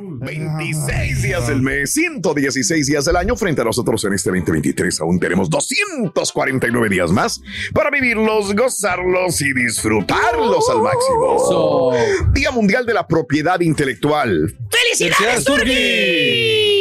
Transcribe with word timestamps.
26 0.00 1.22
días 1.22 1.46
del 1.46 1.62
mes, 1.62 1.92
116 1.92 2.86
días 2.86 3.04
del 3.04 3.16
año. 3.16 3.36
Frente 3.36 3.60
a 3.60 3.64
nosotros 3.64 4.04
en 4.04 4.14
este 4.14 4.30
2023 4.30 5.00
aún 5.00 5.20
tenemos 5.20 5.48
249 5.50 6.88
días 6.88 7.10
más 7.10 7.40
para 7.72 7.90
vivirlos, 7.90 8.54
gozarlos 8.54 9.40
y 9.40 9.52
disfrutarlos 9.52 10.68
al 10.70 10.82
máximo. 10.82 11.92
Día 12.32 12.50
Mundial 12.50 12.86
de 12.86 12.94
la 12.94 13.06
Propiedad 13.06 13.60
Intelectual. 13.60 14.56
¡Felicidades, 14.70 15.44
Turki! 15.44 16.74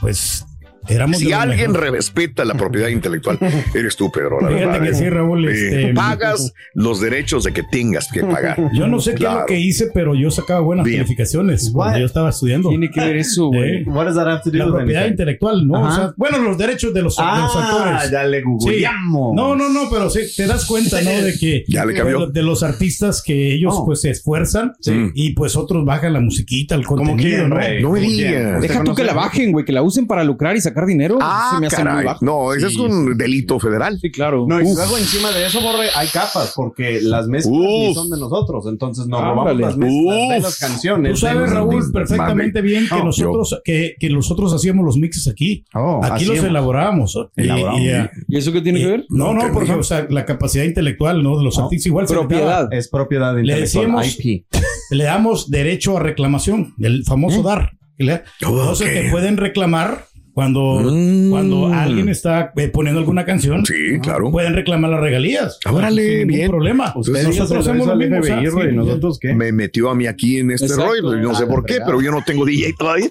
Pues 0.00 0.44
Éramos 0.88 1.18
si 1.18 1.32
alguien 1.32 1.74
respeta 1.74 2.44
la 2.44 2.54
propiedad 2.54 2.88
intelectual, 2.88 3.38
eres 3.74 3.96
tú, 3.96 4.10
Pedro. 4.10 4.40
La 4.40 4.48
Fíjate 4.48 4.66
verdad, 4.66 4.82
que 4.82 4.88
¿eh? 4.90 4.94
sí, 4.94 5.08
Raúl, 5.10 5.46
Sí. 5.54 5.66
este, 5.66 5.94
pagas 5.94 6.52
los 6.74 7.00
derechos 7.00 7.44
de 7.44 7.52
que 7.52 7.62
tengas 7.62 8.08
que 8.12 8.22
pagar. 8.22 8.56
Yo 8.74 8.86
no 8.86 9.00
sé 9.00 9.10
qué 9.10 9.14
es 9.16 9.20
Claro. 9.20 9.40
lo 9.40 9.46
que 9.46 9.58
hice, 9.58 9.88
pero 9.92 10.14
yo 10.14 10.30
sacaba 10.30 10.60
buenas 10.60 10.84
Bien. 10.84 10.98
calificaciones 10.98 11.70
cuando 11.72 11.98
yo 11.98 12.06
estaba 12.06 12.30
estudiando. 12.30 12.68
Tiene 12.68 12.90
que 12.90 13.00
ver 13.00 13.16
eso, 13.16 13.46
güey. 13.48 13.76
¿Eh? 13.78 13.84
What 13.86 14.04
does 14.06 14.14
that 14.16 14.28
have 14.28 14.40
to 14.44 14.50
do 14.50 14.58
La 14.58 14.66
propiedad 14.66 15.02
anything? 15.02 15.12
intelectual, 15.12 15.66
¿no? 15.66 15.82
O 15.88 15.92
sea, 15.92 16.12
bueno, 16.16 16.38
los 16.38 16.56
derechos 16.58 16.92
de 16.94 17.02
los, 17.02 17.16
de 17.16 17.22
los 17.22 17.56
Ah, 17.56 17.92
actores. 17.94 18.10
ya 18.10 18.24
le 18.24 18.38
Sí. 18.38 18.44
googleamos. 18.44 19.34
No, 19.34 19.56
no, 19.56 19.68
no, 19.68 19.88
pero 19.90 20.10
sí, 20.10 20.20
te 20.36 20.46
das 20.46 20.64
cuenta, 20.66 21.00
¿no? 21.02 21.10
De 21.10 21.36
que 21.38 21.64
Ya 21.68 21.84
le 21.84 21.94
cambió. 21.94 22.26
de, 22.26 22.32
de 22.32 22.42
los 22.42 22.62
artistas 22.62 23.22
que 23.22 23.54
ellos 23.54 23.74
Oh. 23.76 23.84
pues 23.86 24.00
se 24.02 24.10
esfuerzan 24.10 24.72
Sí. 24.80 25.10
y 25.14 25.32
pues 25.32 25.56
otros 25.56 25.84
bajan 25.84 26.12
la 26.12 26.20
musiquita, 26.20 26.74
el 26.74 26.84
Como 26.84 27.02
contenido, 27.04 27.38
quién, 27.38 27.48
¿no? 27.50 27.56
rey. 27.56 27.82
No 27.82 27.90
me 27.92 28.00
digas. 28.00 28.60
Deja 28.62 28.84
tú 28.84 28.94
que 28.94 29.04
la 29.04 29.14
bajen, 29.14 29.52
güey, 29.52 29.64
que 29.64 29.72
la 29.72 29.82
usen 29.82 30.06
para 30.06 30.22
lucrar 30.24 30.56
y 30.56 30.60
sacar 30.60 30.75
dinero. 30.84 31.18
Ah, 31.22 31.52
se 31.54 31.60
me 31.60 31.68
hace 31.68 31.76
muy 31.76 31.84
caray. 31.86 32.04
bajo. 32.04 32.24
No, 32.24 32.52
ese 32.52 32.66
es 32.66 32.76
un 32.76 33.16
delito 33.16 33.58
federal. 33.58 33.98
Sí, 34.00 34.10
claro. 34.10 34.44
No, 34.46 34.60
y 34.60 34.64
Uf. 34.64 34.74
luego 34.76 34.98
encima 34.98 35.30
de 35.30 35.46
eso, 35.46 35.60
Borre, 35.62 35.86
hay 35.94 36.08
capas, 36.08 36.52
porque 36.54 37.00
las 37.00 37.28
mezclas 37.28 37.56
ni 37.58 37.94
son 37.94 38.10
de 38.10 38.18
nosotros, 38.18 38.66
entonces 38.68 39.06
nos 39.06 39.20
Ándale. 39.20 39.34
robamos 39.34 39.60
las 39.60 39.76
mezclas 39.78 40.28
de 40.30 40.40
las 40.40 40.58
canciones. 40.58 41.12
Tú 41.12 41.18
sabes, 41.18 41.50
Raúl, 41.50 41.90
perfectamente 41.92 42.58
Mami. 42.60 42.68
bien 42.70 42.88
que 42.88 42.94
No, 42.96 43.04
nosotros 43.04 43.60
que, 43.64 43.94
que 43.98 44.10
nosotros 44.10 44.52
hacíamos 44.52 44.84
los 44.84 44.96
mixes 44.98 45.28
aquí. 45.28 45.64
Oh, 45.74 46.00
aquí 46.02 46.24
los 46.26 46.38
elaborábamos. 46.38 47.16
Y- 47.36 47.42
Elaboramos. 47.42 47.80
y, 47.80 47.88
eh, 47.88 48.10
¿Y 48.28 48.36
eso 48.36 48.52
qué 48.52 48.60
tiene 48.60 48.80
que 48.80 48.86
ver? 48.86 49.04
No, 49.08 49.26
No, 49.28 49.34
no, 49.34 49.46
que 49.46 49.52
porque 49.52 49.72
o 49.72 49.82
sea, 49.82 50.06
la 50.10 50.24
capacidad 50.26 50.64
intelectual, 50.64 51.22
¿no? 51.22 51.38
De 51.38 51.44
los 51.44 51.56
No, 51.56 51.64
artistas 51.64 51.86
igual 51.86 52.06
Propiedad. 52.06 52.72
Es 52.72 52.88
propiedad 52.88 53.34
Le 53.34 53.40
intelectual, 53.40 53.86
decíamos- 54.02 54.18
IP. 54.20 54.44
le 54.90 55.04
damos 55.04 55.50
derecho 55.50 55.96
a 55.96 56.00
reclamación, 56.00 56.74
el 56.80 57.04
famoso 57.04 57.42
dar. 57.42 57.72
Le- 57.98 58.22
Entonces 58.40 58.86
Ok. 58.88 58.92
te 58.92 59.10
pueden 59.10 59.36
reclamar 59.36 60.04
cuando, 60.36 60.80
Mm. 60.84 61.30
cuando 61.30 61.66
alguien 61.72 62.10
está 62.10 62.52
eh, 62.58 62.68
poniendo 62.68 63.00
alguna 63.00 63.24
canción. 63.24 63.64
Sí, 63.64 63.98
claro. 64.02 64.30
Pueden 64.30 64.52
reclamar 64.52 64.90
las 64.90 65.00
regalías. 65.00 65.58
Órale, 65.66 66.02
Sin 66.02 66.18
ningún 66.18 66.34
bien. 66.36 66.50
problema. 66.50 66.92
Ustedes 66.94 67.26
Nosotros 67.28 67.66
hacemos 67.66 67.86
lo 67.86 67.96
mismo. 67.96 68.22
sea, 68.22 68.40
sí, 68.42 68.46
¿nosotros 68.74 69.18
qué? 69.18 69.32
Me 69.32 69.50
metió 69.50 69.88
a 69.88 69.94
mí 69.94 70.06
aquí 70.06 70.36
en 70.40 70.50
este 70.50 70.66
Exacto. 70.66 70.88
rollo. 70.88 71.16
No 71.22 71.34
sé 71.34 71.44
Ah, 71.44 71.48
por 71.48 71.64
qué, 71.64 71.74
fregada. 71.76 71.86
pero 71.90 72.02
yo 72.02 72.10
no 72.10 72.22
tengo 72.22 72.44
DJ 72.44 72.74
todavía. 72.78 73.06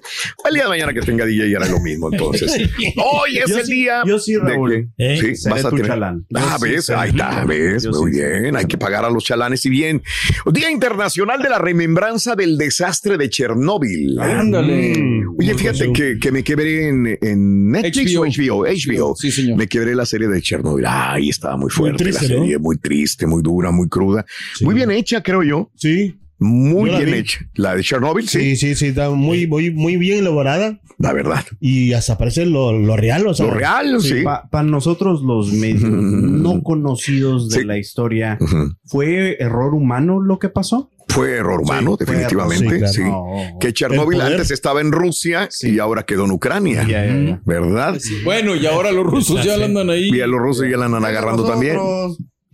El 0.47 0.53
día 0.53 0.63
de 0.65 0.69
mañana 0.69 0.93
que 0.93 1.01
tenga 1.01 1.25
DJ 1.25 1.55
hará 1.55 1.67
lo 1.67 1.79
mismo. 1.79 2.09
Entonces, 2.11 2.51
hoy 2.97 3.39
es 3.43 3.49
Yo 3.49 3.57
el 3.57 3.65
sí- 3.65 3.73
día. 3.73 4.03
yo 4.05 4.19
sí, 4.19 4.33
de 4.33 4.39
Raúl. 4.41 4.71
que- 4.95 5.15
Eh, 5.15 5.35
sí, 5.35 5.49
vas 5.49 5.65
a 5.65 5.71
tener- 5.71 5.87
chalán. 5.87 6.25
Ah, 6.35 6.57
ves, 6.61 6.91
ahí 6.91 7.09
está, 7.09 7.43
ves, 7.43 7.85
Yo 7.85 7.89
muy 7.89 8.11
sí 8.13 8.19
bien. 8.19 8.55
Hay 8.55 8.65
que 8.65 8.77
pagar 8.77 9.03
a 9.03 9.09
los 9.09 9.23
chalanes 9.23 9.65
y 9.65 9.71
bien. 9.71 10.03
Día 10.53 10.69
Internacional 10.69 11.41
de 11.41 11.49
la 11.49 11.57
Remembranza 11.57 12.35
del 12.35 12.55
Desastre 12.59 13.17
de 13.17 13.31
Chernóbil. 13.31 14.19
Ándale. 14.19 14.93
Oye, 15.39 15.53
fíjate 15.55 15.91
que, 15.91 16.19
que 16.21 16.31
me 16.31 16.43
quebré 16.43 16.87
en, 16.87 17.14
en 17.21 17.71
Netflix 17.71 18.13
HBO. 18.15 18.21
o 18.21 18.65
HBO, 18.65 18.65
HBO. 18.65 19.15
Sí, 19.15 19.31
señor. 19.31 19.57
Me 19.57 19.67
quebré 19.67 19.95
la 19.95 20.05
serie 20.05 20.27
de 20.27 20.41
Chernobyl. 20.41 20.85
Ay, 20.87 21.29
estaba 21.29 21.57
muy 21.57 21.69
fuerte 21.69 22.03
triste, 22.03 22.27
la 22.29 22.35
¿no? 22.35 22.41
serie, 22.41 22.57
muy 22.59 22.77
triste, 22.77 23.25
muy 23.27 23.41
dura, 23.41 23.71
muy 23.71 23.87
cruda. 23.89 24.25
Muy 24.61 24.75
bien 24.75 24.91
hecha, 24.91 25.21
creo 25.23 25.43
yo. 25.43 25.71
Sí, 25.75 26.15
Muy 26.37 26.89
bien 26.89 27.05
vi. 27.05 27.13
hecha. 27.13 27.39
La 27.55 27.75
de 27.75 27.83
Chernobyl, 27.83 28.27
sí, 28.27 28.39
sí, 28.39 28.55
sí, 28.57 28.75
sí, 28.75 28.85
está 28.87 29.09
muy, 29.11 29.47
muy, 29.47 29.71
muy 29.71 29.95
bien 29.97 30.19
elaborada 30.19 30.79
la 30.97 31.11
verdad. 31.13 31.43
y 31.59 31.91
hasta 31.93 32.17
parece 32.17 32.45
lo, 32.45 32.71
lo 32.77 32.95
real, 32.97 33.25
o 33.27 33.33
sea. 33.33 33.45
Lo 33.47 33.53
real, 33.53 34.01
sí. 34.01 34.23
Para 34.51 34.63
nosotros 34.63 35.21
los 35.23 35.51
medios 35.53 35.81
no 35.91 36.61
conocidos 36.63 37.49
de 37.49 37.59
Sí. 37.59 37.65
la 37.65 37.77
historia. 37.77 38.37
¿fue 38.85 39.37
error 39.41 39.73
humano 39.73 40.21
lo 40.21 40.39
que 40.39 40.49
pasó? 40.49 40.89
Fue 41.07 41.31
error 41.37 41.61
humano, 41.61 41.95
definitivamente. 41.97 42.79
error, 42.79 42.87
sí. 42.87 43.03
Que 43.59 43.71
poder. 44.17 44.33
antes 44.33 44.51
estaba 44.51 44.81
en 44.81 44.91
Rusia 44.91 45.47
Sí. 45.49 45.75
y 45.75 45.79
ahora 45.79 46.03
quedó 46.03 46.25
en 46.25 46.31
Ucrania. 46.31 46.83
¿Verdad? 47.45 47.97
Bueno, 48.23 48.55
y 48.55 48.65
ahora 48.65 48.91
los 48.91 49.05
rusos 49.05 49.43
ya 49.43 49.55
la 49.57 49.65
andan 49.65 49.89
ahí. 49.89 50.09
Y 50.09 50.21
a 50.21 50.27
los 50.27 50.39
rusos 50.39 50.65
ya 50.69 50.77
la 50.77 50.85
andan 50.85 51.05
agarrando 51.05 51.45
también. 51.45 51.77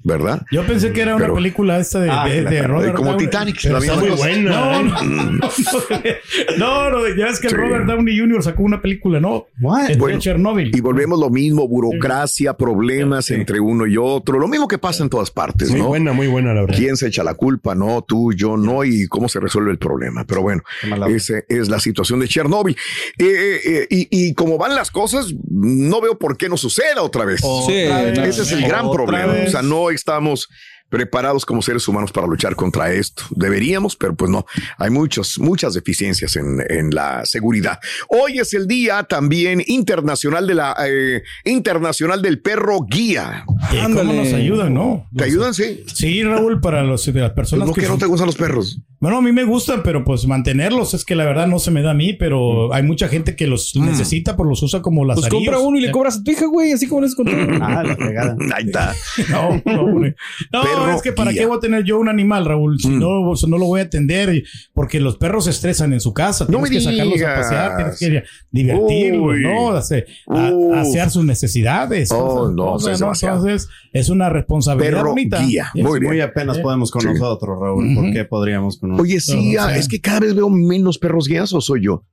¿Verdad? 0.03 0.41
Yo 0.51 0.65
pensé 0.65 0.91
que 0.93 1.01
era 1.01 1.15
una 1.15 1.25
Pero- 1.25 1.35
película 1.35 1.77
esta 1.79 1.99
de, 1.99 2.09
Ah, 2.09 2.25
de, 2.27 2.61
Robert 2.63 2.95
como 2.95 3.11
Downey. 3.11 3.25
Titanic, 3.27 3.63
la 3.65 3.77
está 3.79 3.95
muy 3.95 4.09
buena. 4.09 4.49
No, 4.49 4.83
no, 4.83 5.03
no, 5.03 6.89
no, 6.89 7.07
ya 7.17 7.27
es 7.27 7.39
que 7.39 7.49
Sí. 7.49 7.55
Robert 7.55 7.85
Downey 7.85 8.17
Jr. 8.17 8.43
sacó 8.43 8.63
una 8.63 8.81
película, 8.81 9.19
¿no? 9.19 9.47
What? 9.61 9.91
Es 9.91 9.97
Bueno, 9.97 10.17
de 10.17 10.23
Chernobyl. 10.23 10.75
Y 10.75 10.81
volvemos 10.81 11.19
lo 11.19 11.29
mismo, 11.29 11.67
burocracia, 11.67 12.53
problemas 12.55 13.25
Sí. 13.25 13.35
entre 13.35 13.59
uno 13.59 13.85
y 13.85 13.97
otro, 13.97 14.39
lo 14.39 14.47
mismo 14.47 14.67
que 14.67 14.77
pasa 14.77 15.03
en 15.03 15.09
todas 15.09 15.29
partes, 15.31 15.69
Muy 15.69 15.79
¿no? 15.81 15.87
buena, 15.89 16.13
muy 16.13 16.27
buena, 16.27 16.53
la 16.53 16.61
verdad. 16.61 16.77
¿Quién 16.77 16.97
se 16.97 17.07
echa 17.07 17.23
la 17.23 17.35
culpa? 17.35 17.75
No, 17.75 18.01
tú, 18.03 18.33
yo, 18.33 18.57
no, 18.57 18.83
y 18.83 19.07
cómo 19.07 19.29
se 19.29 19.39
resuelve 19.39 19.71
el 19.71 19.77
problema. 19.77 20.25
Pero 20.25 20.41
bueno, 20.41 20.63
esa 21.09 21.35
es 21.47 21.69
la 21.69 21.79
situación 21.79 22.19
de 22.19 22.27
Chernóbil. 22.27 22.75
Eh, 23.19 23.25
eh, 23.25 23.59
eh, 23.65 23.87
y, 23.89 24.07
y 24.29 24.33
como 24.33 24.57
van 24.57 24.73
las 24.75 24.89
cosas, 24.91 25.33
no 25.49 26.01
veo 26.01 26.17
por 26.17 26.37
qué 26.37 26.49
no 26.49 26.57
suceda 26.57 27.01
otra 27.03 27.25
vez. 27.25 27.41
Sí, 27.41 27.85
no, 27.87 28.23
Ese 28.23 28.41
es 28.41 28.51
el 28.51 28.63
gran 28.67 28.85
Otra 28.85 29.03
problema. 29.05 29.33
vez. 29.33 29.49
O 29.49 29.51
sea, 29.51 29.61
no 29.61 29.90
estamos 29.93 30.47
preparados 30.91 31.45
como 31.45 31.61
seres 31.61 31.87
humanos 31.87 32.11
para 32.11 32.27
luchar 32.27 32.55
contra 32.55 32.91
esto. 32.91 33.23
Deberíamos, 33.31 33.95
pero 33.95 34.13
pues 34.13 34.29
no. 34.29 34.45
Hay 34.77 34.89
muchos, 34.89 35.39
muchas 35.39 35.73
deficiencias 35.73 36.35
en, 36.35 36.61
en 36.69 36.93
la 36.93 37.25
seguridad. 37.25 37.79
Hoy 38.09 38.39
es 38.39 38.53
el 38.53 38.67
día 38.67 39.03
también 39.03 39.63
internacional 39.65 40.45
de 40.45 40.53
la 40.53 40.75
eh, 40.85 41.23
internacional 41.45 42.21
del 42.21 42.41
perro 42.41 42.81
guía. 42.87 43.45
Eh, 43.71 43.79
¿Cómo 43.81 44.13
nos 44.13 44.33
ayudan, 44.33 44.73
no? 44.73 45.07
¿Te 45.15 45.23
ayudan? 45.23 45.53
Sí. 45.53 45.83
Sí, 45.87 46.23
Raúl, 46.23 46.59
para 46.59 46.83
los, 46.83 47.05
de 47.05 47.13
las 47.13 47.29
Pues 47.31 47.35
personas 47.35 47.67
no 47.69 47.73
que... 47.73 47.81
que 47.81 47.87
no 47.87 47.97
te 47.97 48.05
gustan 48.05 48.27
los 48.27 48.35
perros. 48.35 48.79
Bueno, 48.99 49.17
a 49.17 49.21
mí 49.21 49.31
me 49.31 49.45
gustan, 49.45 49.81
pero 49.83 50.03
pues 50.03 50.27
mantenerlos 50.27 50.93
es 50.93 51.05
que 51.05 51.15
la 51.15 51.25
verdad 51.25 51.47
no 51.47 51.57
se 51.57 51.71
me 51.71 51.81
da 51.81 51.91
a 51.91 51.93
mí, 51.95 52.13
pero 52.13 52.71
hay 52.73 52.83
mucha 52.83 53.07
gente 53.07 53.35
que 53.35 53.47
los 53.47 53.75
necesita, 53.75 54.35
pues 54.35 54.47
los 54.47 54.61
usa 54.61 54.81
como 54.81 55.05
las 55.05 55.19
Pues 55.19 55.29
compra 55.29 55.57
uno 55.57 55.77
y 55.79 55.81
le 55.81 55.89
cobras 55.91 56.17
a 56.17 56.23
tu 56.23 56.29
hija, 56.31 56.45
güey, 56.45 56.73
así 56.73 56.87
como 56.87 57.01
les 57.01 57.15
conté. 57.15 57.31
Ah, 57.61 57.81
la 57.83 57.95
fregada. 57.95 58.35
Ahí 58.53 58.65
está. 58.67 58.93
No, 59.29 59.61
no, 59.65 59.81
hombre. 59.81 60.15
No, 60.51 60.61
Perro 60.85 60.95
es 60.95 61.01
que 61.01 61.11
para 61.13 61.31
guía. 61.31 61.41
qué 61.41 61.47
voy 61.47 61.57
a 61.57 61.59
tener 61.59 61.83
yo 61.83 61.99
un 61.99 62.09
animal, 62.09 62.45
Raúl, 62.45 62.79
si 62.79 62.89
Mm. 62.89 62.99
no, 62.99 63.33
no 63.47 63.57
lo 63.57 63.65
voy 63.65 63.79
a 63.81 63.83
atender, 63.83 64.43
porque 64.73 64.99
los 64.99 65.17
perros 65.17 65.45
se 65.45 65.51
estresan 65.51 65.93
en 65.93 65.99
su 66.01 66.13
casa, 66.13 66.45
No 66.49 66.61
tienes 66.63 66.69
me 66.69 66.75
que 66.77 66.81
sacarlos 66.97 67.21
a 67.21 67.35
pasear, 67.41 67.75
tienes 67.77 67.99
que 67.99 68.23
divertirlos, 68.51 69.21
Uy. 69.35 69.41
¿no? 69.43 69.71
Hace- 69.71 70.05
a- 70.27 70.81
asear 70.81 71.09
sus 71.09 71.23
necesidades. 71.25 72.11
Oh, 72.11 72.49
no, 72.51 72.73
cosas, 72.73 72.99
demasiado. 72.99 73.37
Entonces, 73.47 73.69
es 73.93 74.09
una 74.09 74.29
responsabilidad 74.29 74.97
Perro 74.99 75.09
bonita. 75.09 75.39
guía. 75.43 75.71
Muy 75.75 75.99
bien. 75.99 76.11
Muy 76.13 76.21
apenas 76.21 76.57
Sí. 76.57 76.63
podemos 76.63 76.91
con 76.91 77.01
Sí. 77.01 77.07
nosotros, 77.09 77.57
Raúl. 77.59 77.95
¿Por 77.95 78.11
qué 78.11 78.25
podríamos 78.25 78.77
con 78.77 78.89
nosotros? 78.91 79.09
Oye, 79.09 79.19
sí, 79.19 79.55
O 79.57 79.61
ah, 79.61 79.67
sea. 79.69 79.77
es 79.77 79.87
que 79.87 79.99
cada 80.01 80.19
vez 80.21 80.35
veo 80.35 80.49
menos 80.49 80.97
perros 80.97 81.27
guías 81.27 81.51
o 81.53 81.61
soy 81.61 81.83
yo. 81.85 82.03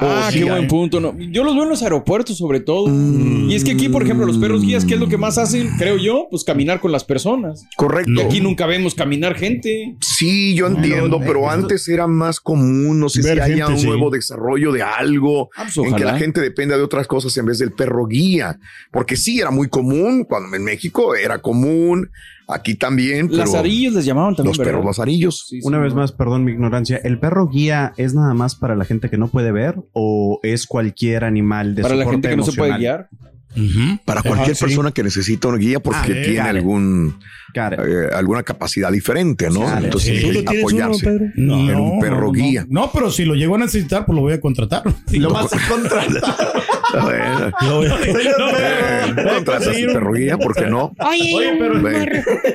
Ah, 0.00 0.28
sí 0.32 0.38
qué 0.38 0.44
hay. 0.44 0.50
buen 0.50 0.68
punto. 0.68 1.00
No, 1.00 1.14
yo 1.18 1.44
los 1.44 1.54
veo 1.54 1.64
en 1.64 1.68
los 1.70 1.82
aeropuertos, 1.82 2.36
sobre 2.38 2.60
todo. 2.60 2.88
Mm. 2.88 3.50
Y 3.50 3.54
es 3.54 3.64
que 3.64 3.72
aquí, 3.72 3.88
por 3.88 4.02
ejemplo, 4.02 4.26
los 4.26 4.38
perros 4.38 4.62
guías, 4.62 4.84
¿qué 4.84 4.94
es 4.94 5.00
lo 5.00 5.08
que 5.08 5.16
más 5.16 5.38
hacen? 5.38 5.70
Creo 5.78 5.96
yo, 5.96 6.26
pues 6.30 6.44
caminar 6.44 6.80
con 6.80 6.92
las 6.92 7.04
personas. 7.04 7.66
Correcto. 7.76 8.12
Y 8.12 8.20
aquí 8.20 8.40
nunca 8.40 8.66
vemos 8.66 8.94
caminar 8.94 9.34
gente. 9.34 9.96
Sí, 10.00 10.54
yo 10.54 10.66
entiendo, 10.66 11.20
pero 11.20 11.50
antes 11.50 11.88
era 11.88 12.06
más 12.06 12.40
común, 12.40 13.00
no 13.00 13.08
sé 13.08 13.22
si 13.22 13.28
haya 13.28 13.46
gente, 13.46 13.64
un 13.72 13.78
sí. 13.78 13.86
nuevo 13.86 14.10
desarrollo 14.10 14.72
de 14.72 14.82
algo 14.82 15.50
Ah, 15.56 15.66
pues, 15.74 15.88
en 15.88 15.96
que 15.96 16.04
la 16.04 16.18
gente 16.18 16.40
dependa 16.40 16.76
de 16.76 16.82
otras 16.82 17.06
cosas 17.06 17.36
en 17.36 17.46
vez 17.46 17.58
del 17.58 17.72
perro 17.72 18.06
guía, 18.06 18.58
porque 18.90 19.16
sí 19.16 19.40
era 19.40 19.50
muy 19.50 19.68
común, 19.68 20.24
cuando 20.24 20.56
en 20.56 20.64
México 20.64 21.14
era 21.14 21.40
común, 21.40 22.10
aquí 22.52 22.74
también, 22.74 23.28
pero 23.28 23.38
Lazarillos 23.38 23.94
les 23.94 24.04
llamaban 24.04 24.34
también. 24.34 24.50
los 24.50 24.58
¿verdad? 24.58 24.72
perros 24.72 24.86
lazarillos. 24.86 25.46
Sí, 25.48 25.60
sí, 25.60 25.66
Una 25.66 25.78
vez 25.78 25.94
no. 25.94 26.00
más, 26.00 26.12
perdón 26.12 26.44
mi 26.44 26.52
ignorancia, 26.52 27.00
¿el 27.02 27.18
perro 27.18 27.48
guía 27.48 27.92
es 27.96 28.14
nada 28.14 28.34
más 28.34 28.54
para 28.54 28.76
la 28.76 28.84
gente 28.84 29.10
que 29.10 29.18
no 29.18 29.28
puede 29.28 29.52
ver 29.52 29.76
o 29.92 30.40
es 30.42 30.66
cualquier 30.66 31.24
animal 31.24 31.74
de 31.74 31.82
Para 31.82 31.94
la 31.96 32.08
gente 32.08 32.28
que 32.28 32.36
no 32.36 32.44
se 32.44 32.52
puede 32.52 32.72
Para 34.04 34.22
cualquier 34.22 34.56
persona 34.56 34.92
que 34.92 35.02
necesita 35.02 35.48
una 35.48 35.58
guía 35.58 35.80
porque 35.80 35.98
Ah, 36.12 36.22
tiene 36.24 36.40
algún 36.40 37.18
eh, 37.52 38.08
alguna 38.14 38.44
capacidad 38.44 38.92
diferente, 38.92 39.50
¿no? 39.50 39.62
Entonces 39.76 40.14
Sí. 40.16 40.18
tiene 40.22 40.22
¿Tú 40.22 40.38
que 40.38 40.44
lo 40.44 40.50
tienes 40.52 40.72
uno, 40.72 40.84
apoyarse. 40.84 41.04
Pedro? 41.06 41.24
en 41.36 41.76
un 41.80 42.00
perro 42.00 42.26
no, 42.26 42.32
guía. 42.32 42.64
No, 42.68 42.82
no, 42.82 42.90
pero 42.92 43.10
si 43.10 43.24
lo 43.24 43.34
llego 43.34 43.56
a 43.56 43.58
necesitar, 43.58 44.06
pues 44.06 44.14
lo 44.14 44.22
voy 44.22 44.34
a 44.34 44.40
contratar. 44.40 44.82
Lo 45.12 45.30
vas 45.30 45.52
a 45.52 45.68
contratar. 45.68 46.22
Bueno, 46.92 47.52
Lo 47.62 47.76
voy 47.76 47.86
a- 47.86 48.00
eh, 48.04 49.12
No, 49.14 49.22
contratas 49.34 49.64
conseguir 49.64 49.88
un 49.90 49.94
un- 49.96 50.00
perro 50.00 50.12
guía, 50.12 50.38
¿por 50.38 50.54
qué 50.56 50.66
no? 50.66 50.92
Oye, 51.08 51.56
pero, 51.56 51.80
Ve. 51.82 51.92
Te 51.92 52.06
pero 52.06 52.24
voy 52.24 52.52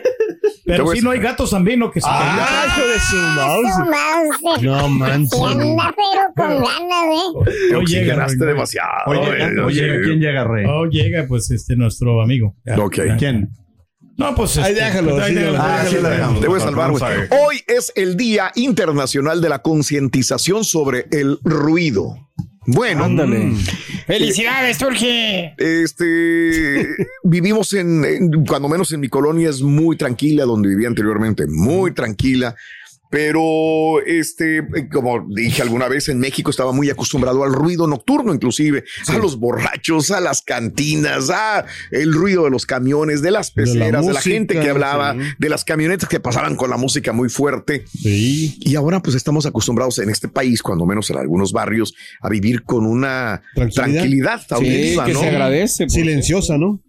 a- 0.74 0.96
si 0.96 1.02
no 1.02 1.12
hay 1.12 1.20
gatos 1.20 1.50
también, 1.52 1.80
¿no? 1.80 1.92
Que 1.92 2.02
se 2.02 2.08
Ah, 2.10 2.66
hijo 2.68 2.88
de 2.88 3.00
su 3.00 3.16
mouse. 3.16 4.42
mouse. 4.42 4.62
No 4.64 4.90
manches. 4.90 5.40
Anda 5.42 5.94
pero 5.96 6.34
con 6.36 6.64
ganas, 6.64 7.06
¿eh? 7.12 7.52
Te 7.70 7.76
Oye, 7.76 7.84
oxigenaste 7.84 8.38
Garrett. 8.38 8.56
demasiado. 8.56 8.90
Oye, 9.08 9.44
eh, 9.44 9.60
oye, 9.62 9.82
sí. 9.98 10.02
¿quién 10.06 10.20
llega, 10.20 10.44
Rey? 10.44 10.66
Oh, 10.68 10.86
llega, 10.86 11.26
pues, 11.28 11.52
este, 11.52 11.76
nuestro 11.76 12.22
amigo. 12.22 12.56
Ok. 12.78 12.98
¿Quién? 13.18 13.50
No, 14.18 14.34
pues. 14.34 14.58
Ahí 14.58 14.72
este, 14.72 14.86
déjalo, 14.86 15.12
pues, 15.12 15.24
ahí 15.24 15.34
sí, 15.34 15.40
déjalo. 15.40 15.58
Ah, 15.62 15.84
sí, 15.90 15.96
lo 16.02 16.10
dejamos. 16.10 16.42
Te 16.42 16.48
voy 16.48 16.60
a 16.60 16.64
salvar, 16.64 16.92
güey. 16.92 17.04
Hoy 17.32 17.62
es 17.68 17.92
el 17.96 18.16
Día 18.16 18.52
Internacional 18.56 19.42
de 19.42 19.50
la 19.50 19.60
Concientización 19.60 20.64
sobre 20.64 21.06
el 21.12 21.38
Ruido. 21.44 22.16
Bueno, 22.68 23.04
Ándale. 23.04 23.52
¡Felicidades, 24.07 24.78
Turki! 24.78 25.52
este 25.57 26.88
vivimos 27.24 27.74
en, 27.74 28.06
en- 28.06 28.46
cuando 28.46 28.69
menos 28.69 28.92
en 28.92 29.00
mi 29.00 29.10
colonia 29.10 29.50
es 29.50 29.62
muy 29.62 29.98
tranquila, 29.98 30.46
donde 30.46 30.69
vivía 30.69 30.88
anteriormente, 30.88 31.46
muy 31.48 31.92
tranquila. 31.94 32.56
Pero 33.16 34.02
este, 34.06 34.62
como 34.92 35.26
dije 35.30 35.62
alguna 35.62 35.88
vez, 35.88 36.10
en 36.10 36.20
México 36.20 36.52
estaba 36.52 36.74
muy 36.74 36.90
acostumbrado 36.90 37.46
al 37.46 37.54
ruido 37.54 37.88
nocturno, 37.88 38.34
inclusive 38.34 38.84
a 39.08 39.18
los 39.18 39.40
borrachos, 39.40 40.12
a 40.12 40.20
las 40.20 40.42
cantinas, 40.42 41.30
a 41.30 41.66
el 41.92 42.14
ruido 42.14 42.44
de 42.44 42.50
los 42.50 42.66
camiones, 42.66 43.22
de 43.22 43.32
las 43.32 43.56
De 43.56 43.66
la 43.68 43.72
peceras, 43.72 44.06
de 44.06 44.12
la, 44.12 44.20
gente 44.20 44.60
que 44.60 44.70
hablaba, 44.70 45.14
sí. 45.14 45.20
de 45.38 45.48
las 45.48 45.64
camionetas 45.64 46.10
que 46.10 46.20
pasaban 46.20 46.58
con 46.58 46.70
la 46.70 46.76
música 46.76 47.14
muy 47.14 47.30
fuerte. 47.30 47.86
Sí. 47.88 48.58
Y 48.60 48.76
ahora 48.76 49.02
pues 49.02 49.16
estamos 49.16 49.46
acostumbrados 49.46 49.98
en 50.00 50.10
este 50.10 50.28
país, 50.28 50.62
cuando 50.62 50.86
menos 50.86 51.10
en 51.10 51.16
algunos 51.18 51.54
barrios, 51.54 51.94
a 52.20 52.28
vivir 52.28 52.64
con 52.64 52.86
una 52.86 53.42
Tranquilidad. 53.54 53.86
tranquilidad, 53.86 54.42
Sí, 54.42 54.54
auditiva, 54.56 55.06
que 55.06 55.14
¿no? 55.14 55.20
se 55.22 55.30
agradece. 55.30 55.90
Silenciosa, 55.90 56.58
¿no? 56.58 56.82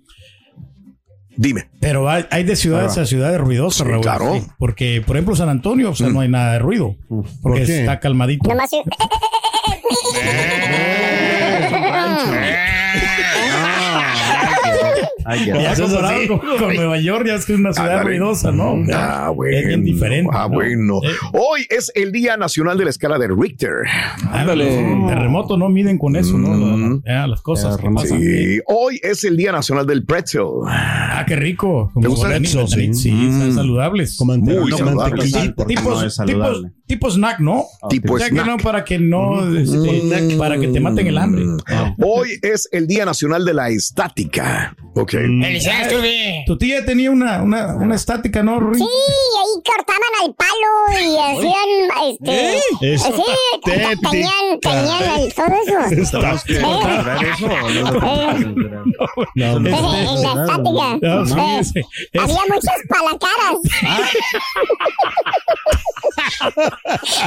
Dime. 1.36 1.68
Pero 1.80 2.08
hay, 2.08 2.24
hay 2.30 2.44
de 2.44 2.56
ciudades 2.56 2.96
a 2.98 3.06
ciudades 3.06 3.38
ruidosas, 3.40 3.86
Sí, 3.86 3.90
Raúl. 3.92 4.02
claro. 4.02 4.34
sí. 4.34 4.46
Porque, 4.58 5.02
por 5.06 5.16
ejemplo, 5.16 5.36
San 5.36 5.48
Antonio, 5.48 5.90
o 5.90 5.94
sea, 5.94 6.08
no 6.08 6.20
hay 6.20 6.28
nada 6.28 6.52
de 6.54 6.58
ruido. 6.58 6.96
Porque 7.42 7.64
qué? 7.64 7.80
está 7.80 8.00
calmadito. 8.00 8.48
Nomás. 8.48 8.70
Ay, 15.24 15.46
ya. 15.46 15.56
Ya 15.60 15.72
Eso 15.72 15.84
así. 15.84 16.28
con, 16.28 16.38
con 16.40 16.74
Nueva 16.74 16.98
York, 16.98 17.26
ya 17.26 17.34
es 17.34 17.44
que 17.46 17.54
es 17.54 17.58
una 17.58 17.72
ciudad 17.72 17.90
Ándale. 17.98 18.10
ruidosa, 18.18 18.52
¿no? 18.52 18.74
Ah, 18.94 19.30
bueno. 19.34 19.56
Es 19.56 19.66
bien 19.66 19.84
diferente. 19.84 20.30
Ah, 20.32 20.46
¿no? 20.48 20.54
bueno. 20.54 21.00
Eh, 21.02 21.08
Hoy 21.32 21.66
es 21.70 21.90
el 21.94 22.12
Día 22.12 22.36
Nacional 22.36 22.78
de 22.78 22.84
la 22.84 22.90
Escala 22.90 23.18
de 23.18 23.28
Richter. 23.28 23.72
Ándale. 24.30 24.96
los 24.96 25.08
terremotos 25.08 25.58
no 25.58 25.68
miden 25.68 25.98
con 25.98 26.16
eso, 26.16 26.36
¿no? 26.38 26.48
Mm. 26.48 27.02
Ya, 27.06 27.26
las 27.26 27.40
cosas 27.42 27.76
que 27.76 27.88
pasan. 27.90 28.20
Sí. 28.20 28.60
Hoy 28.66 29.00
es 29.02 29.24
el 29.24 29.36
Día 29.36 29.52
Nacional 29.52 29.86
del 29.86 30.04
Pretzel. 30.04 30.42
Ah, 30.66 31.24
qué 31.26 31.36
rico. 31.36 31.90
¿Te 32.00 32.08
gusta 32.08 32.28
el 32.34 32.42
pretzel? 32.42 32.68
Sí, 32.68 32.94
Sí. 32.94 33.28
están 33.30 33.52
saludables. 33.54 34.18
Mante- 34.24 34.58
Muy 34.58 34.70
tipos, 34.70 34.80
no 34.80 35.22
es 35.22 35.34
tipos, 35.66 36.14
saludable. 36.14 36.70
tipo 36.86 37.10
snack, 37.10 37.40
¿no? 37.40 37.64
Tipo 37.88 38.14
O 38.14 38.18
sea, 38.18 38.28
que 38.28 38.34
snack. 38.34 38.46
no, 38.46 38.56
para 38.58 38.84
que 38.84 38.98
no, 38.98 39.56
este, 39.56 40.36
para 40.36 40.58
que 40.58 40.68
te 40.68 40.80
maten 40.80 41.06
el 41.06 41.18
hambre. 41.18 41.44
Hoy 42.02 42.30
es 42.42 42.68
el 42.72 42.86
Día 42.86 43.04
Nacional 43.04 43.44
de 43.44 43.54
la 43.54 43.68
Estática. 43.70 44.76
Ok. 44.98 45.12
Tu 46.46 46.56
tía 46.56 46.84
tenía 46.87 47.10
una, 47.10 47.43
una, 47.43 47.75
una 47.76 47.94
estática, 47.94 48.43
¿no, 48.43 48.58
Rui? 48.58 48.78
Sí, 48.78 48.84
ahí 48.84 49.62
cortaban 49.62 50.00
al 50.25 50.34
palo 50.34 50.72
y 51.02 51.19
hacían, 51.19 51.70
este, 52.10 52.94
Es 52.94 53.02
sí, 53.02 53.10
tenían, 53.62 54.00
tenían 54.00 55.20
el, 55.20 55.34
todo 55.34 55.46
eso. 55.98 56.22
Eh, 56.48 56.60
¿Lograr 56.60 57.25
eso 57.25 57.46
no? 57.46 57.70
No, 57.76 58.06
eh, 58.06 58.46
Eh, 61.02 62.19
Había 62.19 62.40
muchas 62.49 62.81
palacaras. 62.88 63.56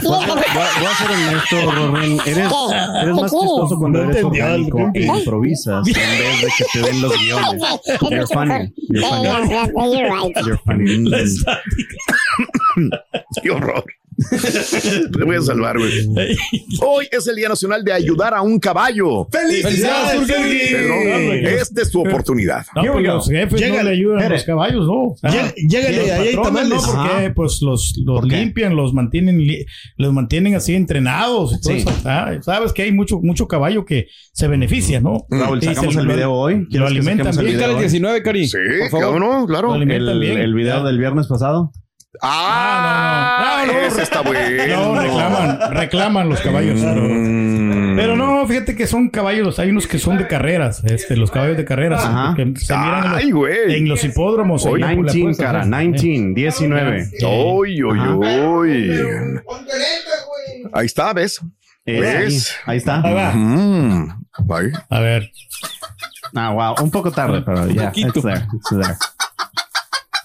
Voy 0.03 0.23
a, 0.23 0.27
voy 0.27 0.85
a 0.85 0.95
ser 0.95 1.11
honesto, 1.11 1.71
Rorren. 1.71 2.19
Eres, 2.25 2.37
eres 2.37 2.51
¿Qué 3.05 3.13
más 3.13 3.31
chistoso 3.31 3.77
cuando 3.77 4.03
eres 4.03 4.23
orgánico 4.23 4.91
e 4.93 5.05
improvisas 5.05 5.87
en 5.87 5.93
vez 5.93 6.41
de 6.41 6.47
que 6.57 6.65
te 6.71 6.79
den 6.81 7.01
los 7.01 7.13
guiones. 7.13 7.61
You're 8.09 8.27
funny. 8.27 8.73
You're 8.89 9.07
funny. 9.07 9.27
you're 9.97 10.09
right. 10.09 10.35
You're 10.45 10.57
funny. 10.65 11.05
Qué 13.41 13.49
horror. 13.51 13.83
Te 14.29 15.23
voy 15.23 15.35
a 15.37 15.41
salvar, 15.41 15.77
güey. 15.77 15.91
Hoy 16.81 17.07
es 17.11 17.27
el 17.27 17.35
Día 17.35 17.49
Nacional 17.49 17.83
de 17.83 17.93
ayudar 17.93 18.33
a 18.33 18.41
un 18.41 18.59
caballo. 18.59 19.27
¡Felicidades, 19.31 20.21
Pedro, 20.29 21.33
esta 21.49 21.81
es 21.81 21.91
tu 21.91 22.01
oportunidad. 22.01 22.65
No, 22.75 22.93
pues 22.93 23.05
los 23.05 23.27
jefes 23.29 23.51
no 23.53 23.57
Llégale, 23.59 23.83
le 23.91 23.95
ayudan 23.95 24.23
a 24.23 24.29
los 24.29 24.43
caballos, 24.43 24.85
¿no? 24.85 24.93
O 25.09 25.15
sea, 25.17 25.31
Llé- 25.31 25.53
llégale, 25.67 25.97
los 25.97 26.09
ahí 26.11 26.35
tamales. 26.35 26.69
¿no? 26.87 26.93
Porque 26.93 27.31
pues 27.35 27.61
los, 27.61 27.93
los 28.05 28.19
¿Por 28.21 28.27
limpian, 28.29 28.75
los 28.75 28.93
mantienen, 28.93 29.45
los 29.97 30.13
mantienen 30.13 30.55
así 30.55 30.75
entrenados 30.75 31.53
y 31.53 31.61
todo 31.61 31.73
Sí. 31.73 31.79
eso. 31.79 31.91
Ah, 32.05 32.31
Sabes 32.41 32.73
que 32.73 32.83
hay 32.83 32.91
mucho, 32.91 33.19
mucho 33.21 33.47
caballo 33.47 33.85
que 33.85 34.07
se 34.33 34.47
beneficia, 34.47 34.99
¿no? 34.99 35.25
Raúl, 35.29 35.61
sacamos 35.61 35.95
el 35.95 36.05
lo- 36.05 36.13
video 36.13 36.33
hoy. 36.33 36.55
Lo 36.61 36.67
¿Quieres 36.67 36.91
que 36.91 36.97
alimentan 36.97 37.37
bien. 37.45 37.63
Hoy? 37.63 37.79
19, 37.79 38.23
Cari. 38.23 38.47
Sí, 38.47 38.57
por 38.91 39.01
favor. 39.01 39.17
claro, 39.17 39.39
no, 39.41 39.47
claro. 39.47 39.67
Lo 39.69 39.73
alimentan 39.75 40.09
El, 40.15 40.19
bien. 40.19 40.37
el 40.39 40.53
video 40.53 40.77
Ya. 40.77 40.83
del 40.83 40.97
viernes 40.99 41.27
pasado. 41.27 41.71
Ah, 42.21 43.63
No, 43.65 43.65
no, 43.65 43.65
no. 43.65 43.73
No, 43.73 43.81
no. 43.81 43.87
ese 43.87 44.01
está 44.01 44.21
bueno. 44.21 44.39
No, 44.67 44.99
reclaman, 45.01 45.71
reclaman 45.73 46.29
los 46.29 46.41
caballos. 46.41 46.79
Mm. 46.81 47.95
Pero 47.95 48.15
no, 48.15 48.47
fíjate 48.47 48.75
que 48.75 48.87
son 48.87 49.09
caballos, 49.09 49.59
hay 49.59 49.69
unos 49.69 49.85
que 49.87 49.99
son 49.99 50.17
de 50.17 50.25
carreras, 50.27 50.83
este, 50.85 51.15
los 51.17 51.31
caballos 51.31 51.57
de 51.57 51.65
carreras, 51.65 52.03
Ajá. 52.03 52.33
que 52.35 52.53
se 52.57 52.75
miran 52.75 53.03
en 53.05 53.09
los, 53.11 53.19
Ay, 53.23 53.31
güey. 53.31 53.75
en 53.75 53.89
los 53.89 54.03
hipódromos. 54.03 54.63
le 54.65 54.71
19, 54.77 55.21
puedes 55.21 55.37
cara. 55.37 55.59
hacer. 55.61 55.71
19, 55.71 56.33
19. 56.33 57.09
Uy, 57.53 57.83
uy, 57.83 57.99
Ajá. 57.99 58.15
uy. 58.15 58.91
Ahí 60.73 60.85
está, 60.85 61.13
¿ves? 61.13 61.41
Eh, 61.85 61.99
¿Ves? 61.99 62.55
ahí, 62.65 62.71
ahí 62.73 62.77
está. 62.77 63.01
Ahí 63.01 63.13
va. 63.13 63.31
Mm. 63.33 64.23
A 64.89 64.99
ver. 64.99 65.31
Ah, 66.35 66.51
wow. 66.51 66.75
Un 66.83 66.91
poco 66.91 67.11
tarde, 67.11 67.41
pero 67.45 67.67
ya. 67.67 67.87
poquito. 67.87 68.07
It's 68.19 68.21
there. 68.23 68.47
It's 68.53 68.69
there. 68.69 68.95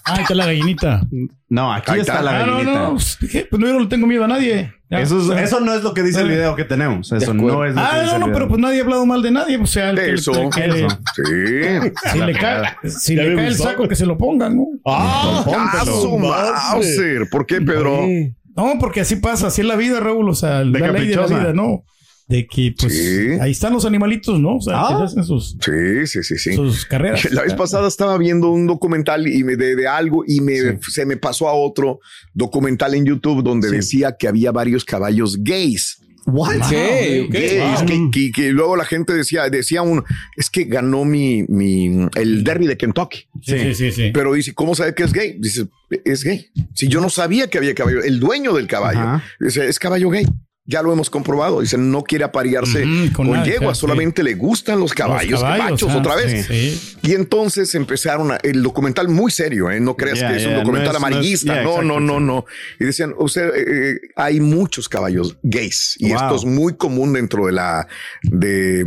Ah, 0.07 0.13
ahí 0.15 0.21
está 0.21 0.35
la 0.35 0.45
gallinita. 0.45 1.01
No, 1.49 1.73
aquí 1.73 1.91
está, 1.99 2.19
está. 2.19 2.21
la 2.21 2.41
Ah, 2.41 2.45
no, 2.45 2.53
gallinita. 2.57 2.79
no, 2.83 2.91
pues, 2.91 3.17
¿qué? 3.31 3.47
Pues 3.49 3.59
no, 3.59 3.67
yo 3.67 3.73
no 3.73 3.79
le 3.79 3.87
tengo 3.87 4.05
miedo 4.07 4.23
a 4.23 4.27
nadie. 4.27 4.71
Ya. 4.89 4.99
Eso, 4.99 5.19
es- 5.33 5.41
eso 5.41 5.59
no 5.61 5.73
es 5.73 5.81
lo 5.81 5.93
que 5.95 6.03
dice 6.03 6.21
el 6.21 6.27
video 6.29 6.55
que 6.55 6.63
tenemos. 6.63 7.11
Eso 7.11 7.33
no 7.33 7.47
es 7.65 7.73
lo 7.73 7.75
que 7.75 7.79
Ah, 7.81 8.01
dice 8.01 8.05
no, 8.05 8.13
el 8.13 8.19
no, 8.19 8.25
video. 8.27 8.33
pero 8.33 8.47
pues 8.47 8.61
nadie 8.61 8.79
ha 8.79 8.83
hablado 8.83 9.05
mal 9.07 9.21
de 9.23 9.31
nadie. 9.31 9.57
O 9.57 9.65
sea, 9.65 9.89
el 9.89 9.95
que- 9.97 10.13
Eso. 10.13 10.31
el. 10.57 10.87
Sí. 10.89 11.91
si 12.11 12.19
le 12.19 12.33
cae, 12.33 12.63
si 12.89 13.15
le 13.15 13.35
cae 13.35 13.47
el 13.47 13.55
saco, 13.55 13.87
que 13.87 13.95
se 13.95 14.05
lo 14.05 14.15
pongan, 14.17 14.55
¿no? 14.57 14.65
Ah, 14.85 15.43
Ah, 15.47 15.83
su 15.85 16.17
Mauser. 16.19 17.27
¿Por 17.29 17.45
qué, 17.47 17.61
Pedro? 17.61 18.01
No, 18.55 18.73
porque 18.79 19.01
así 19.01 19.15
pasa, 19.17 19.47
así 19.47 19.61
es 19.61 19.67
la 19.67 19.75
vida, 19.75 19.99
Raúl. 19.99 20.29
O 20.29 20.35
sea, 20.35 20.63
la 20.63 20.91
ley 20.91 21.07
de 21.07 21.15
la 21.15 21.25
vida, 21.27 21.51
¿no? 21.53 21.83
De 22.27 22.47
que, 22.47 22.73
pues, 22.79 22.91
Sí. 22.91 23.27
ahí 23.39 23.51
están 23.51 23.73
los 23.73 23.85
animalitos, 23.85 24.39
¿no? 24.39 24.55
O 24.57 24.61
sea, 24.61 24.73
Ah. 24.79 24.95
que 24.97 25.03
hacen 25.03 25.23
sus, 25.23 25.57
Sí, 25.63 26.07
sí, 26.07 26.23
sí, 26.23 26.37
sí. 26.39 26.55
sus 26.55 26.85
carreras. 26.85 27.23
La 27.31 27.43
vez 27.43 27.53
pasada 27.53 27.87
estaba 27.87 28.17
viendo 28.17 28.49
un 28.49 28.65
documental 28.65 29.27
y 29.27 29.43
me 29.43 29.55
de, 29.55 29.75
de 29.75 29.87
algo 29.87 30.23
y 30.27 30.41
me 30.41 30.79
se 30.89 31.05
me 31.05 31.17
pasó 31.17 31.47
a 31.47 31.53
otro 31.53 31.99
documental 32.33 32.95
en 32.95 33.05
YouTube 33.05 33.43
donde 33.43 33.69
decía 33.69 34.15
que 34.17 34.27
había 34.27 34.51
varios 34.51 34.83
caballos 34.85 35.37
gays. 35.43 35.97
What? 36.27 36.55
Ok, 36.55 36.63
ok. 37.27 37.31
Gays, 37.31 37.61
Wow. 37.81 37.85
que, 37.85 38.09
que- 38.11 38.31
que 38.31 38.49
luego 38.51 38.75
la 38.75 38.85
gente 38.85 39.13
decía, 39.13 39.47
decía 39.51 39.83
un, 39.83 40.03
es 40.35 40.49
que 40.49 40.63
ganó 40.63 41.05
mi, 41.05 41.43
mi, 41.47 42.07
el 42.15 42.43
derby 42.43 42.65
de 42.65 42.75
Kentucky. 42.77 43.27
Sí, 43.43 43.59
sí, 43.59 43.75
sí. 43.75 43.91
sí. 43.91 44.11
Pero 44.11 44.33
dice, 44.33 44.55
¿cómo 44.55 44.73
sabe 44.73 44.95
que 44.95 45.03
es 45.03 45.13
gay? 45.13 45.35
Dice, 45.39 45.67
es 46.03 46.23
gay. 46.23 46.47
Si 46.73 46.87
yo 46.87 46.99
no 46.99 47.11
sabía 47.11 47.47
que 47.47 47.59
había 47.59 47.75
caballo, 47.75 48.01
el 48.01 48.19
dueño 48.19 48.53
del 48.53 48.65
caballo, 48.65 48.99
Ajá. 49.01 49.23
dice, 49.39 49.67
es 49.67 49.77
caballo 49.77 50.09
gay. 50.09 50.25
Ya 50.67 50.81
lo 50.81 50.91
hemos 50.91 51.11
comprobado. 51.11 51.61
Dice, 51.61 51.77
no 51.77 52.01
quiere 52.01 52.23
aparearse 52.23 52.83
con 53.13 53.27
con, 53.27 53.43
yeguas, 53.43 53.77
sí. 53.77 53.81
solamente 53.81 54.23
le 54.23 54.33
gustan 54.33 54.79
los 54.79 54.93
caballos, 54.95 55.41
caballos, 55.41 55.71
machos, 55.71 55.91
ah, 55.91 55.97
otra 55.97 56.15
vez. 56.15 56.47
sí. 56.47 56.97
Y 57.03 57.13
entonces 57.13 57.75
empezaron 57.75 58.31
a- 58.31 58.37
el 58.41 58.63
documental 58.63 59.07
muy 59.07 59.29
serio, 59.29 59.69
¿eh? 59.69 59.79
No 59.79 59.95
creas 59.95 60.19
Ya, 60.19 60.29
que 60.31 60.37
es 60.37 60.45
un 60.47 60.55
documental 60.55 60.95
es- 60.95 61.01
no 61.01 61.07
es- 61.07 61.13
amarillista. 61.13 61.61
No, 61.61 61.81
no, 61.83 61.99
no, 61.99 62.19
no. 62.19 62.45
Y 62.79 62.85
decían, 62.85 63.13
usted, 63.17 63.49
eh, 63.55 63.91
eh, 63.91 63.95
hay 64.15 64.39
muchos 64.39 64.89
caballos 64.89 65.37
gays. 65.43 65.97
Y 65.99 66.09
Wow. 66.09 66.15
esto 66.17 66.35
es 66.37 66.45
muy 66.45 66.75
común 66.75 67.13
dentro 67.13 67.45
de 67.45 67.51
la, 67.51 67.87
de, 68.23 68.85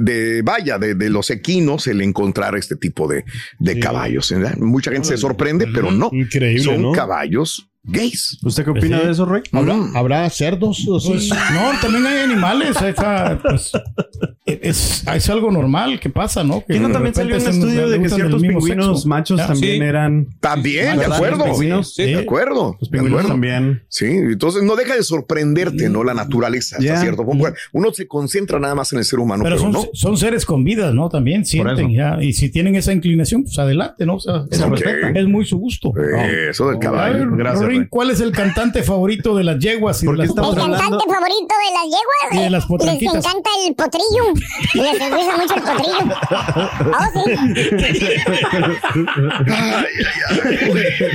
de 0.00 0.42
vaya, 0.42 0.78
de, 0.78 0.94
de 0.94 1.08
los 1.10 1.30
equinos, 1.30 1.86
el 1.86 2.02
encontrar 2.02 2.54
este 2.56 2.76
tipo 2.76 3.08
de, 3.08 3.24
de 3.58 3.80
caballos. 3.80 4.30
¿verdad? 4.30 4.56
Mucha 4.58 4.90
gente 4.92 5.08
se 5.08 5.16
sorprende, 5.16 5.68
pero 5.72 5.90
no. 5.90 6.10
Increíble, 6.12 6.62
Son 6.62 6.82
¿no? 6.82 6.92
caballos 6.92 7.70
gays. 7.84 8.38
¿Usted 8.42 8.64
qué 8.64 8.70
opina 8.70 9.00
Sí. 9.00 9.06
de 9.06 9.12
eso, 9.12 9.24
Rey? 9.26 9.42
¿Habrá, 9.52 9.74
Mm. 9.74 9.96
¿Habrá 9.96 10.30
cerdos? 10.30 10.86
o? 10.88 11.00
Pues, 11.04 11.28
no, 11.30 11.80
también 11.80 12.06
hay 12.06 12.18
animales. 12.20 12.76
esa, 12.80 13.38
pues, 13.42 13.72
es, 14.46 15.04
es 15.06 15.30
algo 15.30 15.50
normal 15.50 15.98
que 16.00 16.10
pasa, 16.10 16.44
¿no? 16.44 16.64
Que 16.66 16.76
¿Y 16.76 16.80
no 16.80 16.88
de 16.88 16.94
también 16.94 17.14
salió 17.14 17.36
un 17.36 17.42
estudio 17.42 17.88
de 17.88 18.00
que 18.00 18.08
ciertos 18.08 18.40
pingüinos 18.42 18.86
sexo. 18.98 19.08
machos 19.08 19.38
Ya. 19.38 19.46
también 19.48 19.76
Sí. 19.82 19.82
eran... 19.82 20.26
También, 20.40 20.98
de 20.98 21.04
acuerdo. 21.06 21.82
Sí, 21.84 22.02
De 22.04 22.16
acuerdo. 22.20 22.76
Los 22.80 22.88
pingüinos 22.88 23.20
acuerdo. 23.20 23.28
también. 23.30 23.82
Sí, 23.88 24.06
entonces 24.06 24.62
no 24.62 24.76
deja 24.76 24.94
de 24.94 25.02
sorprenderte, 25.02 25.88
¿no? 25.88 26.04
La 26.04 26.14
naturaleza, 26.14 26.76
hasta 26.78 27.00
cierto 27.00 27.24
punto. 27.24 27.46
Uno 27.72 27.92
se 27.92 28.06
concentra 28.06 28.58
nada 28.58 28.74
más 28.74 28.92
en 28.92 28.98
el 29.00 29.04
ser 29.04 29.18
humano, 29.18 29.42
Pero 29.44 29.56
pero, 29.56 29.72
son, 29.72 29.72
no. 29.72 29.88
son 29.92 30.16
seres 30.16 30.44
con 30.46 30.64
vida, 30.64 30.92
¿no? 30.92 31.08
También 31.08 31.44
sienten 31.44 31.92
ya. 31.92 32.18
Y 32.22 32.32
si 32.32 32.50
tienen 32.50 32.76
esa 32.76 32.92
inclinación, 32.92 33.44
pues 33.44 33.58
adelante, 33.58 34.06
¿no? 34.06 34.16
O 34.16 34.20
sea, 34.20 34.44
Se 34.50 34.62
Ok. 34.64 34.70
respeta. 34.72 35.18
es 35.18 35.26
muy 35.26 35.44
su 35.44 35.58
gusto. 35.58 35.92
Eh, 35.98 36.48
Eso 36.50 36.68
del 36.68 36.78
caballo. 36.78 37.26
Gracias, 37.36 37.71
¿cuál 37.88 38.10
es 38.10 38.20
el 38.20 38.32
cantante 38.32 38.82
favorito 38.82 39.34
de 39.36 39.44
las 39.44 39.58
yeguas 39.58 40.02
y 40.02 40.06
de 40.06 40.16
las 40.16 40.28
estamos 40.28 40.54
El 40.56 40.62
hablando- 40.62 40.78
cantante 40.98 41.14
favorito 41.14 41.54
de 41.58 41.72
las 41.74 41.84
yeguas. 41.84 42.32
Y 42.32 42.38
de 42.38 42.50
las 42.50 42.64
les 42.70 43.02
encanta 43.02 43.50
el 43.66 43.74
potrillo. 43.74 44.24
Y 44.74 44.78
les 44.78 44.92
gusta 45.10 45.36
mucho 45.36 45.54
el 45.54 45.62
potrillo. 45.62 46.04
Oh, 46.92 47.06
sí. 47.14 47.20
Ay, 49.48 49.84
ay, 49.86 49.86
ay. 50.30 51.10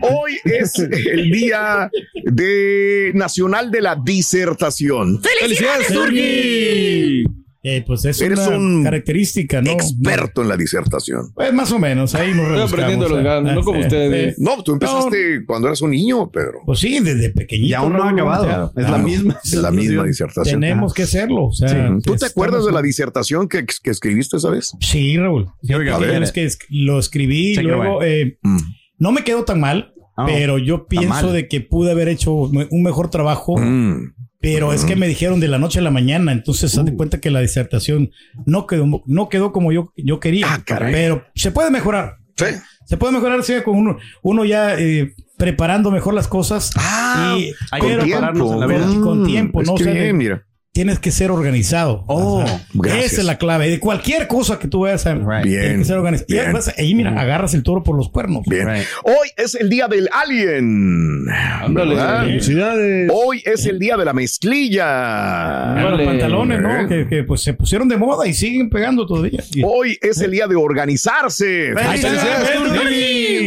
Hoy 0.00 0.38
es 0.44 0.78
el 0.78 1.30
día 1.30 1.90
de 2.24 3.12
nacional 3.14 3.70
de 3.70 3.80
la 3.82 3.94
disertación. 3.96 5.20
¡Felicidades, 5.22 5.92
Turki! 5.92 7.24
Eh, 7.64 7.84
pues 7.86 8.04
es 8.04 8.20
Eres 8.20 8.40
una 8.40 8.56
un 8.56 8.82
característica, 8.82 9.62
¿no? 9.62 9.70
Experto 9.70 10.42
en 10.42 10.48
la 10.48 10.56
disertación. 10.56 11.32
Pues 11.32 11.52
más 11.54 11.70
o 11.70 11.78
menos, 11.78 12.12
ahí 12.16 12.34
nos 12.34 12.48
Estoy 12.48 12.60
aprendiendo 12.62 13.08
los 13.08 13.20
eh. 13.20 13.22
ganos, 13.22 13.54
no 13.54 13.62
como 13.62 13.78
sí, 13.78 13.84
ustedes. 13.86 14.34
sí. 14.36 14.42
No, 14.42 14.62
tú 14.64 14.72
empezaste 14.72 15.44
cuando 15.46 15.68
eras 15.68 15.80
un 15.80 15.90
niño, 15.92 16.28
Pedro. 16.30 16.58
Pues 16.66 16.80
sí, 16.80 16.98
desde 16.98 17.30
pequeñito. 17.30 17.68
Y 17.68 17.74
aún 17.74 17.92
no 17.92 18.02
ha 18.02 18.10
acabado. 18.10 18.42
o 18.42 18.72
sea, 18.72 18.82
Es 18.84 18.90
la 18.90 18.98
misma. 18.98 19.38
De 19.48 19.56
la 19.62 19.70
misma 19.70 20.04
disertación. 20.04 20.60
Tenemos 20.60 20.92
que 20.92 21.02
hacerlo. 21.04 21.44
O 21.46 21.52
sea, 21.52 21.68
Sí. 21.68 22.02
¿Tú 22.02 22.16
te 22.16 22.26
acuerdas 22.26 22.66
de 22.66 22.72
la 22.72 22.82
disertación 22.82 23.48
que, 23.48 23.64
que 23.82 23.90
escribiste 23.90 24.38
esa 24.38 24.50
vez? 24.50 24.72
Sí, 24.80 25.16
Raúl. 25.16 25.48
Sí, 25.62 25.72
oiga. 25.74 25.98
Es 26.20 26.32
que 26.32 26.44
es- 26.44 26.58
lo 26.68 26.98
escribí 26.98 27.52
y 27.52 27.54
Cheque, 27.54 27.68
luego 27.68 28.02
eh, 28.02 28.38
Mm. 28.42 28.58
no 28.98 29.12
me 29.12 29.22
quedó 29.22 29.44
tan 29.44 29.60
mal, 29.60 29.94
Oh, 30.16 30.26
pero 30.26 30.58
yo 30.58 30.86
pienso 30.88 31.32
de 31.32 31.48
que 31.48 31.60
pude 31.60 31.90
haber 31.92 32.08
hecho 32.08 32.32
un 32.34 32.82
mejor 32.82 33.08
trabajo. 33.08 33.56
Mm. 33.56 34.14
Pero 34.42 34.72
es 34.72 34.84
que 34.84 34.96
me 34.96 35.06
dijeron 35.08 35.38
de 35.40 35.48
la 35.48 35.58
noche 35.58 35.78
a 35.78 35.82
la 35.82 35.90
mañana, 35.90 36.32
entonces 36.32 36.74
Uh. 36.76 36.80
haz 36.80 36.86
de 36.86 36.94
cuenta 36.96 37.20
que 37.20 37.30
la 37.30 37.40
disertación 37.40 38.10
no 38.44 38.66
quedó, 38.66 39.02
no 39.06 39.28
quedó 39.28 39.52
como 39.52 39.72
yo, 39.72 39.92
yo 39.96 40.18
quería. 40.20 40.46
Ah, 40.52 40.62
caray. 40.64 40.92
pero 40.92 41.24
se 41.34 41.50
puede 41.52 41.70
mejorar. 41.70 42.16
Sí. 42.36 42.46
Se 42.86 42.96
puede 42.96 43.12
mejorar 43.12 43.42
sí, 43.44 43.54
con 43.64 43.76
uno, 43.78 43.98
uno 44.22 44.44
ya 44.44 44.74
eh, 44.78 45.14
preparando 45.38 45.90
mejor 45.90 46.12
las 46.14 46.26
cosas. 46.28 46.72
Ah, 46.76 47.36
y, 47.38 47.52
hay 47.70 47.80
que 47.80 47.86
pero 47.86 48.02
prepararnos 48.02 48.52
en 48.52 48.60
la 48.60 48.66
vida. 48.66 48.80
con, 48.86 49.02
con 49.02 49.22
Mm, 49.22 49.26
tiempo, 49.26 49.60
es 49.62 49.68
¿no? 49.68 49.74
O 49.74 49.76
que 49.76 49.84
sea, 49.84 49.92
bien, 49.92 50.06
de- 50.06 50.12
mira. 50.12 50.46
Tienes 50.72 50.98
que 50.98 51.10
ser 51.10 51.30
organizado. 51.30 52.04
Oh, 52.06 52.44
gracias. 52.72 53.12
Esa 53.12 53.20
es 53.20 53.26
la 53.26 53.36
clave. 53.38 53.68
De 53.68 53.78
cualquier 53.78 54.26
cosa 54.26 54.58
que 54.58 54.68
tú 54.68 54.80
vayas 54.80 55.06
a 55.06 55.14
Right. 55.14 55.44
Bien, 55.44 55.60
tienes 55.60 55.78
que 55.80 55.84
ser 55.84 55.98
organizado. 55.98 56.26
Y 56.34 56.38
además, 56.38 56.74
ahí 56.78 56.94
mira, 56.94 57.20
agarras 57.20 57.52
el 57.52 57.62
toro 57.62 57.82
por 57.82 57.94
los 57.96 58.08
cuernos. 58.10 58.42
Bien. 58.46 58.66
Right. 58.66 58.84
Hoy 59.04 59.28
es 59.36 59.54
el 59.54 59.68
día 59.68 59.86
del 59.86 60.08
alien. 60.12 61.26
Ándale. 61.28 61.96
Felicidades. 62.26 63.10
Hoy 63.14 63.42
es 63.44 63.66
el 63.66 63.78
día 63.78 63.96
de 63.98 64.04
la 64.06 64.14
mezclilla. 64.14 64.84
Ah, 64.86 65.90
los 65.90 66.00
pantalones. 66.02 66.60
¿no? 66.62 66.88
Que, 66.88 67.06
que, 67.06 67.24
pues 67.24 67.42
se 67.42 67.52
pusieron 67.52 67.88
de 67.88 67.98
moda 67.98 68.26
y 68.26 68.32
siguen 68.32 68.70
pegando 68.70 69.06
todavía. 69.06 69.42
Hoy 69.64 69.98
es 70.00 70.20
el 70.22 70.30
día 70.30 70.46
de 70.46 70.56
organizarse. 70.56 71.74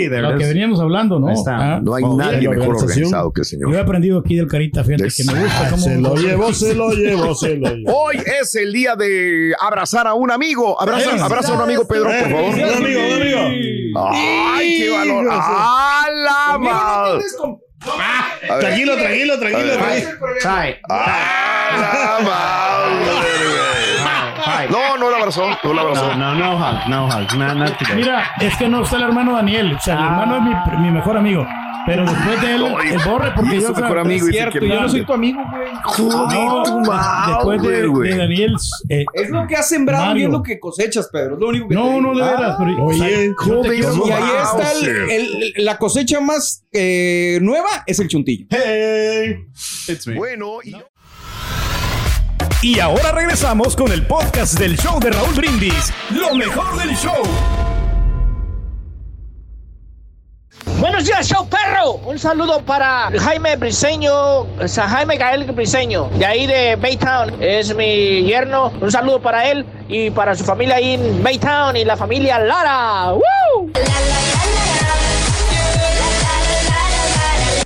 De 0.06 0.22
Lo 0.22 0.38
que 0.38 0.46
veníamos 0.46 0.80
hablando, 0.80 1.20
¿no? 1.20 1.34
Ah, 1.48 1.80
No 1.84 1.96
hay 1.96 2.04
Oh, 2.06 2.18
nadie 2.18 2.48
mejor 2.48 2.76
organizado 2.76 3.32
que 3.34 3.42
el 3.42 3.48
yo 3.48 3.56
he 3.58 3.62
señor. 3.72 3.76
aprendido 3.78 4.20
aquí 4.20 4.36
del 4.36 4.48
Carita, 4.48 4.84
fíjate, 4.84 5.08
que 5.16 5.24
me 5.24 5.34
gusta 5.42 5.70
cómo... 5.72 5.82
Se 5.84 5.96
lo 6.00 6.16
llevó, 6.16 6.54
se 6.54 6.76
lo 6.76 6.92
llevó, 6.92 7.15
Hoy 7.88 8.18
es 8.40 8.56
el 8.56 8.74
día 8.74 8.96
de 8.96 9.54
abrazar 9.60 10.08
a 10.08 10.14
un 10.14 10.32
amigo. 10.32 10.80
Abraza, 10.80 11.24
abraza 11.24 11.54
a 11.54 11.56
un 11.56 11.62
amigo, 11.62 11.88
Pedro, 11.88 12.10
por 12.10 12.32
favor. 12.32 12.54
Un 12.54 12.64
amigo, 12.64 13.02
un 13.08 13.22
amigo. 13.22 13.40
Ay, 14.12 14.78
qué 14.80 14.90
valor. 14.90 15.28
¡A 15.32 16.06
la 16.14 16.58
madre! 16.58 17.24
Tranquilo, 18.60 18.96
tranquilo, 18.98 19.40
tranquilo. 19.40 19.74
tranquilo. 19.78 20.10
Hi. 20.44 20.76
¡A 20.90 21.78
la 21.78 22.26
madre! 22.26 23.26
Hi. 24.46 24.72
No, 24.72 24.98
no 24.98 25.10
la 25.10 25.18
abrazó, 25.18 25.50
no 25.64 25.74
la 25.74 25.82
abrazó. 25.82 26.16
No, 26.16 26.36
no, 26.36 26.60
no 26.60 26.88
no. 26.88 27.08
No, 27.08 27.26
que 28.58 28.68
no 28.68 28.84
está 28.84 28.98
el 28.98 29.04
hermano 29.04 29.34
Daniel. 29.34 29.76
O 29.76 29.80
sea, 29.80 29.96
el 29.96 30.06
hermano 30.06 30.38
es 30.38 30.42
mi, 30.42 30.78
mi 30.84 30.92
mejor 30.92 31.18
amigo. 31.18 31.46
Pero 31.86 32.04
después 32.04 32.42
de 32.42 32.56
él, 32.56 32.64
el 32.92 33.00
borre, 33.06 33.32
porque 33.36 33.62
yo... 33.62 33.74
mejor 33.74 34.00
amigo 34.00 34.28
Cierto, 34.28 34.60
yo 34.60 34.82
no 34.82 34.90
soy 34.90 35.06
tu 35.06 35.14
amigo, 35.14 35.40
güey. 35.52 35.72
Después 37.28 37.62
de, 37.62 38.18
Daniel... 38.18 38.56
eh, 38.90 39.06
Es 39.14 39.30
lo 39.30 39.46
que 39.48 39.56
has 39.56 39.70
sembrado 39.70 40.18
y 40.18 40.24
es 40.24 40.30
lo 40.30 40.42
que 40.42 40.60
cosechas, 40.60 41.10
Pedro. 41.12 41.36
Es 41.36 41.40
lo 41.42 41.48
único 41.50 41.68
que 41.68 41.76
no, 41.76 42.02
no, 42.02 42.16
de 42.16 42.24
veras. 42.24 42.56
pero- 42.58 42.86
Oye, 42.86 42.96
o 42.96 42.98
sea, 42.98 43.10
yo 43.10 43.16
te 43.16 43.34
joder, 43.36 43.72
quiero 43.72 43.90
eso 43.92 44.08
Y 44.08 44.12
ahí 44.12 44.22
Wow, 44.24 44.60
está 44.62 44.72
el- 44.72 44.78
sir. 44.80 44.96
el- 45.12 45.54
la 45.66 45.78
cosecha 45.78 46.20
más 46.22 46.64
eh, 46.74 47.40
nueva, 47.42 47.70
es 47.86 48.00
el 48.00 48.08
chuntillo. 48.08 48.48
Hey. 48.50 49.46
It's 49.88 50.08
me. 50.08 50.16
Bueno, 50.16 50.58
y 50.64 50.76
Y 52.62 52.80
ahora 52.80 53.12
regresamos 53.12 53.76
con 53.76 53.92
el 53.92 54.08
podcast 54.08 54.58
del 54.58 54.76
show 54.78 55.00
de 55.00 55.12
Raúl 55.12 55.34
Brindis. 55.36 55.94
Lo 56.12 56.34
mejor 56.36 56.78
del 56.80 56.96
show. 56.96 57.22
Buenos 60.66 61.06
días, 61.06 61.28
show 61.28 61.48
perro. 61.48 61.94
Un 62.06 62.20
saludo 62.20 62.60
para 62.62 63.10
Jaime 63.20 63.56
Briseño, 63.56 64.46
sea, 64.68 64.88
Jaime 64.90 65.16
Gael 65.16 65.44
Briseño, 65.52 66.10
de 66.18 66.26
ahí 66.26 66.48
de 66.48 66.76
Baytown. 66.76 67.42
Es 67.42 67.74
mi 67.76 68.24
yerno. 68.24 68.72
Un 68.82 68.92
saludo 68.92 69.22
para 69.22 69.48
él 69.50 69.66
y 69.88 70.10
para 70.10 70.36
su 70.36 70.44
familia 70.44 70.76
ahí 70.76 70.96
en 70.96 71.24
Baytown 71.24 71.78
y 71.78 71.86
la 71.86 71.96
familia 71.96 72.40
Lara. 72.40 73.14
¡Woo! 73.14 73.72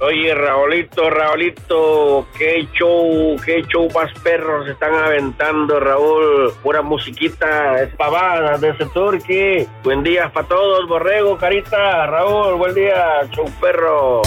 Oye, 0.01 0.34
Raulito, 0.34 1.10
Raulito, 1.10 2.25
qué 2.38 2.65
show, 2.72 3.36
qué 3.46 3.62
show 3.68 3.86
más 3.94 4.10
perros 4.24 4.70
están 4.70 4.94
aventando, 4.94 5.77
Raúl. 5.77 6.53
Pura 6.63 6.82
musiquita 6.82 7.82
espavada 7.82 8.58
de 8.58 8.70
ese 8.70 8.86
turqui. 8.94 9.68
Buen 9.84 10.01
día 10.01 10.32
para 10.32 10.48
todos, 10.48 10.88
Borrego, 10.88 11.38
Carita, 11.38 12.06
Raúl, 12.08 12.56
buen 12.56 12.74
día, 12.75 13.27
show 13.32 13.46
perro. 13.60 14.22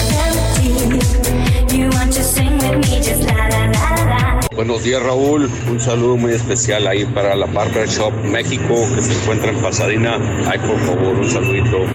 Buenos 4.55 4.83
días 4.83 5.01
Raúl, 5.01 5.49
un 5.67 5.79
saludo 5.79 6.15
muy 6.15 6.33
especial 6.33 6.85
ahí 6.85 7.05
para 7.05 7.35
la 7.35 7.47
Barber 7.47 7.87
Shop 7.87 8.13
México 8.23 8.75
que 8.93 9.01
se 9.01 9.19
encuentra 9.19 9.49
en 9.49 9.59
Pasadena. 9.59 10.19
Ay, 10.47 10.59
por 10.59 10.77
favor, 10.81 11.15
un 11.15 11.29
saludito. 11.29 11.92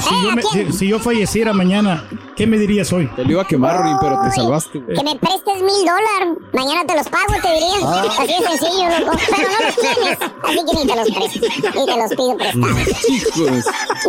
Si 0.00 0.10
yo, 0.22 0.30
me- 0.34 0.42
si- 0.42 0.72
si 0.72 0.88
yo 0.88 0.98
falleciera 0.98 1.52
mañana, 1.52 2.04
¿qué 2.36 2.46
me 2.46 2.58
dirías 2.58 2.92
hoy? 2.92 3.08
Te 3.16 3.24
lo 3.24 3.30
iba 3.32 3.42
a 3.42 3.46
quemar, 3.46 3.76
pero 4.00 4.20
te 4.24 4.30
salvaste. 4.32 4.78
güey. 4.80 4.96
Que 4.96 5.04
me 5.04 5.16
prestes 5.18 5.56
mil 5.62 5.80
dólares. 5.80 6.38
Mañana 6.52 6.82
te 6.86 6.94
los 6.96 7.08
pago, 7.08 7.34
te 7.42 7.48
diría. 7.52 7.72
Ah. 7.84 8.04
Así 8.18 8.32
de 8.32 8.48
sencillo, 8.48 8.88
loco. 9.06 9.18
Pero 9.36 9.48
no 9.48 9.66
los 9.66 9.76
tienes. 9.76 10.18
Así 10.42 10.56
que 10.56 10.78
ni 10.78 10.86
te 10.86 10.96
los 10.96 11.10
presto. 11.10 11.78
Ni 11.78 11.86
te 11.86 11.96
los 11.96 12.10
pido 12.10 12.36
prestados. 12.36 13.08
Hijos. 13.08 13.64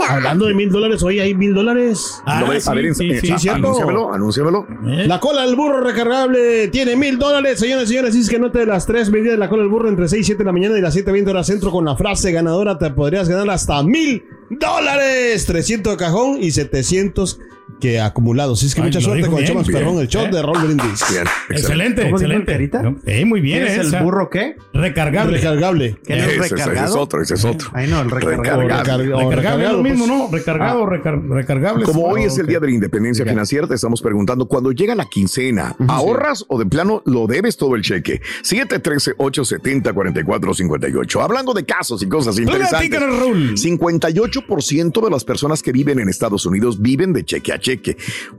Hablando 0.09 0.45
de 0.45 0.53
mil 0.53 0.69
dólares, 0.71 1.03
hoy 1.03 1.19
hay 1.19 1.33
mil 1.35 1.53
dólares. 1.53 2.21
Ah, 2.25 2.39
no, 2.41 2.59
sí, 2.59 2.69
a 2.69 2.73
ver, 2.73 2.95
sí, 2.95 3.19
sí, 3.19 3.33
cierto. 3.37 3.67
anúnciamelo, 3.67 4.13
anúnciamelo. 4.13 4.67
¿Eh? 4.87 5.05
La 5.07 5.19
cola 5.19 5.41
del 5.45 5.55
burro 5.55 5.81
recargable 5.81 6.67
tiene 6.69 6.95
mil 6.95 7.17
dólares, 7.17 7.59
señoras 7.59 7.85
y 7.85 7.87
señores. 7.87 8.15
Es 8.15 8.29
que 8.29 8.39
note 8.39 8.65
las 8.65 8.85
tres 8.85 9.09
medidas 9.09 9.33
de 9.33 9.37
la 9.37 9.49
cola 9.49 9.63
del 9.63 9.71
burro 9.71 9.89
entre 9.89 10.07
6 10.07 10.21
y 10.21 10.23
7 10.25 10.39
de 10.39 10.45
la 10.45 10.51
mañana 10.51 10.77
y 10.77 10.81
las 10.81 10.95
7.20 10.95 11.29
horas 11.29 11.47
centro 11.47 11.71
con 11.71 11.85
la 11.85 11.95
frase 11.95 12.31
ganadora. 12.31 12.77
Te 12.77 12.89
podrías 12.91 13.27
ganar 13.29 13.49
hasta 13.49 13.81
mil 13.83 14.23
dólares. 14.60 15.45
300 15.45 15.93
de 15.93 15.98
cajón 15.98 16.41
y 16.41 16.51
700 16.51 17.39
que 17.83 17.99
acumulados. 17.99 18.59
Así 18.59 18.67
es 18.67 18.75
que 18.75 18.81
Ay, 18.81 18.87
mucha 18.87 19.01
suerte 19.01 19.27
con 19.27 19.39
el 19.39 19.45
show 19.45 19.55
más 19.57 19.67
bien. 19.67 19.79
perrón, 19.79 19.99
el 19.99 20.07
show 20.07 20.23
¿Eh? 20.25 20.29
de 20.31 20.41
Raúl 20.41 20.57
Brindis. 20.59 21.03
Bien, 21.11 21.23
Excelente, 21.49 22.03
¿Cómo 22.03 22.17
dijo 22.17 22.31
excelente. 22.31 22.51
Carita? 22.53 22.93
Eh, 23.05 23.25
muy 23.25 23.41
bien. 23.41 23.65
¿Qué 23.65 23.73
es 23.73 23.79
esa. 23.87 23.97
el 23.97 24.03
burro 24.05 24.29
qué? 24.29 24.55
Recargable. 24.73 25.35
Recargable. 25.37 25.97
¿Que 26.05 26.15
no 26.15 26.23
es 26.23 26.29
Ese, 26.51 26.55
ese 26.55 26.73
es 26.85 26.91
otro, 26.95 27.21
ese 27.21 27.33
es 27.33 27.43
otro. 27.43 27.69
Ay, 27.73 27.87
no, 27.87 27.99
el. 28.01 28.09
Recargable. 28.09 28.67
Recargable 28.67 29.65
es 29.65 29.71
lo 29.73 29.83
mismo, 29.83 30.05
pues. 30.07 30.17
¿no? 30.17 30.29
Recargado, 30.31 30.85
recar- 30.85 31.21
recargable. 31.29 31.83
Como 31.83 32.05
hoy 32.05 32.21
Ah, 32.23 32.27
es 32.27 32.37
el 32.37 32.47
día 32.47 32.59
de 32.61 32.67
la 32.67 32.73
independencia 32.73 33.25
financiera, 33.25 33.67
te 33.67 33.75
estamos 33.75 34.01
preguntando, 34.01 34.45
cuando 34.47 34.71
llega 34.71 34.95
la 34.95 35.05
quincena, 35.09 35.75
¿ahorras 35.89 36.45
o 36.47 36.57
de 36.57 36.65
plano 36.65 37.01
lo 37.05 37.27
debes 37.27 37.57
todo 37.57 37.75
el 37.75 37.81
cheque? 37.81 38.21
713-870-4458. 38.43 41.21
Hablando 41.23 41.53
de 41.53 41.65
casos 41.65 42.01
y 42.03 42.07
cosas 42.07 42.37
interesantes. 42.39 42.89
Platícanos, 42.89 43.19
Raúl. 43.19 43.57
58% 43.57 45.03
de 45.03 45.09
las 45.09 45.25
personas 45.25 45.61
que 45.61 45.71
viven 45.73 45.99
en 45.99 46.07
Estados 46.09 46.45
Unidos 46.45 46.81
viven 46.81 47.11
de 47.13 47.23
cheque 47.25 47.51
a 47.53 47.59
cheque. 47.59 47.73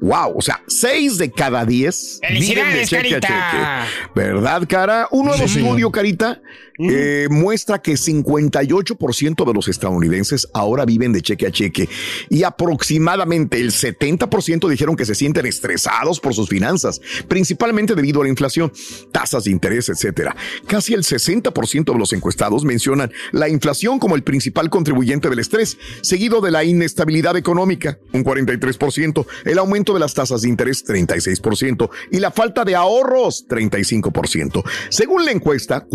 Wow, 0.00 0.36
o 0.36 0.42
sea, 0.42 0.62
6 0.66 1.18
de 1.18 1.30
cada 1.30 1.64
10 1.64 2.20
viven 2.22 2.32
de 2.34 2.34
¡Felicidades, 2.34 2.88
cheque 2.88 3.16
a 3.16 3.20
cheque. 3.20 4.08
¿Verdad, 4.14 4.66
cara? 4.68 5.08
Un 5.10 5.26
nuevo 5.26 5.42
estudio, 5.44 5.90
Carita, 5.90 6.40
eh, 6.78 7.28
muestra 7.30 7.80
que 7.80 7.92
58% 7.92 9.46
de 9.46 9.54
los 9.54 9.68
estadounidenses 9.68 10.48
ahora 10.52 10.84
viven 10.84 11.12
de 11.12 11.22
cheque 11.22 11.46
a 11.46 11.52
cheque 11.52 11.88
y 12.28 12.42
aproximadamente 12.42 13.60
el 13.60 13.70
70% 13.70 14.68
dijeron 14.68 14.96
que 14.96 15.04
se 15.04 15.14
sienten 15.14 15.46
estresados 15.46 16.20
por 16.20 16.34
sus 16.34 16.48
finanzas, 16.48 17.00
principalmente 17.28 17.94
debido 17.94 18.20
a 18.20 18.24
la 18.24 18.30
inflación, 18.30 18.72
tasas 19.12 19.44
de 19.44 19.50
interés, 19.50 19.88
etcétera. 19.88 20.34
Casi 20.66 20.94
el 20.94 21.02
60% 21.02 21.92
de 21.92 21.98
los 21.98 22.12
encuestados 22.12 22.64
mencionan 22.64 23.12
la 23.32 23.48
inflación 23.48 23.98
como 23.98 24.16
el 24.16 24.22
principal 24.22 24.70
contribuyente 24.70 25.30
del 25.30 25.38
estrés, 25.38 25.78
seguido 26.02 26.40
de 26.40 26.50
la 26.50 26.64
inestabilidad 26.64 27.36
económica, 27.36 27.98
un 28.12 28.24
43%, 28.24 29.26
el 29.44 29.58
aumento 29.58 29.94
de 29.94 30.00
las 30.00 30.14
tasas 30.14 30.42
de 30.42 30.48
interés, 30.48 30.84
36%, 30.84 31.90
y 32.10 32.18
la 32.18 32.30
falta 32.30 32.64
de 32.64 32.74
ahorros, 32.74 33.46
35%. 33.48 34.64
Según 34.90 35.24
la 35.24 35.32
encuesta, 35.32 35.86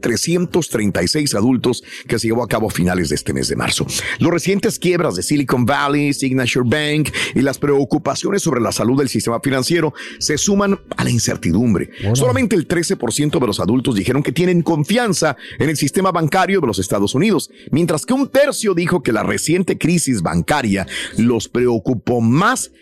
4.336 0.00 1.34
adultos 1.36 1.82
que 2.06 2.18
se 2.18 2.28
llevó 2.28 2.42
a 2.42 2.48
cabo 2.48 2.68
a 2.68 2.70
finales 2.70 3.10
de 3.10 3.14
este 3.14 3.32
mes 3.32 3.48
de 3.48 3.56
marzo. 3.56 3.86
Los 4.18 4.32
recientes 4.32 4.78
quiebras 4.78 5.16
de 5.16 5.22
Silicon 5.22 5.66
Valley, 5.66 6.12
Signature 6.12 6.68
Bank 6.68 7.10
y 7.34 7.40
las 7.42 7.58
preocupaciones 7.58 8.42
sobre 8.42 8.60
la 8.60 8.72
salud 8.72 8.98
del 8.98 9.08
sistema 9.08 9.40
financiero 9.40 9.92
se 10.18 10.38
suman 10.38 10.78
a 10.96 11.04
la 11.04 11.10
incertidumbre. 11.10 11.90
Solamente 12.14 12.56
el 12.56 12.66
13% 12.66 13.38
de 13.38 13.46
los 13.46 13.60
adultos 13.60 13.94
dijeron 13.94 14.22
que 14.22 14.32
tienen 14.32 14.62
confianza 14.62 15.36
en 15.58 15.68
el 15.68 15.76
sistema 15.76 16.12
bancario 16.12 16.60
de 16.60 16.66
los 16.66 16.78
Estados 16.78 17.14
Unidos, 17.14 17.50
mientras 17.70 18.06
que 18.06 18.14
un 18.14 18.28
tercio 18.28 18.74
dijo 18.74 19.02
que 19.02 19.12
la 19.12 19.22
reciente 19.22 19.78
crisis 19.78 20.22
bancaria 20.22 20.86
los 21.16 21.48
preocupó 21.48 22.20
más 22.20 22.72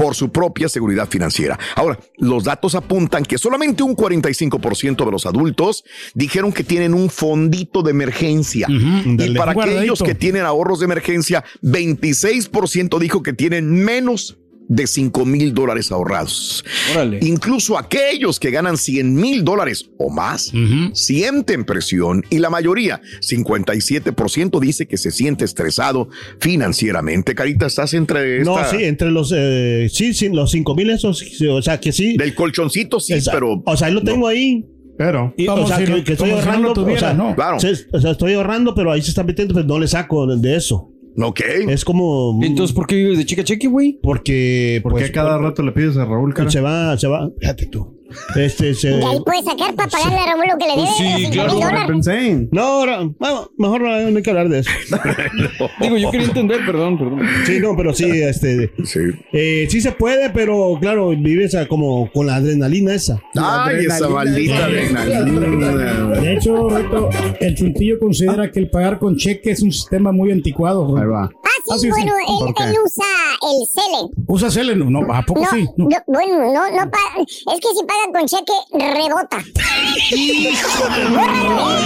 por 0.00 0.14
su 0.14 0.32
propia 0.32 0.66
seguridad 0.70 1.10
financiera. 1.10 1.58
Ahora, 1.76 1.98
los 2.16 2.44
datos 2.44 2.74
apuntan 2.74 3.22
que 3.22 3.36
solamente 3.36 3.82
un 3.82 3.94
45% 3.94 5.04
de 5.04 5.10
los 5.10 5.26
adultos 5.26 5.84
dijeron 6.14 6.54
que 6.54 6.64
tienen 6.64 6.94
un 6.94 7.10
fondito 7.10 7.82
de 7.82 7.90
emergencia. 7.90 8.66
Y 8.70 9.16
Dale. 9.18 9.38
para 9.38 9.52
aquellos 9.52 10.02
que 10.02 10.14
tienen 10.14 10.46
ahorros 10.46 10.78
de 10.78 10.86
emergencia, 10.86 11.44
26% 11.62 12.98
dijo 12.98 13.22
que 13.22 13.34
tienen 13.34 13.84
menos 13.84 14.38
de 14.72 14.86
5 14.86 15.24
mil 15.26 15.52
dólares 15.52 15.90
ahorrados. 15.90 16.64
Órale. 16.94 17.18
Incluso 17.22 17.76
aquellos 17.76 18.38
que 18.38 18.52
ganan 18.52 18.76
100 18.76 19.12
mil 19.14 19.42
dólares 19.44 19.90
o 19.98 20.10
más 20.10 20.52
sienten 20.94 21.64
presión 21.64 22.22
y 22.30 22.38
la 22.38 22.50
mayoría, 22.50 23.00
57% 23.20 24.60
dice 24.60 24.86
que 24.86 24.96
se 24.96 25.10
siente 25.10 25.44
estresado 25.44 26.08
financieramente. 26.38 27.34
Carita, 27.34 27.66
estás 27.66 27.94
entre 27.94 28.44
No, 28.44 28.58
esta- 28.60 28.70
sí, 28.76 28.84
entre 28.84 29.10
los, 29.10 29.32
eh, 29.36 29.88
sí, 29.92 30.14
sí, 30.14 30.28
los 30.28 30.50
cinco 30.52 30.74
mil 30.76 30.90
esos, 30.90 31.18
sí, 31.18 31.46
o 31.48 31.60
sea 31.62 31.80
que 31.80 31.90
sí. 31.92 32.16
Del 32.16 32.34
colchoncito 32.34 33.00
sí, 33.00 33.14
Esa- 33.14 33.32
pero 33.32 33.62
O 33.66 33.76
sea, 33.76 33.88
ahí 33.88 33.94
lo 33.94 34.02
tengo 34.02 34.26
ahí. 34.28 34.64
Pero. 34.96 35.32
Y, 35.36 35.48
o 35.48 35.66
sea, 35.66 35.78
si 35.78 35.84
que, 35.84 35.90
no- 35.90 36.04
que 36.04 36.12
estoy 36.12 36.30
como 36.30 36.42
si 36.42 36.46
no 36.46 36.52
ahorrando, 36.68 36.82
o 36.92 36.98
sea, 36.98 37.14
¿no? 37.14 37.34
Claro. 37.34 37.58
sí, 37.58 37.68
o 37.92 38.00
sea, 38.00 38.10
estoy 38.12 38.34
ahorrando, 38.34 38.74
pero 38.74 38.92
ahí 38.92 39.00
se 39.02 39.08
está 39.10 39.24
metiendo, 39.24 39.54
pues 39.54 39.64
no 39.66 39.78
le 39.78 39.88
saco 39.88 40.26
de, 40.26 40.36
de 40.46 40.56
eso. 40.56 40.92
Ok. 41.16 41.40
Es 41.68 41.84
como 41.84 42.38
Entonces, 42.42 42.74
¿por 42.74 42.86
qué 42.86 42.96
vives 42.96 43.18
de 43.18 43.26
cheque 43.26 43.42
a 43.42 43.44
cheque, 43.44 43.68
güey? 43.68 43.98
porque 44.02 44.80
¿Por 44.82 44.92
qué 44.94 45.00
pues, 45.00 45.10
cada 45.10 45.38
rato 45.38 45.62
le 45.62 45.72
pides 45.72 45.96
a 45.96 46.04
Raúl, 46.04 46.34
cara? 46.34 46.50
se 46.50 46.60
va, 46.60 46.96
se 46.96 47.08
va, 47.08 47.30
fíjate 47.38 47.66
tú. 47.66 47.99
Este 48.36 48.74
se 48.74 48.88
De 48.88 49.04
ahí 49.04 49.18
puedes 49.24 49.44
sacar 49.44 49.74
para 49.74 49.88
pagarle 49.88 50.18
a 50.18 50.26
Raúl 50.26 50.44
lo 50.52 50.58
que 50.58 50.64
le 50.66 50.70
debe. 50.72 50.82
Pues 50.84 50.96
sí, 50.96 51.04
los 51.04 51.20
cinco 51.20 51.32
claro. 51.32 51.54
dólares. 51.54 52.04
Saying. 52.04 52.48
No, 52.52 52.62
ahora, 52.62 52.98
bueno, 53.18 53.50
mejor 53.58 53.80
no, 53.82 54.10
no 54.10 54.16
hay 54.16 54.22
que 54.22 54.30
hablar 54.30 54.48
de 54.48 54.58
eso. 54.60 54.70
Digo, 55.80 55.96
yo 55.96 56.10
quería 56.10 56.26
entender, 56.26 56.60
perdón, 56.66 56.98
perdón. 56.98 57.20
Sí, 57.46 57.58
no, 57.60 57.76
pero 57.76 57.92
sí, 57.94 58.04
este, 58.10 58.72
Sí. 58.84 59.00
eh, 59.32 59.66
sí 59.70 59.80
se 59.80 59.92
puede, 59.92 60.30
pero 60.30 60.78
claro, 60.80 61.10
vives 61.10 61.54
a- 61.54 61.66
como 61.68 62.10
con 62.12 62.26
la 62.26 62.36
adrenalina 62.36 62.94
esa. 62.94 63.20
Ay, 63.36 63.84
esa 63.86 64.08
maldita 64.08 64.64
adrenalina. 64.64 66.20
De 66.20 66.34
hecho, 66.34 66.68
Beto, 66.68 67.10
el 67.40 67.54
Chuntillo 67.54 67.98
considera 67.98 68.50
que 68.50 68.60
el 68.60 68.70
pagar 68.70 68.98
con 68.98 69.16
cheque 69.16 69.50
es 69.50 69.62
un 69.62 69.72
sistema 69.72 70.12
muy 70.12 70.32
anticuado. 70.32 70.96
Ahí 70.96 71.06
va. 71.06 71.30
Ah, 71.68 71.78
sí, 71.78 71.88
Ah, 71.88 71.94
sí, 71.94 72.00
sí. 72.02 72.08
bueno, 72.08 72.12
¿Por 72.54 72.66
él, 72.66 72.74
usa 72.84 73.04
el 73.42 73.66
Cele. 73.68 74.24
¿Usa 74.26 74.50
Cele? 74.50 74.76
No, 74.76 75.00
¿a 75.12 75.22
poco 75.22 75.40
No, 75.42 75.48
sí? 75.50 75.66
No. 75.76 75.88
no, 75.88 75.98
bueno, 76.06 76.38
no, 76.52 76.70
no 76.70 76.90
paga. 76.90 77.20
Es 77.26 77.60
que 77.60 77.68
si 77.76 77.84
paga 77.86 78.12
con 78.12 78.26
cheque, 78.26 78.52
rebota. 78.72 79.38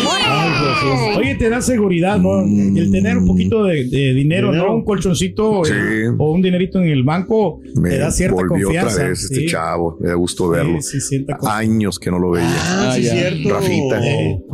Bórrale, 0.05 1.17
Oye, 1.19 1.35
te 1.37 1.49
da 1.49 1.61
seguridad, 1.61 2.19
¿no? 2.19 2.41
El 2.43 2.91
tener 2.91 3.17
un 3.19 3.27
poquito 3.27 3.65
de, 3.65 3.85
de 3.85 4.15
dinero, 4.15 4.49
Dinero. 4.51 4.69
¿no? 4.69 4.77
Un 4.77 4.85
colchoncito 4.85 5.65
eh, 5.65 5.69
Sí. 5.69 6.15
o 6.19 6.33
un 6.33 6.43
dinerito 6.43 6.79
en 6.81 6.89
el 6.89 7.03
banco 7.05 7.61
Me 7.77 7.91
te 7.91 7.99
da 7.99 8.11
cierta 8.11 8.35
volvió 8.37 8.67
confianza. 8.67 8.95
otra 8.97 9.09
vez 9.09 9.23
este 9.25 9.35
Sí. 9.37 9.47
chavo. 9.47 9.97
Me 10.01 10.09
da 10.09 10.15
gusto 10.15 10.49
verlo. 10.49 10.81
Sí, 10.81 11.01
sí. 11.01 11.25
Años 11.49 11.99
que 11.99 12.11
no 12.11 12.19
lo 12.19 12.31
veía. 12.31 12.49
Ah, 12.57 12.93
sí, 12.95 13.03
ya. 13.03 13.13
cierto. 13.13 13.49
Rafita. 13.51 14.01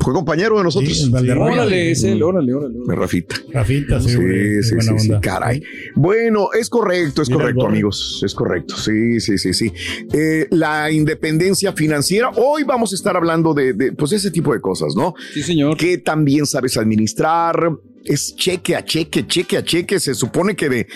Fue 0.00 0.12
compañero 0.12 0.58
de 0.58 0.64
nosotros. 0.64 0.96
Sí. 0.96 1.10
Órale, 1.12 1.90
es 1.92 2.04
él, 2.04 2.22
órale, 2.22 2.52
órale. 2.54 2.74
Rafita. 2.88 3.36
Rafita, 3.52 4.00
sí, 4.00 4.14
güey, 4.16 4.62
Sí, 4.62 4.68
sí, 4.68 4.74
buena 4.76 4.98
sí, 4.98 5.08
sí, 5.14 5.20
caray. 5.20 5.62
Bueno, 5.94 6.48
es 6.52 6.68
correcto, 6.68 7.22
es 7.22 7.28
Mira 7.28 7.40
correcto, 7.40 7.66
amigos, 7.66 8.22
es 8.24 8.34
correcto. 8.34 8.76
Sí, 8.76 9.20
sí, 9.20 9.38
sí, 9.38 9.52
sí. 9.52 9.72
Eh, 10.12 10.46
la 10.50 10.90
independencia 10.90 11.72
financiera. 11.72 12.30
Hoy 12.36 12.64
vamos 12.64 12.92
a 12.92 12.94
estar 12.94 13.16
hablando 13.16 13.54
de, 13.54 13.72
de, 13.72 13.92
pues, 13.92 14.12
ese 14.12 14.30
tipo 14.30 14.52
de 14.52 14.60
cosas, 14.60 14.94
¿no? 14.96 15.14
Sí, 15.32 15.42
señor. 15.42 15.76
Que 15.76 15.98
también 15.98 16.46
sabes 16.46 16.76
administrar. 16.76 17.70
Es 18.04 18.34
cheque 18.34 18.76
a 18.76 18.84
cheque, 18.84 19.26
cheque 19.26 19.56
a 19.58 19.64
cheque. 19.64 20.00
Se 20.00 20.14
supone 20.14 20.56
que 20.56 20.68
de 20.68 20.86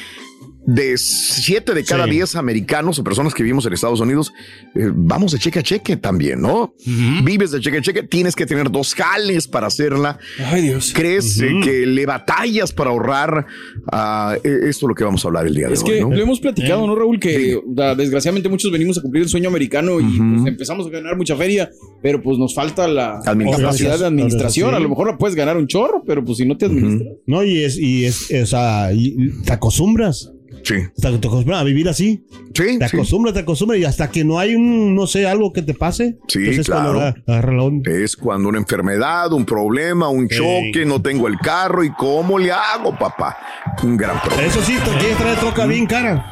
de 0.66 0.96
siete 0.96 1.74
de 1.74 1.85
cada 1.85 2.05
Sí. 2.05 2.11
diez 2.11 2.37
americanos 2.37 2.98
o 2.98 3.05
personas 3.05 3.35
que 3.35 3.42
vivimos 3.42 3.66
en 3.66 3.72
Estados 3.74 4.00
Unidos, 4.00 4.33
eh, 4.74 4.90
vamos 4.94 5.33
de 5.33 5.38
cheque 5.38 5.59
a 5.59 5.62
cheque 5.62 5.96
también, 5.96 6.40
¿no? 6.40 6.74
Vives 7.22 7.50
de 7.50 7.61
cheque 7.61 7.79
a 7.79 7.83
cheque, 7.83 8.03
tienes 8.03 8.35
que 8.35 8.46
tener 8.46 8.70
dos 8.70 8.94
jales 8.94 9.46
para 9.46 9.66
hacerla. 9.66 10.18
Ay, 10.46 10.62
Dios. 10.62 10.92
¿Crees 10.94 11.40
eh, 11.40 11.50
que 11.62 11.85
le 11.87 12.07
batallas 12.07 12.72
para 12.72 12.90
ahorrar? 12.90 13.46
Ah, 13.92 14.37
eh, 14.42 14.48
esto 14.68 14.87
es 14.87 14.88
lo 14.88 14.94
que 14.94 15.05
vamos 15.05 15.24
a 15.24 15.29
hablar 15.29 15.46
el 15.46 15.55
día 15.55 15.68
de 15.68 15.74
Es 15.74 15.83
hoy, 15.83 15.90
que 15.90 16.00
¿no? 16.00 16.11
lo 16.11 16.22
hemos 16.22 16.40
platicado, 16.40 16.87
¿no, 16.87 16.94
Raúl? 16.94 17.20
Que 17.20 17.35
Sí. 17.55 17.61
da- 17.68 17.94
desgraciadamente 17.94 18.48
muchos 18.48 18.70
venimos 18.72 18.96
a 18.98 19.03
cumplir 19.03 19.22
el 19.24 19.29
sueño 19.29 19.48
americano 19.48 20.00
y 20.00 20.05
pues, 20.05 20.46
empezamos 20.46 20.87
a 20.87 20.90
ganar 20.90 21.16
mucha 21.16 21.37
feria, 21.37 21.70
pero 22.03 22.22
pues 22.22 22.38
nos 22.38 22.55
falta 22.55 22.88
la 22.88 23.20
capacidad 23.24 23.98
de 23.98 24.07
administración. 24.07 24.70
Sí. 24.70 24.77
A 24.77 24.79
lo 24.81 24.88
mejor 24.88 25.09
la 25.09 25.18
puedes 25.18 25.35
ganar 25.37 25.57
un 25.57 25.66
chorro, 25.66 26.03
pero 26.07 26.24
pues 26.24 26.38
si 26.38 26.46
no 26.46 26.57
te 26.57 26.66
administras. 26.66 27.14
No, 27.27 27.44
y 27.44 27.64
es, 27.64 27.77
y 27.79 28.05
es, 28.07 28.31
o 28.31 28.46
sea, 28.46 28.92
y 28.92 29.31
te 29.44 29.53
acostumbras. 29.53 30.31
Sí, 30.64 30.77
Te 30.96 31.11
te 31.18 31.27
acostumbras 31.29 31.61
a 31.61 31.64
vivir 31.64 31.88
así. 31.88 32.24
sí, 32.55 32.79
Te 32.79 32.88
sí. 32.88 32.96
acostumbras, 32.96 33.35
te 33.35 33.40
acostumbras 33.40 33.79
y 33.79 33.85
hasta 33.85 34.11
que 34.11 34.24
no 34.24 34.38
hay 34.38 34.55
un, 34.55 34.94
no 34.94 35.07
sé, 35.07 35.27
algo 35.27 35.53
que 35.53 35.61
te 35.62 35.74
pase. 35.74 36.16
Sí, 36.27 36.38
entonces 36.38 36.66
cuando 36.68 36.92
claro. 36.94 37.14
agarra 37.27 37.53
la 37.53 37.62
onda. 37.62 37.90
Es 37.92 38.16
cuando 38.16 38.48
una 38.48 38.59
enfermedad, 38.59 39.33
un 39.33 39.44
problema, 39.44 40.09
un 40.09 40.29
Sí. 40.29 40.37
choque, 40.37 40.85
no 40.87 41.03
tengo 41.03 41.29
el 41.29 41.38
carro 41.38 41.85
y 41.85 41.90
cómo 41.90 42.38
le 42.38 42.50
hago, 42.50 42.96
papá. 42.98 43.37
Un 43.83 43.96
gran 43.96 44.20
problema. 44.22 44.48
Eso 44.48 44.62
sí, 44.62 44.74
te 44.85 44.90
quieres 44.98 45.18
traer 45.18 45.38
troca 45.38 45.66
bien 45.66 45.87
cara. 45.87 46.24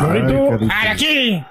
Gorrito, 0.00 0.34
bórrale. 0.34 0.68
aquí. 0.90 1.44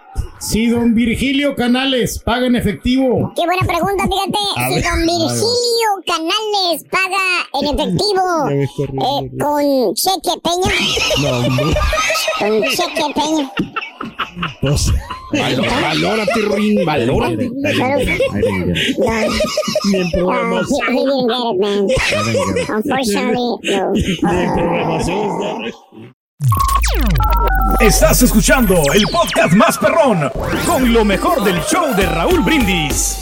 Si 0.49 0.67
don 0.67 0.93
Virgilio 0.93 1.55
Canales 1.55 2.19
paga 2.19 2.45
en 2.47 2.55
efectivo, 2.55 3.33
Qué 3.35 3.45
buena 3.45 3.63
pregunta, 3.65 4.03
fíjate. 4.03 4.37
A 4.55 4.67
si 4.69 4.75
ver. 4.75 4.83
don 4.83 4.99
Virgilio 5.05 5.89
Canales 6.05 6.83
paga 6.91 7.25
en 7.53 7.65
efectivo 7.67 8.23
eh, 8.51 8.67
con 9.39 9.93
cheque 9.95 10.35
peña. 10.43 10.71
No, 11.21 11.29
hombre. 11.47 11.65
Con 12.39 12.61
cheque 12.63 13.05
peña. 13.15 13.51
Pues, 14.61 14.91
Valórate, 15.31 16.41
Rin, 16.55 16.85
valórate. 16.85 17.49
Get 17.63 17.99
it. 19.85 20.13
Unfortunately, 22.69 23.57
no. 25.05 26.14
Estás 27.79 28.21
escuchando 28.21 28.75
el 28.93 29.03
podcast 29.11 29.53
más 29.53 29.77
perrón 29.77 30.29
con 30.65 30.93
lo 30.93 31.03
mejor 31.03 31.43
del 31.43 31.59
show 31.61 31.95
de 31.95 32.05
Raúl 32.05 32.41
Brindis. 32.41 33.17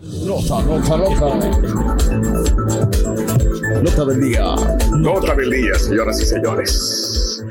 Nota, 0.00 0.62
nota, 0.62 0.96
nota. 0.96 1.34
Nota 3.82 4.04
del 4.06 4.20
día. 4.20 4.54
Nota 4.92 5.34
del 5.34 5.50
día, 5.50 5.74
señoras 5.74 6.20
y 6.20 6.26
señores. 6.26 7.42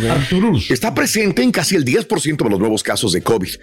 Está 0.72 0.96
presente 0.96 1.44
en 1.44 1.52
casi 1.52 1.76
el 1.76 1.86
10% 1.86 2.38
de 2.38 2.50
los 2.50 2.60
nuevos 2.60 2.82
casos 2.84 3.12
de 3.12 3.22
COVID. 3.22 3.54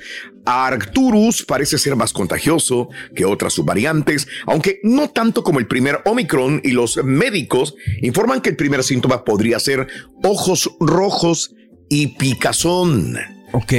Arcturus 0.45 1.43
parece 1.45 1.79
ser 1.79 1.97
más 1.97 2.13
contagioso 2.13 2.91
que 3.17 3.25
otras 3.25 3.55
subvariantes, 3.55 4.29
aunque 4.47 4.79
no 4.83 5.09
tanto 5.11 5.43
como 5.43 5.59
el 5.59 5.67
primer 5.67 6.03
Omicron 6.05 6.61
y 6.63 6.71
los 6.73 7.03
médicos 7.03 7.75
informan 8.03 8.43
que 8.43 8.51
el 8.51 8.57
primer 8.57 8.85
síntoma 8.85 9.25
podría 9.25 9.59
ser 9.59 9.89
ojos 10.23 10.71
rojos 10.79 11.55
y 11.89 12.19
picazón. 12.19 13.34
Ok. 13.57 13.73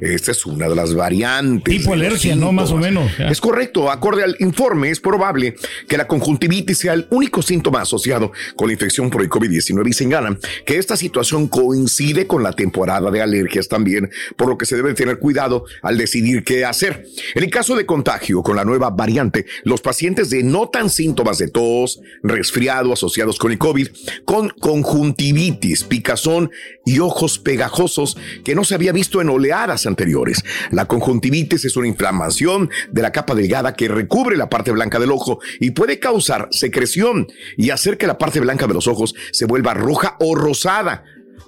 Esta 0.00 0.30
es 0.30 0.46
una 0.46 0.68
de 0.68 0.76
las 0.76 0.94
variantes. 0.94 1.78
Tipo 1.78 1.92
alergia, 1.92 2.36
¿no? 2.36 2.52
Más 2.52 2.70
o 2.70 2.76
menos. 2.76 3.10
Ya. 3.18 3.30
Es 3.30 3.40
correcto. 3.40 3.90
Acorde 3.90 4.22
al 4.22 4.36
informe, 4.38 4.90
es 4.90 5.00
probable 5.00 5.56
que 5.88 5.96
la 5.96 6.06
conjuntivitis 6.06 6.78
sea 6.78 6.92
el 6.92 7.08
único 7.10 7.42
síntoma 7.42 7.80
asociado 7.80 8.30
con 8.54 8.68
la 8.68 8.74
infección 8.74 9.10
por 9.10 9.22
el 9.22 9.28
COVID-19 9.28 9.88
y 9.88 9.92
señalan 9.92 10.38
que 10.64 10.78
esta 10.78 10.96
situación 10.96 11.48
coincide 11.48 12.28
con 12.28 12.44
la 12.44 12.52
temporada 12.52 13.10
de 13.10 13.20
alergias 13.20 13.66
también, 13.66 14.08
por 14.36 14.48
lo 14.48 14.56
que 14.56 14.66
se 14.66 14.76
debe 14.76 14.94
tener 14.94 15.18
cuidado 15.18 15.64
al 15.82 15.98
decidir 15.98 16.44
qué 16.44 16.64
hacer. 16.64 17.06
En 17.34 17.42
el 17.42 17.50
caso 17.50 17.74
de 17.74 17.86
contagio 17.86 18.44
con 18.44 18.54
la 18.54 18.64
nueva 18.64 18.90
variante, 18.90 19.46
los 19.64 19.80
pacientes 19.80 20.30
denotan 20.30 20.90
síntomas 20.90 21.38
de 21.38 21.48
tos, 21.48 22.00
resfriado 22.22 22.92
asociados 22.92 23.36
con 23.36 23.50
el 23.50 23.58
COVID, 23.58 23.88
con 24.24 24.50
conjuntivitis, 24.50 25.82
picazón 25.82 26.52
y 26.86 27.00
ojos 27.00 27.40
pegajosos 27.40 28.16
que 28.44 28.54
no 28.54 28.64
se 28.64 28.74
había 28.74 28.92
visto 28.92 29.20
en 29.20 29.28
oleadas 29.28 29.86
anteriores. 29.86 30.42
La 30.70 30.86
conjuntivitis 30.86 31.64
es 31.64 31.76
una 31.76 31.88
inflamación 31.88 32.70
de 32.90 33.02
la 33.02 33.12
capa 33.12 33.34
delgada 33.34 33.74
que 33.74 33.88
recubre 33.88 34.36
la 34.36 34.48
parte 34.48 34.72
blanca 34.72 34.98
del 34.98 35.12
ojo 35.12 35.40
y 35.60 35.70
puede 35.70 35.98
causar 35.98 36.48
secreción 36.50 37.28
y 37.56 37.70
hacer 37.70 37.98
que 37.98 38.06
la 38.06 38.18
parte 38.18 38.40
blanca 38.40 38.66
de 38.66 38.74
los 38.74 38.88
ojos 38.88 39.14
se 39.32 39.46
vuelva 39.46 39.74
roja 39.74 40.16
o 40.20 40.34
rosada. 40.34 41.04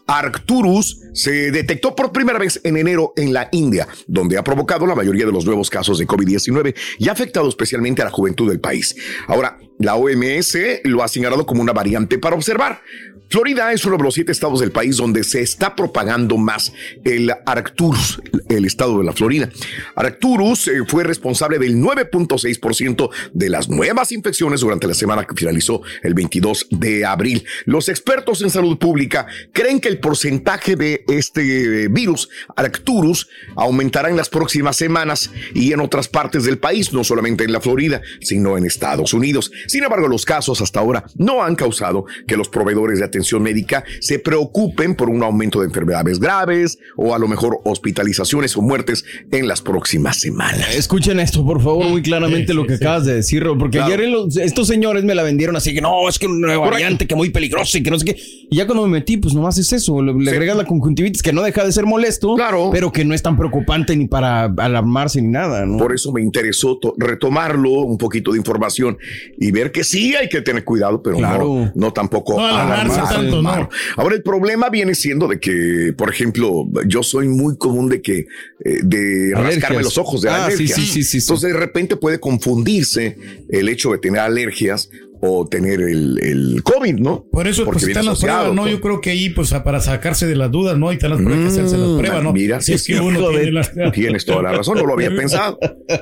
Arcturus 0.07 1.03
se 1.15 1.53
detectó 1.53 1.95
por 1.95 2.11
primera 2.11 2.39
vez 2.39 2.61
en 2.65 2.77
enero 2.77 3.13
en 3.17 3.33
la 3.33 3.49
India, 3.53 3.87
donde 4.09 4.39
ha 4.39 4.45
provocado 4.45 4.87
la 4.87 4.97
mayoría 4.97 5.25
de 5.25 5.33
los 5.33 5.45
nuevos 5.45 5.71
casos 5.71 5.99
de 5.99 6.07
COVID-19 6.07 6.75
y 6.99 7.09
ha 7.09 7.13
afectado 7.13 7.49
especialmente 7.49 8.03
a 8.03 8.07
la 8.07 8.11
juventud 8.11 8.49
del 8.49 8.61
país. 8.61 8.97
Ahora, 9.29 9.59
la 9.79 9.95
OMS 9.95 10.59
lo 10.85 11.03
ha 11.03 11.09
señalado 11.09 11.47
como 11.47 11.63
una 11.63 11.73
variante 11.73 12.19
para 12.19 12.35
observar. 12.35 12.83
Florida 13.31 13.73
es 13.73 13.85
uno 13.85 13.97
de 13.97 14.03
los 14.03 14.15
siete 14.15 14.33
estados 14.33 14.59
del 14.59 14.73
país 14.73 14.97
donde 14.97 15.23
se 15.23 15.41
está 15.41 15.77
propagando 15.77 16.37
más 16.37 16.73
el 17.05 17.33
Arcturus, 17.47 18.21
el 18.49 18.65
estado 18.65 18.99
de 18.99 19.05
la 19.05 19.13
Florida. 19.13 19.49
Arcturus 19.95 20.67
eh, 20.67 20.81
fue 20.89 21.05
responsable 21.05 21.61
del 21.61 21.77
9.6% 21.77 23.09
de 23.33 23.49
las 23.49 23.69
nuevas 23.69 24.11
infecciones 24.11 24.63
durante 24.63 24.89
la 24.89 24.95
semana 24.95 25.25
que 25.25 25.37
finalizó 25.37 25.81
el 26.03 26.15
22 26.15 26.67
de 26.71 27.05
abril. 27.05 27.45
Los 27.67 27.89
expertos 27.89 28.43
en 28.43 28.51
salud 28.51 28.77
pública 28.79 29.29
creen 29.53 29.79
que 29.79 29.89
el 29.89 30.01
porcentaje 30.01 30.75
de 30.75 31.05
este 31.07 31.85
eh, 31.85 31.89
virus, 31.89 32.29
Arcturus, 32.57 33.29
aumentará 33.55 34.11
en 34.11 34.17
las 34.17 34.29
próximas 34.29 34.75
semanas 34.75 35.31
y 35.55 35.73
en 35.73 35.79
otras 35.79 36.09
partes 36.09 36.43
del 36.43 36.59
país, 36.59 36.93
no 36.93 37.05
solamente 37.05 37.45
en 37.45 37.53
la 37.53 37.61
Florida, 37.61 38.03
sino 38.21 38.59
en 38.59 38.67
Estados 38.67 39.15
Unidos. 39.15 39.53
Sin 39.69 39.85
embargo, 39.85 40.09
los 40.09 40.25
casos 40.25 40.61
hasta 40.61 40.81
ahora 40.81 41.05
no 41.15 41.45
han 41.45 41.55
causado 41.55 42.07
que 42.27 42.37
los 42.37 42.49
proveedores 42.49 42.99
de 42.99 43.05
atención 43.05 43.20
médica 43.41 43.85
se 44.01 44.19
preocupen 44.19 44.95
por 44.95 45.09
un 45.11 45.23
aumento 45.23 45.61
de 45.61 45.67
enfermedades 45.67 46.19
graves 46.19 46.79
o 46.97 47.15
a 47.15 47.19
lo 47.19 47.29
mejor 47.29 47.61
hospitalizaciones 47.65 48.57
o 48.57 48.63
muertes 48.63 49.05
en 49.31 49.49
las 49.49 49.61
próximas 49.63 50.19
semanas. 50.21 50.75
Escuchen 50.77 51.21
esto, 51.21 51.45
por 51.45 51.63
favor, 51.63 51.87
muy 51.89 52.03
claramente 52.03 52.55
lo 52.55 52.67
que 52.67 52.75
acabas 52.75 53.05
de 53.05 53.15
decir, 53.17 53.45
porque 53.59 53.79
Claro. 53.79 53.95
ayer 53.95 54.09
los- 54.09 54.37
estos 54.37 54.67
señores 54.69 55.05
me 55.05 55.15
la 55.15 55.23
vendieron 55.23 55.57
así 55.57 55.75
que 55.75 55.81
no, 55.81 56.09
es 56.09 56.19
que 56.19 56.27
una 56.27 56.47
nueva 56.49 56.71
variante 56.71 57.07
que 57.07 57.15
muy 57.15 57.31
peligrosa 57.31 57.79
y 57.79 57.83
que 57.83 57.91
no 57.91 57.99
sé 57.99 58.05
qué. 58.07 58.17
Y 58.51 58.57
ya 58.57 58.67
cuando 58.67 58.85
me 58.87 58.93
metí, 58.99 59.17
pues 59.17 59.35
nomás 59.35 59.59
es 59.59 59.73
eso, 59.73 60.03
le, 60.03 60.13
le 60.15 60.31
agregas 60.31 60.57
la 60.57 60.65
conjuntivitis 60.65 61.23
que 61.23 61.33
no 61.33 61.43
deja 61.43 61.65
de 61.65 61.73
ser 61.73 61.87
molesto, 61.87 62.37
pero 62.73 62.93
que 62.93 63.05
no 63.05 63.15
es 63.15 63.23
tan 63.23 63.37
preocupante 63.37 63.97
ni 63.97 64.07
para 64.09 64.45
alarmarse 64.45 65.21
ni 65.23 65.29
nada, 65.29 65.65
¿no? 65.67 65.77
Por 65.79 65.95
eso 65.95 66.13
me 66.13 66.23
interesó 66.23 66.79
to- 66.79 66.95
retomarlo, 66.99 67.71
un 67.71 67.99
poquito 67.99 68.33
de 68.33 68.39
información 68.39 68.99
y 69.39 69.51
ver 69.53 69.73
que 69.73 69.85
sí 69.85 70.15
hay 70.17 70.29
que 70.29 70.41
tener 70.43 70.65
cuidado, 70.65 71.03
pero 71.03 71.17
Claro. 71.17 71.45
no, 71.45 71.73
no 71.75 71.93
tampoco 71.93 72.37
No 72.37 72.47
alarmarse 72.47 72.95
alarmarse, 72.95 73.10
tanto, 73.17 73.43
¿no? 73.43 73.51
hermano. 73.51 73.69
Ahora 73.97 74.15
el 74.17 74.23
problema 74.23 74.69
viene 74.71 74.95
siendo 74.95 75.29
de 75.29 75.39
que, 75.39 75.93
por 75.97 76.11
ejemplo, 76.11 76.67
yo 76.87 77.03
soy 77.03 77.29
muy 77.29 77.57
común 77.59 77.89
de 77.89 78.01
que 78.03 78.19
eh, 78.65 78.81
de 78.83 79.33
Alergias. 79.35 79.55
rascarme 79.63 79.83
los 79.83 79.99
ojos 79.99 80.23
de 80.23 80.29
Ah, 80.31 80.47
sí, 80.49 80.55
alergias. 80.55 80.79
sí, 80.79 80.87
sí, 80.87 80.93
sí, 81.03 81.05
sí. 81.05 81.19
Entonces 81.19 81.53
de 81.53 81.59
repente 81.59 81.97
puede 81.97 82.19
confundirse 82.21 83.17
el 83.49 83.69
hecho 83.69 83.93
de 83.93 83.99
tener 83.99 84.21
alergias 84.21 84.91
o 85.23 85.47
tener 85.47 85.81
el, 85.83 86.19
el 86.23 86.63
COVID, 86.63 86.95
¿no? 86.95 87.27
Por 87.31 87.47
eso 87.47 87.65
Porque 87.65 87.81
pues 87.81 87.89
están 87.89 88.07
las 88.07 88.21
pruebas, 88.21 88.55
¿no? 88.55 88.63
con- 88.63 88.71
Yo 88.71 88.81
creo 88.81 89.01
que 89.01 89.11
ahí, 89.11 89.31
pues, 89.31 89.53
para 89.53 89.81
sacarse 89.81 90.27
de 90.27 90.35
las 90.37 90.51
dudas, 90.51 90.79
¿no? 90.79 90.91
Y 90.93 90.95
están 90.97 91.11
las 91.11 91.21
pruebas, 91.21 91.41
que 91.43 91.49
hacerse 91.61 91.77
las 91.77 91.99
pruebas, 92.01 92.23
¿no? 92.25 92.31
Mm, 92.31 92.35
Mira, 92.35 92.61
si 92.61 92.73
es 92.73 92.87
que 92.87 92.99
uno 93.01 93.29
tiene 93.29 93.53
las... 93.53 93.73
Tienes 93.93 94.25
toda 94.25 94.43
la 94.43 94.53
razón, 94.53 94.79
no 94.79 94.87
lo 94.87 94.95
había 94.95 95.15
pensado. 95.15 95.59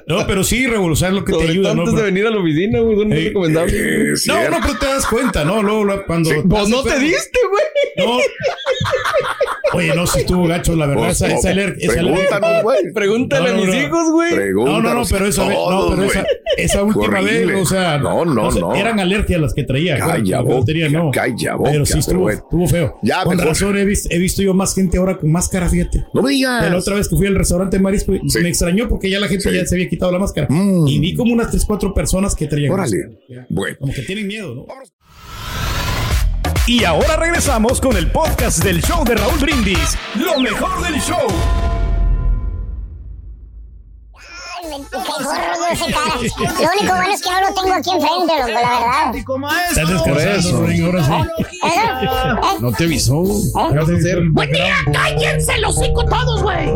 No, 0.06 0.26
pero 0.26 0.44
sí, 0.44 0.66
revolucionar 0.66 1.14
lo 1.14 1.24
que 1.24 1.32
te 1.32 1.48
ayuda, 1.48 1.72
antes 1.72 1.94
de 1.94 2.02
venir 2.02 2.26
a 2.26 2.30
la 2.30 2.38
oficina, 2.40 2.80
güey, 2.80 2.96
son 2.96 3.08
muy 3.08 3.16
Ey, 3.18 3.24
recomendables. 3.28 3.74
Eh, 3.74 4.12
No, 4.28 4.50
no, 4.50 4.56
pero 4.62 4.78
te 4.78 4.86
das 4.86 5.06
cuenta, 5.06 5.44
¿no? 5.44 5.62
Luego, 5.62 6.02
cuando... 6.06 6.30
Pues 6.48 6.68
no 6.68 6.82
te 6.82 6.98
diste, 7.00 7.38
güey. 7.50 8.06
No. 8.08 8.18
Oye, 9.74 9.94
no, 9.94 10.06
si 10.06 10.20
estuvo 10.20 10.46
gacho, 10.46 10.74
la 10.76 10.86
verdad. 10.86 11.04
Pues, 11.06 11.20
esa, 11.22 11.52
esa 11.52 11.92
Pregúntanos, 11.92 12.62
güey. 12.62 12.92
Pregúntale 12.92 13.50
No, 13.50 13.56
no, 13.56 13.62
a 13.62 13.66
mis 13.66 13.74
no. 13.74 13.80
hijos, 13.82 14.10
güey. 14.12 14.30
No, 14.54 14.80
no, 14.82 14.94
no, 14.94 15.02
pero 15.10 15.26
esa 15.26 15.48
todos, 15.48 15.94
pero 16.10 16.24
esa, 16.56 16.82
última 16.82 17.20
vez, 17.20 17.48
o 17.60 17.64
sea, 17.66 17.98
No, 17.98 18.24
no, 18.24 18.50
no. 18.50 18.74
eran 18.74 18.98
alergias 19.00 19.40
las 19.40 19.54
que 19.54 19.64
traía. 19.64 19.98
Calla 19.98 20.40
boca, 20.40 20.54
batería 20.60 20.88
no. 20.88 21.10
calla 21.10 21.54
boca, 21.54 21.70
Pero 21.70 21.86
sí 21.86 21.92
pero 21.92 22.00
estuvo, 22.00 22.30
estuvo 22.30 22.66
feo. 22.68 22.98
Ya, 23.02 23.22
con 23.24 23.36
mejor. 23.36 23.48
razón 23.52 23.78
he 23.78 23.84
visto, 23.84 24.08
he 24.10 24.18
visto 24.18 24.42
yo 24.42 24.54
más 24.54 24.74
gente 24.74 24.98
ahora 24.98 25.16
con 25.18 25.30
máscara, 25.30 25.68
fíjate. 25.68 26.04
No 26.14 26.22
me 26.22 26.30
digas. 26.30 26.70
La 26.70 26.76
otra 26.76 26.94
vez 26.96 27.08
que 27.08 27.16
fui 27.16 27.26
al 27.26 27.34
restaurante 27.34 27.78
Marisco, 27.78 28.12
Sí. 28.26 28.38
me 28.40 28.48
extrañó 28.48 28.88
porque 28.88 29.10
ya 29.10 29.20
la 29.20 29.28
gente 29.28 29.48
Sí. 29.50 29.54
ya 29.54 29.64
se 29.66 29.74
había 29.74 29.88
quitado 29.88 30.10
la 30.12 30.18
máscara. 30.18 30.46
Mm. 30.50 30.86
Y 30.88 30.98
vi 30.98 31.14
como 31.14 31.32
unas 31.32 31.50
3, 31.50 31.64
4 31.64 31.94
personas 31.94 32.34
que 32.34 32.46
traían 32.46 32.72
Órale. 32.72 33.18
Bueno. 33.48 33.76
Como 33.80 33.92
que 33.92 34.02
tienen 34.02 34.26
miedo, 34.26 34.54
¿no? 34.54 34.66
Y 36.68 36.84
ahora 36.84 37.16
regresamos 37.16 37.80
con 37.80 37.96
el 37.96 38.10
podcast 38.10 38.62
del 38.62 38.82
show 38.82 39.02
de 39.02 39.14
Raúl 39.14 39.38
Brindis. 39.38 39.96
Lo 40.16 40.38
mejor 40.38 40.82
del 40.82 41.00
show. 41.00 41.16
Ay, 44.60 44.68
me- 44.68 44.76
qué 44.86 44.96
gorro 44.98 45.30
de 45.30 45.72
ese 45.72 45.90
cara. 45.90 46.14
Lo 46.14 46.70
único 46.78 46.94
bueno 46.94 47.10
es 47.14 47.22
que 47.22 47.30
no 47.30 47.40
lo 47.40 47.54
tengo 47.54 47.72
aquí 47.74 47.90
enfrente, 47.90 48.34
loco, 48.38 48.48
la 48.48 48.80
verdad. 48.80 49.14
Estás 49.70 49.88
descansando, 49.88 50.58
ahora 50.86 51.04
sí. 51.04 51.12
¿Eh? 51.62 52.58
No 52.60 52.72
te 52.72 52.84
avisó. 52.84 53.24
Ya 53.24 53.68
¿Qué 53.70 53.74
vas 53.78 53.84
a 53.84 53.86
te- 53.86 53.96
hacer? 53.98 54.18
Buen 54.32 54.52
día, 54.52 54.74
cállense 54.92 55.58
los 55.60 55.74
cinco 55.78 56.04
todos, 56.04 56.42
güey. 56.42 56.68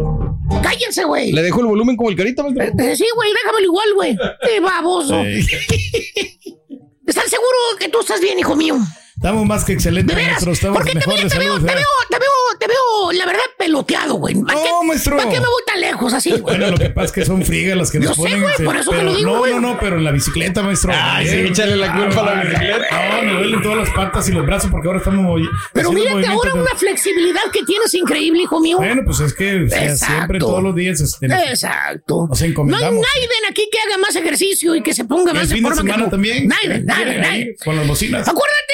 Cállense, 0.62 1.04
güey. 1.04 1.32
Le 1.32 1.42
dejo 1.42 1.60
el 1.60 1.66
volumen 1.66 1.96
como 1.98 2.08
el 2.08 2.16
carita. 2.16 2.42
Eh, 2.46 2.96
sí, 2.96 3.04
güey, 3.14 3.30
déjamelo 3.34 3.64
igual, 3.66 3.88
güey. 3.94 4.16
¡Qué 4.42 4.58
baboso! 4.60 5.20
¿Estás 7.06 7.28
seguro 7.28 7.56
que 7.78 7.88
tú 7.90 8.00
estás 8.00 8.20
bien, 8.22 8.38
hijo 8.38 8.56
mío? 8.56 8.76
Estamos 9.22 9.46
más 9.46 9.64
que 9.64 9.72
excelentes, 9.74 10.16
¿De 10.16 10.20
maestro. 10.20 10.50
Estamos 10.50 10.78
Porque 10.78 10.90
te, 10.94 10.98
mejor 10.98 11.14
de 11.22 11.28
te 11.28 11.38
veo, 11.38 11.54
te 11.60 11.66
¿eh? 11.72 11.74
veo, 11.76 11.86
te 12.10 12.18
veo, 12.18 12.58
te 12.58 12.66
veo, 12.66 13.12
la 13.12 13.24
verdad, 13.26 13.42
peloteado, 13.56 14.14
güey. 14.14 14.34
¿Para 14.42 14.54
No, 14.58 14.64
qué, 14.64 14.86
maestro. 14.88 15.16
¿Para 15.16 15.30
qué 15.30 15.36
me 15.40 15.46
voy 15.46 15.62
tan 15.64 15.80
lejos 15.80 16.12
así, 16.12 16.30
güey? 16.30 16.42
Bueno, 16.42 16.70
lo 16.72 16.76
que 16.76 16.90
pasa 16.90 17.04
es 17.06 17.12
que 17.12 17.24
son 17.24 17.42
friegas 17.44 17.76
las 17.78 17.92
que 17.92 18.00
nos 18.00 18.16
sé, 18.16 18.20
ponen. 18.22 18.40
güey, 18.40 18.50
este, 18.50 18.64
por 18.64 18.74
eso 18.76 18.90
te 18.90 18.96
pero 18.96 19.10
lo 19.10 19.16
digo, 19.16 19.30
no, 19.32 19.38
güey. 19.38 19.52
no, 19.54 19.60
no, 19.60 19.78
pero 19.78 19.96
en 19.98 20.02
la 20.04 20.10
bicicleta, 20.10 20.62
maestro. 20.64 20.92
Ay, 20.92 21.28
sí, 21.28 21.36
échale 21.36 21.76
la 21.76 21.94
culpa 21.96 22.20
a 22.20 22.34
la 22.34 22.42
bicicleta. 22.42 22.86
No, 22.90 23.22
me 23.22 23.32
duelen 23.34 23.62
todas 23.62 23.78
las 23.78 23.90
patas 23.90 24.28
y 24.28 24.32
los 24.32 24.44
brazos 24.44 24.70
porque 24.72 24.88
ahora 24.88 24.98
estamos 24.98 25.24
movi- 25.24 25.48
Pero 25.72 25.92
mírate 25.92 26.26
ahora 26.26 26.52
de- 26.54 26.60
una 26.60 26.74
flexibilidad 26.76 27.42
que 27.52 27.62
tienes 27.62 27.94
increíble, 27.94 28.42
hijo 28.42 28.58
mío. 28.58 28.78
Bueno, 28.78 29.02
pues 29.04 29.20
es 29.20 29.32
que 29.34 29.66
o 29.66 29.68
sea, 29.68 29.84
Exacto. 29.84 30.14
siempre, 30.16 30.38
todos 30.40 30.62
los 30.64 30.74
días. 30.74 31.00
Este, 31.00 31.26
Exacto. 31.26 32.26
Nos 32.28 32.40
No 32.40 32.44
hay 32.44 32.50
encomendamos. 32.50 32.94
nadie 32.94 33.28
aquí 33.48 33.68
que 33.70 33.78
haga 33.86 33.98
más 33.98 34.16
ejercicio 34.16 34.74
y 34.74 34.82
que 34.82 34.92
se 34.92 35.04
ponga 35.04 35.32
más 35.32 35.44
el 35.44 35.48
en 35.50 35.54
fin 35.54 35.62
de 35.62 35.68
forma 35.68 35.82
que 35.82 35.86
semana 35.88 36.04
tú. 36.06 36.10
también. 36.10 36.48
Nadie, 36.48 36.80
nadie, 36.82 37.04
Miren 37.04 37.24
ahí, 37.24 37.30
nadie. 37.40 37.56
Con 37.64 37.76
las 37.76 37.86
bocinas. 37.86 38.26
Acuérdate 38.26 38.72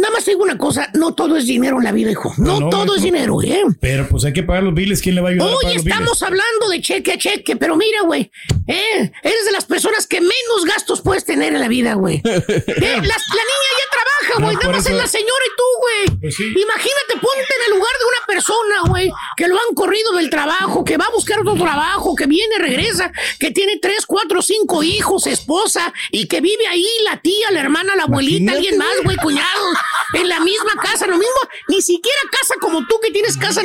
nada 0.00 0.12
más 0.12 0.24
digo 0.26 0.42
una 0.42 0.58
cosa, 0.58 0.90
no 0.94 1.14
todo 1.14 1.36
es 1.36 1.46
dinero 1.46 1.78
en 1.78 1.84
la 1.84 1.92
vida, 1.92 2.10
hijo. 2.10 2.32
No, 2.38 2.54
No, 2.54 2.60
no, 2.60 2.68
todo 2.70 2.96
es 2.96 3.02
dinero, 3.02 3.40
¿eh? 3.42 3.62
Pero 3.80 4.08
pues 4.08 4.24
hay 4.24 4.32
que 4.32 4.42
pagar 4.42 4.62
los 4.62 4.74
biles. 4.74 5.00
¿Quién 5.02 5.14
le 5.14 5.20
va 5.20 5.28
a 5.28 5.32
ayudar 5.32 5.48
a 5.48 5.50
Hoy 5.50 5.62
pagar 5.62 5.76
los 5.76 5.86
estamos 5.86 6.22
hablando 6.22 6.68
de 6.70 6.80
cheque 6.80 7.12
a 7.12 7.18
cheque, 7.18 7.56
pero 7.56 7.76
mira, 7.76 8.02
güey, 8.02 8.30
eh, 8.66 9.12
eres 9.22 9.44
de 9.44 9.52
las 9.52 9.64
personas 9.66 10.06
que 10.06 10.20
menos 10.20 10.64
gastos 10.66 11.00
puedes 11.00 11.24
tener 11.24 11.52
en 11.54 11.60
la 11.60 11.68
vida, 11.68 11.94
güey. 11.94 12.22
Eh, 12.78 12.80
la, 12.80 13.00
la 13.00 13.02
niña 13.02 13.70
ya 13.80 13.97
güey, 14.44 14.56
nada 14.56 14.68
más 14.70 14.86
es 14.86 14.92
la 14.94 15.06
señora 15.06 15.44
y 15.46 15.56
tú, 15.56 15.64
güey. 15.80 16.20
Pues 16.20 16.36
sí. 16.36 16.44
Imagínate, 16.44 17.12
ponte 17.20 17.54
en 17.58 17.64
el 17.72 17.78
lugar 17.78 17.92
de 17.98 18.04
una 18.06 18.26
persona, 18.26 18.80
güey, 18.88 19.10
que 19.36 19.48
lo 19.48 19.56
han 19.56 19.74
corrido 19.74 20.12
del 20.14 20.30
trabajo, 20.30 20.84
que 20.84 20.96
va 20.96 21.06
a 21.06 21.10
buscar 21.10 21.40
otro 21.40 21.54
trabajo, 21.54 22.14
que 22.14 22.26
viene, 22.26 22.58
regresa, 22.58 23.12
que 23.38 23.50
tiene 23.50 23.78
tres, 23.80 24.06
cuatro, 24.06 24.42
cinco 24.42 24.82
hijos, 24.82 25.26
esposa, 25.26 25.92
y 26.10 26.26
que 26.26 26.40
vive 26.40 26.66
ahí 26.66 26.86
la 27.04 27.20
tía, 27.20 27.50
la 27.50 27.60
hermana, 27.60 27.94
la 27.96 28.04
abuelita, 28.04 28.52
Imagínate, 28.52 28.56
alguien 28.58 28.78
más, 28.78 28.94
güey, 29.04 29.16
cuñados, 29.18 29.76
en 30.14 30.28
la 30.28 30.40
misma 30.40 30.72
casa, 30.82 31.06
lo 31.06 31.16
mismo, 31.18 31.36
ni 31.68 31.82
siquiera 31.82 32.18
casa 32.30 32.54
como 32.60 32.86
tú 32.86 32.98
que 33.02 33.10
tienes 33.10 33.36
casa 33.36 33.60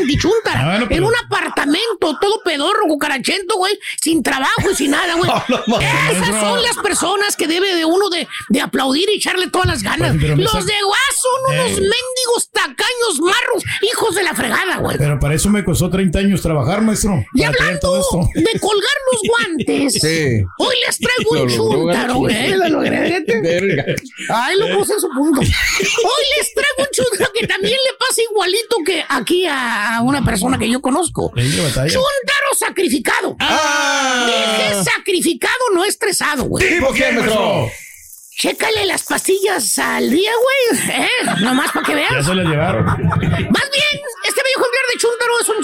Ah, 0.55 0.77
en 0.81 0.87
pero- 0.87 1.07
un 1.07 1.13
apartamento, 1.15 2.17
todo 2.19 2.41
pedorro, 2.43 2.83
cucarachento, 2.87 3.55
güey, 3.57 3.77
sin 4.01 4.23
trabajo 4.23 4.71
y 4.71 4.75
sin 4.75 4.91
nada, 4.91 5.15
güey. 5.15 5.29
Esas 6.11 6.39
son 6.41 6.61
las 6.61 6.77
personas 6.77 7.35
que 7.35 7.47
debe 7.47 7.75
de 7.75 7.85
uno 7.85 8.09
de, 8.09 8.27
de 8.49 8.61
aplaudir 8.61 9.09
y 9.09 9.15
echarle 9.15 9.47
todas 9.49 9.67
las 9.67 9.83
ganas. 9.83 10.15
Me 10.15 10.45
Los 10.63 10.67
de 10.67 10.81
guas 10.85 10.99
son 11.21 11.55
unos 11.55 11.71
Eh. 11.71 11.81
mendigos 11.81 12.49
tacaños 12.53 13.19
marros, 13.21 13.63
hijos 13.81 14.15
de 14.15 14.23
la 14.23 14.33
fregada, 14.33 14.77
güey. 14.77 14.97
Pero 14.97 15.19
para 15.19 15.35
eso 15.35 15.49
me 15.49 15.63
costó 15.65 15.89
30 15.89 16.19
años 16.19 16.41
trabajar, 16.41 16.81
maestro. 16.81 17.21
Y 17.33 17.43
hablando 17.43 17.99
esto. 17.99 18.29
de 18.33 18.59
colgar 18.61 18.97
los 19.11 19.21
guantes, 19.27 19.93
Sí. 19.95 20.41
hoy 20.57 20.75
les 20.87 20.97
traigo 20.99 21.31
un 21.31 21.79
Lo 21.79 21.85
gacho. 21.85 22.13
güey. 22.15 22.49
Lo 22.51 22.69
logré. 22.69 23.25
Ay, 24.29 24.55
lo 24.57 24.77
puse 24.77 24.93
en 24.93 24.99
su 25.01 25.09
punto. 25.09 25.41
Hoy 25.41 26.23
les 26.37 26.53
traigo 26.53 26.77
un 26.79 26.87
chúntaro 26.91 27.31
que 27.33 27.45
también 27.47 27.73
le 27.85 27.97
pasa 27.97 28.21
igualito 28.31 28.77
que 28.85 29.03
aquí 29.09 29.45
a 29.49 29.99
una 30.03 30.23
persona 30.23 30.57
que 30.57 30.69
yo 30.69 30.81
conozco. 30.81 31.31
Chúntaro 31.35 32.49
sacrificado. 32.57 33.35
Ah. 33.39 34.25
Dije 34.27 34.83
sacrificado, 34.83 35.53
no 35.73 35.83
estresado, 35.83 36.43
güey. 36.45 36.69
¿Tipo 36.69 36.93
qué, 36.93 37.11
maestro? 37.11 37.69
Chécale 38.43 38.85
las 38.85 39.03
pastillas 39.03 39.77
al 39.79 40.11
día, 40.11 40.31
güey. 40.35 40.81
¿Eh? 41.01 41.07
Nomás 41.43 41.71
para 41.71 41.85
que 41.85 41.93
Ya 41.93 42.09
veas. 42.11 42.25
se 42.25 42.35
las 42.35 42.45
llevaron. 42.45 42.83
Más 42.85 42.97
bien, 42.99 44.01
este 44.27 44.41
bello 44.43 44.57
ejemplar 44.57 44.83
de 44.91 44.99
Chuntaro 44.99 45.39
es 45.39 45.47
un... 45.47 45.55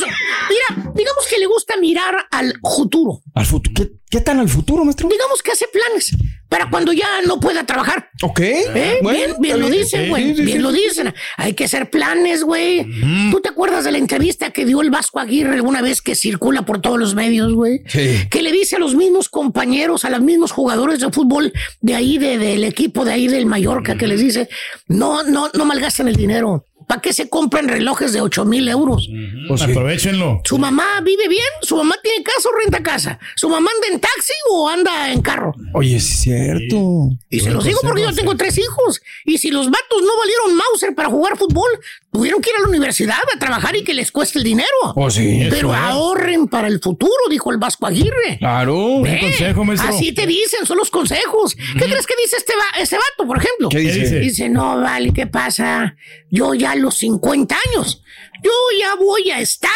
Mira, 0.49 0.93
digamos 0.95 1.27
que 1.27 1.39
le 1.39 1.45
gusta 1.45 1.75
mirar 1.75 2.25
al 2.31 2.53
futuro. 2.63 3.19
¿Al 3.35 3.45
futuro? 3.45 3.73
¿Qué, 3.75 3.91
¿Qué 4.09 4.21
tan 4.21 4.39
al 4.39 4.47
futuro, 4.47 4.85
maestro? 4.85 5.09
Digamos 5.09 5.43
que 5.43 5.51
hace 5.51 5.67
planes 5.67 6.11
para 6.49 6.69
cuando 6.69 6.91
ya 6.91 7.07
no 7.27 7.39
pueda 7.39 7.63
trabajar. 7.65 8.09
Ok. 8.23 8.39
¿Eh? 8.39 8.99
Bueno, 9.03 9.17
bien, 9.19 9.35
bien 9.39 9.59
lo 9.59 9.69
dicen, 9.69 10.09
güey. 10.09 10.29
sí, 10.31 10.35
sí, 10.37 10.41
bien 10.43 10.57
sí. 10.57 10.63
lo 10.63 10.71
dicen. 10.71 11.13
Hay 11.37 11.53
que 11.53 11.65
hacer 11.65 11.89
planes, 11.89 12.43
güey. 12.43 12.85
¿Tú 13.31 13.39
te 13.39 13.49
acuerdas 13.49 13.83
de 13.85 13.91
la 13.91 13.99
entrevista 13.99 14.49
que 14.51 14.65
dio 14.65 14.81
el 14.81 14.89
Vasco 14.89 15.19
Aguirre 15.19 15.53
alguna 15.53 15.81
vez 15.81 16.01
que 16.01 16.15
circula 16.15 16.63
por 16.63 16.81
todos 16.81 16.97
los 16.99 17.13
medios, 17.15 17.53
güey? 17.53 17.81
Sí. 17.87 18.27
Que 18.31 18.41
le 18.41 18.51
dice 18.51 18.77
a 18.77 18.79
los 18.79 18.95
mismos 18.95 19.29
compañeros, 19.29 20.05
a 20.05 20.09
los 20.09 20.21
mismos 20.21 20.51
jugadores 20.51 20.99
de 20.99 21.11
fútbol 21.11 21.53
de 21.81 21.95
ahí, 21.95 22.17
de- 22.17 22.37
del 22.39 22.63
equipo 22.63 23.05
de 23.05 23.13
ahí 23.13 23.27
del 23.27 23.45
Mallorca, 23.45 23.95
que 23.95 24.07
les 24.07 24.19
dice, 24.19 24.49
no, 24.87 25.23
no, 25.23 25.49
no 25.53 25.65
malgasten 25.65 26.07
el 26.07 26.15
dinero. 26.15 26.65
¿Para 26.89 27.01
qué 27.01 27.13
se 27.13 27.29
compran 27.29 27.67
relojes 27.67 28.13
de 28.13 28.21
8 28.21 28.45
mil 28.45 28.67
euros? 28.67 29.07
Pues 29.47 29.61
Aprovechenlo. 29.61 30.41
Su 30.43 30.57
mamá 30.57 30.99
vive 31.03 31.27
bien, 31.27 31.45
su 31.61 31.77
mamá 31.77 31.95
tiene 32.01 32.23
casa 32.23 32.49
o 32.49 32.59
renta 32.63 32.81
casa. 32.81 33.19
Su 33.35 33.47
mamá 33.47 33.69
anda 33.75 33.93
en 33.93 33.99
taxi 33.99 34.33
o 34.49 34.67
anda 34.67 35.11
en 35.13 35.21
carro. 35.21 35.53
Oye, 35.75 35.97
es 35.97 36.07
cierto. 36.21 37.11
Y 37.29 37.41
se 37.41 37.51
los 37.51 37.63
digo 37.63 37.79
porque 37.83 38.01
yo 38.01 38.11
tengo 38.13 38.35
tres 38.35 38.57
hijos. 38.57 39.01
Y 39.23 39.37
si 39.37 39.51
los 39.51 39.67
vatos 39.69 40.01
no 40.01 40.17
valieron 40.17 40.55
Mauser 40.57 40.95
para 40.95 41.09
jugar 41.09 41.37
fútbol, 41.37 41.69
tuvieron 42.11 42.41
que 42.41 42.49
ir 42.49 42.55
a 42.55 42.61
la 42.61 42.67
universidad 42.69 43.19
a 43.35 43.37
trabajar 43.37 43.75
y 43.75 43.83
que 43.83 43.93
les 43.93 44.11
cueste 44.11 44.39
el 44.39 44.43
dinero. 44.45 44.67
Oh, 44.95 45.11
sí. 45.11 45.45
Pero 45.51 45.71
ahorren 45.71 46.47
para 46.47 46.67
el 46.67 46.79
futuro, 46.81 47.13
dijo 47.29 47.51
el 47.51 47.59
Vasco 47.59 47.85
Aguirre. 47.85 48.37
Claro. 48.39 49.05
Eh, 49.05 49.19
consejo, 49.21 49.63
maestro. 49.63 49.89
Así 49.89 50.11
te 50.11 50.25
dicen, 50.25 50.65
son 50.65 50.77
los 50.77 50.89
consejos. 50.89 51.55
¿Qué 51.55 51.85
crees 51.85 52.07
que 52.07 52.15
dice 52.23 52.37
este, 52.37 52.53
va- 52.55 52.81
este 52.81 52.95
vato, 52.95 53.27
por 53.27 53.37
ejemplo? 53.37 53.69
¿Qué 53.69 53.77
dice? 53.77 54.19
dice? 54.19 54.49
No, 54.49 54.81
vale, 54.81 55.13
¿qué 55.13 55.27
pasa? 55.27 55.95
Yo 56.31 56.55
ya 56.55 56.75
los 56.79 56.97
50 56.97 57.55
años, 57.69 58.01
yo 58.43 58.51
ya 58.79 58.95
voy 58.95 59.29
a 59.31 59.39
estar 59.39 59.71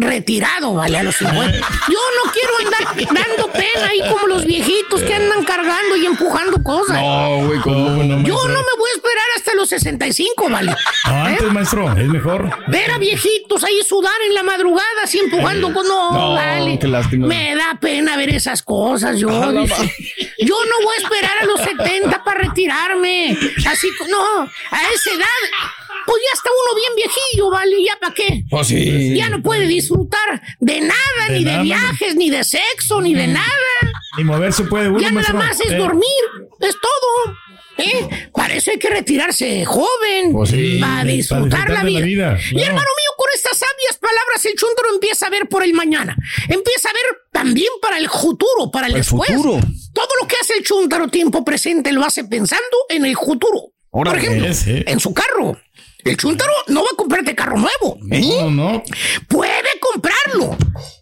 retirado, 0.00 0.74
vale, 0.74 0.96
a 0.98 1.02
los 1.02 1.16
50. 1.16 1.58
Yo 1.88 1.98
no 2.24 2.32
quiero 2.32 2.52
andar 2.64 3.14
dando 3.26 3.50
pena 3.52 3.88
ahí 3.88 4.00
como 4.08 4.28
los 4.28 4.44
viejitos 4.44 5.02
que 5.02 5.12
andan 5.12 5.44
cargando 5.44 5.96
y 5.96 6.06
empujando 6.06 6.62
cosas. 6.62 7.00
No, 7.02 7.46
güey, 7.46 7.58
¿cómo? 7.60 7.90
No, 7.90 8.22
Yo 8.22 8.34
maestro. 8.34 8.48
no 8.52 8.60
me 8.60 8.78
voy 8.78 8.90
a 8.90 8.96
esperar 8.96 9.24
hasta 9.36 9.54
los 9.54 9.68
65, 9.68 10.48
vale. 10.50 10.70
No, 10.70 11.10
¿Eh? 11.10 11.30
antes, 11.32 11.52
maestro, 11.52 11.92
es 11.98 12.06
mejor. 12.06 12.48
Ver 12.68 12.92
a 12.92 12.98
viejitos 12.98 13.64
ahí 13.64 13.80
sudar 13.82 14.14
en 14.28 14.34
la 14.34 14.44
madrugada 14.44 14.86
así 15.02 15.18
empujando 15.18 15.72
con 15.72 15.86
no, 15.88 16.12
No, 16.12 16.32
vale. 16.34 16.78
qué 16.78 16.86
lástima. 16.86 17.26
Me 17.26 17.56
da 17.56 17.76
pena 17.80 18.16
ver 18.16 18.28
esas 18.30 18.62
cosas, 18.62 19.18
yo. 19.18 19.28
Ah, 19.30 19.50
yo 19.50 20.54
no 20.64 20.84
voy 20.84 20.94
a 20.96 21.02
esperar 21.02 21.38
a 21.42 21.44
los 21.44 21.60
70 21.60 22.22
para 22.22 22.40
retirarme. 22.42 23.36
Así 23.66 23.88
no, 24.08 24.42
a 24.42 24.90
esa 24.94 25.10
edad, 25.10 25.26
pues 26.06 26.22
ya 26.24 26.30
está 26.34 26.50
uno 26.50 26.74
bien 26.80 26.92
viejillo, 26.96 27.50
vale, 27.50 27.84
¿ya 27.84 27.98
para 28.00 28.14
qué? 28.14 28.44
Oh, 28.50 28.64
sí. 28.64 29.14
Ya 29.16 29.28
no 29.28 29.42
puede 29.42 29.66
disfrutar 29.66 30.40
de 30.60 30.80
nada, 30.80 30.94
De 31.28 31.38
ni 31.38 31.44
nada, 31.44 31.58
de 31.58 31.62
viajes, 31.64 32.14
ni 32.16 32.30
de 32.30 32.44
sexo, 32.44 33.00
ni 33.00 33.14
de 33.14 33.26
nada. 33.26 33.46
Y 34.16 34.24
moverse 34.24 34.64
puede 34.64 34.88
uno, 34.88 35.00
Ya 35.00 35.10
nada 35.10 35.32
más 35.32 35.60
es 35.60 35.70
Eh, 35.72 35.76
dormir, 35.76 36.04
es 36.60 36.74
todo. 36.80 37.36
¿Eh? 37.80 38.28
Para 38.34 38.54
eso 38.54 38.72
hay 38.72 38.78
que 38.80 38.88
retirarse 38.90 39.64
joven, 39.64 40.32
Pues 40.32 40.50
sí, 40.50 40.78
para 40.80 40.94
para 40.94 41.04
disfrutar 41.04 41.70
la 41.70 41.84
vida. 41.84 42.36
Y 42.50 42.60
hermano 42.60 42.88
mío, 42.88 43.10
con 43.16 43.28
estas 43.34 43.56
sabias 43.58 43.96
palabras, 44.00 44.44
el 44.46 44.54
chúndaro 44.56 44.94
empieza 44.94 45.26
a 45.28 45.30
ver 45.30 45.48
por 45.48 45.62
el 45.62 45.72
mañana. 45.74 46.16
Empieza 46.48 46.88
a 46.88 46.92
ver 46.92 47.02
también 47.30 47.68
para 47.80 47.98
el 47.98 48.08
futuro, 48.10 48.72
para 48.72 48.88
el, 48.88 48.94
El 48.94 48.98
después. 49.02 49.30
futuro. 49.30 49.60
Todo 49.92 50.08
lo 50.20 50.26
que 50.26 50.34
hace 50.42 50.54
el 50.54 50.64
chúndaro 50.64 51.06
tiempo 51.06 51.44
presente 51.44 51.92
lo 51.92 52.04
hace 52.04 52.24
pensando 52.24 52.64
en 52.88 53.04
el 53.06 53.14
futuro. 53.16 53.72
por 53.90 54.08
Órale. 54.08 54.26
ejemplo, 54.26 54.52
Sí. 54.54 54.82
en 54.86 54.98
su 55.00 55.14
carro. 55.14 55.56
El 56.04 56.16
chúntaro 56.16 56.52
no 56.68 56.82
va 56.82 56.88
a 56.92 56.96
comprarte 56.96 57.34
carro 57.34 57.56
nuevo. 57.56 57.98
No, 58.00 58.50
no. 58.50 58.82
Puede 59.28 59.68
comprarlo. 59.80 60.56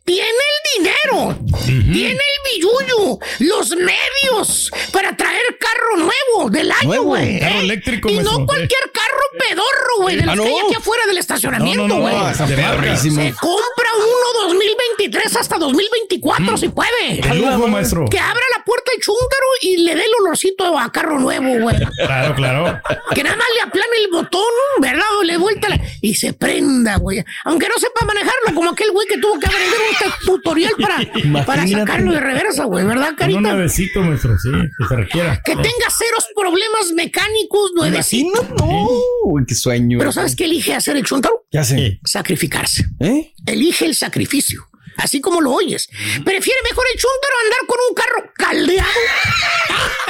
Tiene 0.07 0.23
el 0.31 0.83
dinero. 0.85 1.39
Tiene 1.67 2.13
el 2.13 2.53
billuyo. 2.55 3.19
Los 3.41 3.71
medios 3.77 4.71
para 4.93 5.17
traer 5.17 5.43
carro 5.59 5.97
nuevo 5.97 6.49
del 6.51 6.71
año, 6.71 7.03
güey. 7.03 7.41
carro 7.41 7.57
¿eh? 7.57 7.61
eléctrico, 7.61 8.09
Y 8.09 8.19
no 8.21 8.47
cualquier 8.47 8.91
carro 8.93 9.21
pedorro, 9.39 10.03
güey. 10.03 10.17
De 10.17 10.23
Ah, 10.23 10.35
los 10.37 10.47
que 10.47 10.53
hay 10.53 10.59
aquí 10.65 10.75
afuera 10.77 11.07
del 11.07 11.19
estacionamiento, 11.19 11.83
No, 11.83 11.89
no, 11.89 11.95
no, 11.97 12.01
güey. 12.03 12.35
Se 12.35 13.35
compra 13.35 13.91
uno 13.97 14.49
2023 14.49 15.37
hasta 15.37 15.59
2024 15.59 16.57
si 16.57 16.69
puede. 16.69 17.21
De 17.21 17.35
lujo, 17.35 17.67
maestro. 17.69 18.05
Que 18.09 18.19
abra 18.21 18.43
la 18.57 18.65
puerta 18.65 18.93
el 18.97 19.03
chúntaro 19.03 19.47
y 19.61 19.79
le 19.79 19.95
dé 19.97 20.05
el 20.05 20.13
olorcito 20.21 20.79
a 20.79 20.91
carro 20.93 21.19
nuevo, 21.19 21.59
güey. 21.63 21.77
Claro, 22.07 22.35
claro. 22.35 22.81
Que 23.15 23.23
nada 23.25 23.37
más 23.37 23.47
le 23.57 23.61
aplane 23.63 23.97
el 24.05 24.11
botón, 24.13 24.43
¿verdad? 24.81 25.05
O 25.19 25.25
le 25.25 25.37
vuelta 25.37 25.69
la- 25.69 25.81
y 26.01 26.15
se 26.15 26.33
prenda, 26.33 26.97
güey. 26.97 27.25
Aunque 27.45 27.69
no 27.69 27.75
sepa 27.79 28.05
manejarlo, 28.05 28.55
como 28.55 28.71
aquel 28.71 28.91
güey 28.93 29.07
que 29.09 29.19
tuvo 29.19 29.39
que 29.41 29.47
aprender 29.47 29.81
un 29.91 29.96
tutorial 30.25 30.73
para, 30.81 31.45
para 31.45 31.67
sacarlo 31.67 32.13
de 32.13 32.21
reversa, 32.21 32.65
güey, 32.65 32.85
¿verdad, 32.85 33.05
Con 33.05 33.13
un 33.13 33.17
carita? 33.17 33.41
nuevecito, 33.41 34.01
maestro, 34.03 34.39
sí, 34.39 34.51
que 34.51 34.85
se 34.89 34.97
requiera. 34.97 35.41
Que 35.45 35.53
tenga 35.55 35.91
ceros 35.91 36.27
problemas 36.35 36.93
mecánicos, 36.95 37.73
nuevecito. 37.75 38.43
No, 38.59 38.89
güey, 39.25 39.45
qué 39.47 39.55
sueño. 39.55 39.99
Pero 39.99 40.13
¿sabes 40.13 40.35
qué 40.37 40.45
elige 40.45 40.75
hacer 40.75 40.97
el 40.97 41.05
chuntaro? 41.05 41.47
¿Qué 41.51 41.59
hace? 41.59 42.01
Sacrificarse. 42.05 42.85
¿Eh? 43.01 43.33
Elige 43.47 43.87
el 43.87 43.95
sacrificio. 43.95 44.67
Así 44.97 45.21
como 45.21 45.41
lo 45.41 45.53
oyes. 45.53 45.89
Prefiere 46.25 46.61
mejor 46.69 46.85
el 46.93 47.01
chuntaro 47.01 47.35
andar 47.45 47.67
con 47.67 47.79
un 47.89 47.95
carro 47.95 48.33
caldeado. 48.35 49.01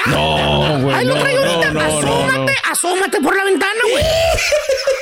No, 0.07 0.81
güey. 0.83 0.95
Ahí 0.97 1.05
lo 1.07 1.15
no, 1.17 1.21
traigo 1.21 1.45
ahorita. 1.45 1.73
no, 1.73 1.81
no, 1.81 1.81
no, 1.81 1.99
asómate, 1.99 2.53
no. 2.53 2.71
asómate 2.73 3.21
por 3.21 3.37
la 3.37 3.45
ventana, 3.45 3.81
güey. 3.91 4.05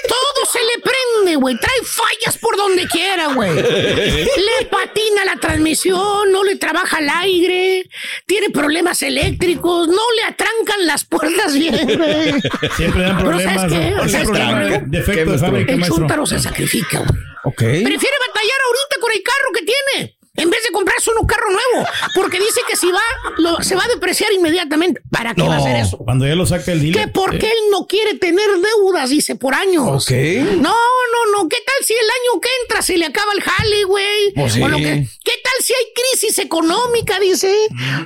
Todo 0.08 0.46
se 0.50 0.58
le 0.60 0.82
prende, 0.82 1.36
güey. 1.36 1.56
Trae 1.58 1.78
fallas 1.84 2.38
por 2.38 2.56
donde 2.56 2.86
quiera, 2.88 3.28
güey. 3.34 3.54
Le 3.54 4.66
patina 4.70 5.24
la 5.24 5.36
transmisión, 5.36 6.32
no 6.32 6.44
le 6.44 6.56
trabaja 6.56 6.98
el 7.00 7.08
aire, 7.10 7.88
tiene 8.26 8.50
problemas 8.50 9.02
eléctricos, 9.02 9.88
no 9.88 10.02
le 10.16 10.24
atrancan 10.24 10.86
las 10.86 11.04
puertas 11.04 11.52
bien, 11.54 11.86
güey. 11.98 12.34
Siempre 12.76 13.02
dan 13.02 13.16
Pero 13.16 13.28
problemas. 13.28 13.54
¿sabes 13.54 13.72
qué? 13.72 13.90
¿no? 13.90 14.08
¿Sabes 14.08 14.28
qué, 14.30 14.82
defecto 14.86 15.24
¿Qué, 15.24 15.30
de 15.32 15.38
fábrica, 15.38 15.72
El 15.72 15.84
chúntaro 15.84 16.26
se 16.26 16.38
sacrifica, 16.38 16.98
güey. 17.00 17.33
Prefiere 17.56 18.16
batallar 18.28 18.58
ahorita 18.66 18.96
con 19.00 19.12
el 19.12 19.22
carro 19.22 19.50
que 19.54 19.62
tiene. 19.62 20.18
En 20.36 20.50
vez 20.50 20.64
de 20.64 20.70
comprarse 20.72 21.10
un 21.16 21.28
carro 21.28 21.48
nuevo, 21.48 21.86
porque 22.16 22.40
dice 22.40 22.60
que 22.68 22.74
si 22.74 22.90
va, 22.90 23.00
lo- 23.38 23.62
se 23.62 23.76
va 23.76 23.84
a 23.84 23.86
depreciar 23.88 24.32
inmediatamente. 24.32 25.00
¿Para 25.08 25.32
qué 25.32 25.42
va 25.42 25.54
a 25.54 25.58
hacer 25.58 25.76
eso? 25.76 25.96
Cuando 25.98 26.26
ya 26.26 26.34
lo 26.34 26.44
saca 26.44 26.72
el 26.72 26.80
Que 26.80 26.86
dealer. 26.86 27.12
porque 27.12 27.46
él 27.46 27.58
no 27.70 27.86
quiere 27.86 28.14
tener 28.14 28.50
deudas, 28.50 29.10
dice, 29.10 29.36
por 29.36 29.54
años. 29.54 29.86
Ok. 29.86 30.10
No, 30.56 30.74
no, 30.74 31.32
no. 31.42 31.48
¿Qué 31.48 31.58
tal 31.64 31.86
si 31.86 31.92
el 31.92 32.00
año 32.00 32.40
que 32.40 32.48
entra 32.62 32.82
se 32.82 32.98
le 32.98 33.06
acaba 33.06 33.32
el 33.32 33.42
jale, 33.42 33.84
güey? 33.84 34.32
Pues 34.34 34.54
sí. 34.54 34.60
Que- 34.60 35.06
¿Qué 35.22 35.32
tal 35.44 35.52
si 35.64 35.72
hay 35.72 35.84
crisis 35.94 36.36
económica, 36.40 37.20
dice? 37.20 37.54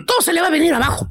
Todo 0.06 0.20
se 0.20 0.34
le 0.34 0.42
va 0.42 0.48
a 0.48 0.50
venir 0.50 0.74
abajo. 0.74 1.08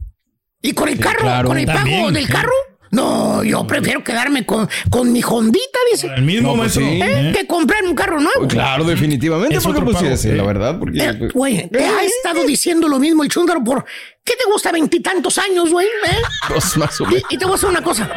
Y 0.61 0.73
con 0.73 0.87
el 0.87 0.99
carro, 0.99 1.21
claro. 1.21 1.47
con 1.47 1.57
el 1.57 1.65
pago 1.65 1.79
También, 1.79 2.13
del 2.13 2.27
sí. 2.27 2.31
carro, 2.31 2.53
No, 2.91 3.43
yo 3.43 3.65
prefiero 3.67 4.03
quedarme 4.03 4.45
con, 4.45 4.67
con 4.89 5.11
mi 5.11 5.21
Hondita, 5.23 5.79
dice. 5.91 6.07
El 6.15 6.23
mismo, 6.23 6.49
No, 6.55 6.55
pues 6.63 6.77
maestro. 6.77 6.83
sí. 6.83 7.01
¿Eh? 7.01 7.29
¿eh? 7.29 7.33
Que 7.35 7.47
comprar 7.47 7.83
un 7.83 7.95
carro 7.95 8.19
nuevo. 8.19 8.47
Claro, 8.47 8.83
definitivamente, 8.83 9.55
Es 9.55 9.63
porque 9.63 9.81
pues 9.81 9.97
sí, 9.97 10.03
pago, 10.05 10.17
sí, 10.17 10.29
eh. 10.29 10.35
la 10.35 10.43
verdad, 10.43 10.79
porque 10.79 10.99
Eh, 11.03 11.29
Güey, 11.33 11.69
te 11.69 11.85
ha 11.85 12.03
estado 12.03 12.43
diciendo 12.45 12.87
lo 12.87 12.99
mismo 12.99 13.23
el 13.23 13.29
chúndaro 13.29 13.63
por. 13.63 13.85
¿Qué 14.23 14.33
te 14.35 14.43
gusta 14.51 14.71
veintitantos 14.73 15.37
años, 15.37 15.69
güey? 15.71 15.87
¿Eh? 15.87 16.21
pues 16.49 16.75
más 16.77 16.99
o 16.99 17.05
menos. 17.05 17.23
Y, 17.29 17.35
y 17.35 17.37
te 17.37 17.45
voy 17.45 17.53
a 17.53 17.55
decir 17.55 17.69
una 17.69 17.81
cosa. 17.81 18.09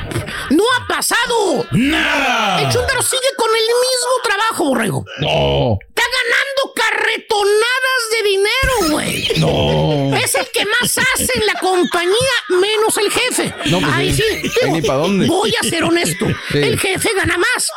No 0.51 0.65
ha 0.65 0.87
pasado. 0.89 1.65
Nada. 1.73 2.63
El 2.63 2.69
chúndaro 2.73 3.01
sigue 3.03 3.29
con 3.37 3.49
el 3.49 3.63
mismo 3.63 4.11
trabajo, 4.25 4.65
borrego. 4.65 5.05
No, 5.21 5.79
ganando 6.18 6.75
carretonadas 6.75 8.01
de 8.12 8.23
dinero, 8.23 8.90
güey. 8.90 9.29
no. 9.38 10.16
Es 10.16 10.35
el 10.35 10.46
que 10.51 10.64
más 10.66 10.99
hace 10.99 11.33
en 11.38 11.46
la 11.46 11.55
compañía, 11.55 12.14
menos 12.49 12.96
el 12.99 13.11
jefe. 13.11 13.55
No, 13.66 13.81
pues 13.81 13.92
Ahí 13.92 14.12
sí. 14.14 14.23
sí. 14.42 14.51
Digo, 14.62 14.73
ni 14.77 14.83
pa' 14.83 14.94
dónde. 14.94 15.27
Voy 15.27 15.55
a 15.59 15.62
ser 15.66 15.85
honesto. 15.85 16.27
Sí. 16.53 16.59
El 16.59 16.79
jefe 16.79 17.11
gana 17.14 17.38
más. 17.38 17.68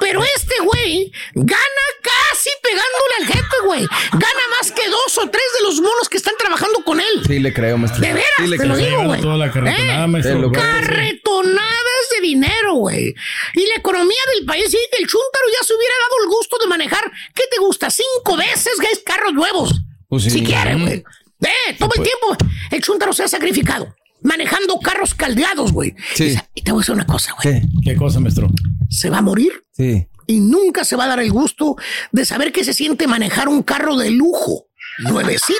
Pero 0.00 0.22
este 0.36 0.54
güey 0.62 1.12
gana 1.34 1.84
casi 2.02 2.50
pegándole 2.62 3.14
al 3.20 3.26
jefe, 3.26 3.56
güey. 3.64 3.86
Gana 4.12 4.48
más 4.58 4.72
que 4.72 4.88
dos 4.88 5.18
o 5.18 5.28
tres 5.30 5.44
de 5.58 5.62
los 5.62 5.80
monos 5.80 6.08
que 6.08 6.16
están 6.16 6.34
trabajando 6.38 6.82
con 6.84 7.00
él. 7.00 7.22
Sí 7.26 7.38
le 7.38 7.52
creo, 7.52 7.78
maestro. 7.78 8.00
De 8.00 8.12
veras, 8.12 8.28
sí 8.38 8.46
le 8.46 8.58
te 8.58 8.66
lo 8.66 8.76
digo, 8.76 9.04
güey. 9.04 9.20
toda 9.20 9.36
la 9.36 9.50
carretonada, 9.52 10.04
¿Eh? 10.04 10.08
maestro. 10.08 10.52
Carretonadas 10.52 12.04
de 12.14 12.20
dinero, 12.26 12.74
güey. 12.74 13.14
Y 13.54 13.66
la 13.66 13.76
economía 13.76 14.20
del 14.34 14.44
país, 14.44 14.66
sí, 14.70 14.78
que 14.90 15.02
el 15.02 15.08
chúntaro 15.08 15.46
ya 15.52 15.66
se 15.66 15.74
hubiera 15.74 15.94
dado 16.02 16.22
el 16.24 16.28
gusto 16.28 16.56
de 16.60 16.66
manejar, 16.66 17.10
¿qué 17.34 17.44
te 17.50 17.58
gusta? 17.58 17.90
Cinco 17.90 18.36
veces, 18.36 18.78
guys, 18.78 19.00
carros 19.04 19.32
nuevos. 19.32 19.72
Pues 20.08 20.24
sí. 20.24 20.30
Si 20.30 20.44
quiere, 20.44 20.74
güey. 20.74 21.04
Eh, 21.40 21.76
todo 21.78 21.90
el 21.96 22.02
tiempo 22.02 22.36
el 22.70 22.82
chúntaro 22.82 23.12
se 23.12 23.24
ha 23.24 23.28
sacrificado. 23.28 23.94
Manejando 24.24 24.78
carros 24.80 25.14
caldeados, 25.14 25.70
güey. 25.72 25.94
Sí. 26.14 26.36
Y 26.54 26.62
te 26.62 26.72
voy 26.72 26.80
a 26.80 26.82
decir 26.82 26.94
una 26.96 27.06
cosa, 27.06 27.32
güey. 27.40 27.60
¿Qué? 27.60 27.68
¿Qué 27.84 27.94
cosa, 27.96 28.18
maestro? 28.18 28.50
Se 28.90 29.08
va 29.10 29.18
a 29.18 29.22
morir 29.22 29.52
Sí. 29.72 30.08
y 30.26 30.40
nunca 30.40 30.84
se 30.84 30.96
va 30.96 31.04
a 31.04 31.08
dar 31.08 31.20
el 31.20 31.30
gusto 31.30 31.76
de 32.10 32.24
saber 32.24 32.50
que 32.50 32.64
se 32.64 32.72
siente 32.74 33.06
manejar 33.06 33.48
un 33.48 33.62
carro 33.62 33.96
de 33.96 34.10
lujo. 34.10 34.66
Nuevecito, 34.98 35.58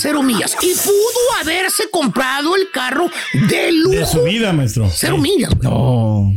cero 0.00 0.22
millas. 0.22 0.56
Y 0.62 0.72
pudo 0.74 1.40
haberse 1.40 1.90
comprado 1.90 2.54
el 2.56 2.70
carro 2.72 3.10
de 3.48 3.72
lujo. 3.72 3.96
De 3.96 4.06
su 4.06 4.22
vida, 4.22 4.52
maestro. 4.52 4.88
Cero 4.94 5.18
millas, 5.18 5.50
güey. 5.56 5.68
No. 5.68 6.32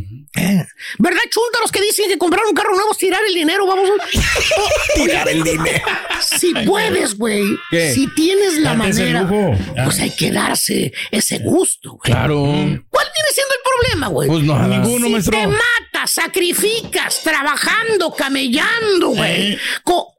¿Verdad, 1.00 1.22
chúntaros 1.30 1.72
que 1.72 1.82
dicen 1.82 2.10
que 2.10 2.18
comprar 2.18 2.46
un 2.46 2.54
carro 2.54 2.76
nuevo 2.76 2.92
es 2.92 2.98
tirar 2.98 3.22
el 3.28 3.34
dinero? 3.34 3.66
Vamos 3.66 3.90
a... 3.90 4.96
Tirar 4.96 5.30
el 5.30 5.44
dinero. 5.44 5.86
Si 6.22 6.54
puedes, 6.66 7.18
güey. 7.18 7.58
Si 7.94 8.08
tienes 8.16 8.58
la 8.60 8.74
manera, 8.74 9.28
pues 9.84 10.00
hay 10.00 10.12
que 10.12 10.32
darse 10.32 10.94
ese 11.12 11.40
gusto, 11.40 11.92
güey. 11.92 12.02
Claro. 12.04 12.36
¿Cuál 12.44 13.08
viene 13.14 13.30
siendo 13.34 13.54
el 13.54 13.62
problema, 13.64 14.08
güey? 14.08 14.30
Pues 14.30 14.44
no, 14.44 14.68
Ninguno, 14.68 15.08
si 15.08 15.12
maestro. 15.12 15.38
te 15.38 15.48
matas, 15.48 16.12
sacrificas, 16.12 17.22
trabajando, 17.24 18.12
camellando, 18.14 19.10
güey. 19.10 19.54
Eh. 19.54 19.60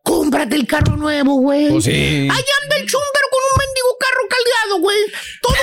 Cómprate 0.03 0.55
el 0.57 0.67
carro 0.67 0.97
nuevo, 0.97 1.35
güey. 1.35 1.69
Pues 1.69 1.85
sí. 1.85 1.91
Ahí 1.91 2.29
anda 2.63 2.77
el 2.77 2.87
chúndaro 2.87 3.27
con 3.31 3.41
un 3.53 3.66
carro 3.99 4.23
caldeado, 4.29 4.81
güey. 4.81 4.99
Todo 5.43 5.55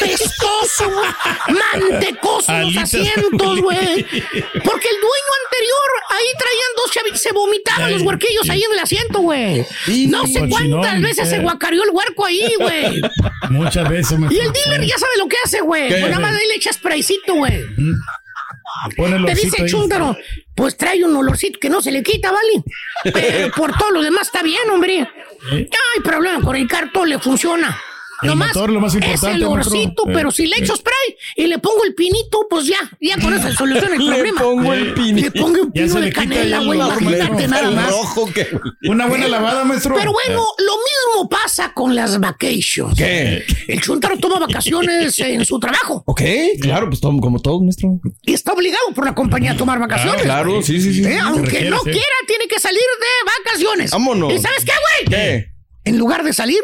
apestoso, 0.00 0.90
güey. 0.90 1.58
mantecoso 1.90 2.52
los 2.52 2.76
asientos, 2.76 3.60
güey. 3.60 4.04
Porque 4.04 4.88
el 4.88 4.98
dueño 5.00 5.32
anterior, 5.44 5.88
ahí 6.10 6.26
traían 6.38 6.70
dos 6.76 6.90
chavitos, 6.90 7.20
se 7.20 7.32
vomitaban 7.32 7.84
Ay, 7.84 7.94
los 7.94 8.02
huerquillos 8.02 8.48
ahí 8.50 8.62
en 8.62 8.72
el 8.72 8.78
asiento, 8.78 9.20
güey. 9.20 9.66
No 10.08 10.26
sé 10.26 10.48
cuántas 10.48 11.00
veces 11.00 11.28
se 11.28 11.36
eh. 11.36 11.40
guacareó 11.40 11.82
el 11.84 11.90
huerco 11.90 12.26
ahí, 12.26 12.54
güey. 12.58 13.00
Muchas 13.50 13.88
veces, 13.88 14.18
maestro. 14.18 14.42
Y 14.42 14.46
el 14.46 14.52
dealer 14.52 14.84
ya 14.84 14.98
sabe 14.98 15.16
lo 15.18 15.28
que 15.28 15.36
hace, 15.44 15.60
güey. 15.60 15.88
Pues 15.88 16.02
nada 16.02 16.20
más 16.20 16.36
ahí 16.36 16.46
le 16.48 16.54
echas 16.54 16.76
spraycito, 16.76 17.34
güey. 17.34 17.60
Te 18.96 19.34
dice 19.34 19.62
ahí. 19.62 19.68
Chúndaro, 19.68 20.16
pues 20.54 20.76
trae 20.76 21.02
un 21.04 21.14
olorcito 21.14 21.58
que 21.60 21.70
no 21.70 21.82
se 21.82 21.90
le 21.90 22.02
quita, 22.02 22.32
¿vale? 22.32 22.64
Pero 23.12 23.52
por 23.52 23.76
todo 23.76 23.90
lo 23.90 24.02
demás 24.02 24.26
está 24.26 24.42
bien, 24.42 24.68
hombre. 24.70 25.08
No 25.50 25.56
hay 25.56 26.00
problema 26.02 26.40
con 26.40 26.56
el 26.56 26.68
cartón, 26.68 27.08
le 27.08 27.18
funciona. 27.18 27.80
El 28.22 28.28
Nomás 28.28 28.54
motor, 28.54 28.70
lo 28.70 28.80
más 28.80 28.94
es 28.94 29.02
importante, 29.02 29.36
el 29.36 29.44
olorcito, 29.44 29.78
maestro. 29.78 30.04
pero 30.12 30.28
Eh, 30.28 30.32
si 30.32 30.46
le 30.46 30.56
echo 30.58 30.74
eh. 30.74 30.76
spray 30.76 31.16
y 31.36 31.46
le 31.46 31.58
pongo 31.58 31.84
el 31.84 31.94
pinito, 31.94 32.46
pues 32.48 32.66
ya, 32.66 32.78
ya 33.00 33.16
con 33.20 33.34
eso 33.34 33.48
se 33.48 33.54
soluciona 33.56 33.96
el 33.96 34.02
Le 34.06 34.14
problema. 34.16 34.40
pongo 34.42 34.72
el 34.74 34.94
pinito. 34.94 35.30
Le 35.34 35.40
pongo 35.42 35.62
un 35.62 35.72
pino 35.72 35.94
de 35.94 36.00
le 36.00 36.12
canela, 36.12 36.60
güey, 36.60 36.78
imagínate 36.78 37.48
nada 37.48 37.70
más. 37.70 37.90
rojo 37.90 38.30
que. 38.32 38.46
Una 38.88 39.06
buena 39.06 39.28
lavada, 39.28 39.64
maestro. 39.64 39.94
Pero 39.96 40.12
bueno, 40.12 40.40
lo 40.58 40.72
mismo 40.72 41.28
pasa 41.28 41.72
con 41.74 41.94
las 41.94 42.18
vacations. 42.20 42.96
¿Qué? 42.96 43.42
El 43.68 43.80
chuntaro 43.80 44.16
toma 44.18 44.38
vacaciones 44.38 45.18
en 45.18 45.44
su 45.44 45.58
trabajo 45.58 46.02
Ok, 46.06 46.22
claro, 46.60 46.88
pues 46.88 47.00
todo, 47.00 47.18
como 47.20 47.40
todo, 47.40 47.60
maestro. 47.60 48.00
y 48.22 48.34
está 48.34 48.52
obligado 48.52 48.92
por 48.94 49.04
la 49.04 49.14
compañía 49.14 49.52
a 49.52 49.56
tomar 49.56 49.78
vacaciones. 49.78 50.22
Claro, 50.22 50.62
sí, 50.62 50.80
sí, 50.80 50.94
sí. 50.94 51.04
Eh, 51.04 51.18
Aunque 51.18 51.42
requiere, 51.46 51.70
no 51.70 51.78
sí. 51.78 51.90
quiera, 51.90 52.16
tiene 52.26 52.46
que 52.46 52.58
salir 52.60 52.78
de 52.80 53.32
vacaciones. 53.44 53.90
Vámonos. 53.90 54.32
¿Y 54.32 54.38
sabes 54.38 54.64
qué, 54.64 54.72
güey? 55.06 55.18
¿Qué? 55.18 55.52
En 55.84 55.98
lugar 55.98 56.22
de 56.22 56.32
salir, 56.32 56.60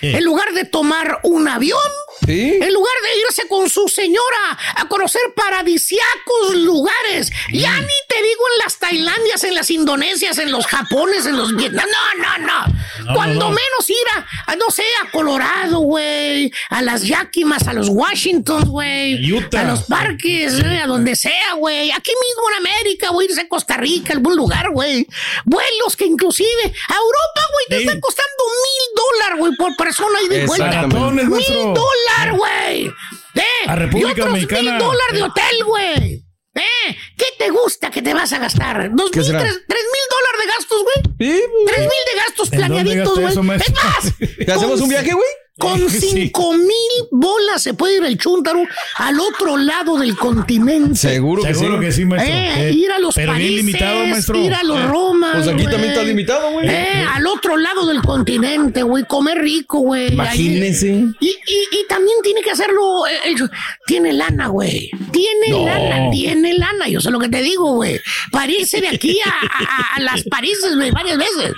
¿Qué? 0.00 0.16
en 0.16 0.24
lugar 0.24 0.52
de 0.52 0.64
tomar 0.64 1.20
un 1.22 1.48
avión, 1.48 1.80
¿Sí? 2.26 2.58
en 2.60 2.72
lugar 2.74 2.94
de 3.02 3.18
irse 3.28 3.48
con 3.48 3.68
su 3.70 3.88
señora 3.88 4.58
a 4.76 4.86
conocer 4.88 5.22
paradisiacos 5.34 6.54
lugares, 6.54 7.30
ya 7.52 7.70
Mm. 7.72 7.80
ni 7.80 7.94
te 8.08 8.16
digo 8.22 8.44
en 8.54 8.58
las 8.64 8.78
Tailandias, 8.78 9.44
en 9.44 9.54
las 9.54 9.70
Indonesias, 9.70 10.38
en 10.38 10.50
los 10.50 10.66
Japones, 10.66 11.26
en 11.26 11.36
los 11.36 11.54
Vietnam. 11.56 11.86
No, 12.18 12.22
no, 12.22 12.46
no. 12.46 12.75
No, 13.06 13.14
Cuando 13.14 13.34
no, 13.40 13.48
no. 13.48 13.50
menos 13.50 13.88
ir 13.90 13.96
a, 14.16 14.52
a, 14.52 14.56
no 14.56 14.70
sé, 14.70 14.84
a 15.04 15.10
Colorado, 15.10 15.78
güey, 15.80 16.50
a 16.70 16.82
las 16.82 17.02
Yakimas, 17.02 17.66
a 17.68 17.72
los 17.72 17.88
Washingtons, 17.88 18.66
güey, 18.68 19.32
a 19.56 19.64
los 19.64 19.84
parques, 19.84 20.58
eh, 20.58 20.80
a 20.82 20.86
donde 20.86 21.14
sea, 21.16 21.54
güey. 21.56 21.90
Aquí 21.92 22.10
mismo 22.10 22.50
en 22.50 22.66
América, 22.66 23.10
güey, 23.10 23.28
irse 23.28 23.42
a 23.42 23.48
Costa 23.48 23.76
Rica, 23.76 24.12
algún 24.12 24.36
lugar, 24.36 24.70
güey. 24.70 25.06
Vuelos 25.44 25.96
que 25.96 26.06
inclusive 26.06 26.48
a 26.64 26.94
Europa, 26.94 27.40
güey, 27.52 27.66
te 27.68 27.76
están 27.78 28.00
costando 28.00 28.44
mil 28.64 28.96
dólares, 28.96 29.38
güey, 29.38 29.56
por 29.56 29.76
persona 29.76 30.18
y 30.24 30.28
de 30.28 30.46
vuelta. 30.46 30.86
Mil 30.86 31.74
dólares, 31.74 32.36
güey. 32.36 32.86
¿Eh? 33.34 33.42
A 33.66 33.76
República 33.76 34.08
y 34.08 34.20
otros 34.22 34.32
mil 34.32 34.78
dólares 34.78 35.12
de 35.12 35.22
hotel, 35.22 35.64
güey. 35.64 36.25
¿Eh? 36.56 36.96
¿Qué 37.16 37.26
te 37.38 37.50
gusta 37.50 37.90
que 37.90 38.02
te 38.02 38.14
vas 38.14 38.32
a 38.32 38.38
gastar? 38.38 38.90
¿Dos 38.94 39.10
¿Qué 39.10 39.20
mil, 39.20 39.28
tres, 39.28 39.60
tres 39.68 39.82
mil 39.92 40.02
dólares 40.10 40.40
de 40.40 40.46
gastos, 40.46 40.82
güey? 40.82 40.96
Sí, 41.18 41.42
Tres 41.66 41.80
mil 41.80 41.88
de 41.88 42.20
gastos 42.20 42.52
¿En 42.52 42.60
dónde 42.60 42.74
planeaditos, 42.74 43.18
güey. 43.18 43.56
Es 43.56 43.74
más, 43.74 44.36
¿Te 44.46 44.52
hacemos 44.52 44.80
un 44.80 44.88
viaje, 44.88 45.12
güey? 45.12 45.28
Con 45.58 45.88
Sí. 45.90 46.00
cinco 46.00 46.52
mil 46.54 46.68
bolas 47.10 47.62
se 47.62 47.72
puede 47.74 47.96
ir 47.96 48.04
el 48.04 48.18
chúntaro 48.18 48.62
al 48.96 49.18
otro 49.20 49.56
lado 49.56 49.96
del 49.96 50.16
continente. 50.16 50.94
Seguro 50.96 51.42
que 51.42 51.54
Seguro 51.54 51.78
sí. 51.80 51.84
que 51.86 51.92
sí, 51.92 52.04
maestro. 52.04 52.34
Eh, 52.34 52.68
Eh, 52.68 52.72
ir 52.72 52.90
a 52.92 52.98
los 52.98 53.14
Pero 53.14 53.32
bien 53.34 53.46
países, 53.48 53.64
limitado, 53.64 54.06
maestro. 54.06 54.38
ir 54.38 54.54
a 54.54 54.62
los 54.62 54.78
Eh, 54.78 54.86
Roma. 54.86 55.32
Pues 55.34 55.48
aquí 55.48 55.64
también 55.64 55.84
está 55.92 56.02
limitado, 56.02 56.50
güey. 56.52 56.68
Eh, 56.68 57.04
al 57.10 57.26
otro 57.26 57.56
lado 57.56 57.86
del 57.86 58.02
continente, 58.02 58.82
güey, 58.82 59.04
comer 59.04 59.38
rico, 59.38 59.78
güey. 59.80 60.12
Imagínese. 60.12 60.90
Ahí- 60.92 61.14
Y, 61.20 61.28
y, 61.28 61.80
y 61.80 61.86
también 61.88 62.16
tiene 62.22 62.40
que 62.42 62.50
hacerlo. 62.50 63.06
eh, 63.06 63.18
el- 63.26 63.50
tiene 63.86 64.12
lana, 64.12 64.48
güey. 64.48 64.90
Tiene 65.12 65.48
No. 65.50 65.64
lana, 65.64 66.10
tiene 66.10 66.54
lana. 66.54 66.88
Yo 66.88 67.00
sé 67.00 67.10
lo 67.10 67.18
que 67.18 67.28
te 67.28 67.40
digo, 67.42 67.74
güey. 67.74 68.00
Para 68.30 68.50
irse 68.52 68.80
de 68.80 68.88
aquí 68.88 69.18
a, 69.24 69.30
a- 69.30 69.94
a 69.96 70.00
las 70.00 70.22
Paríses, 70.24 70.74
güey, 70.76 70.90
varias 70.90 71.16
veces. 71.18 71.52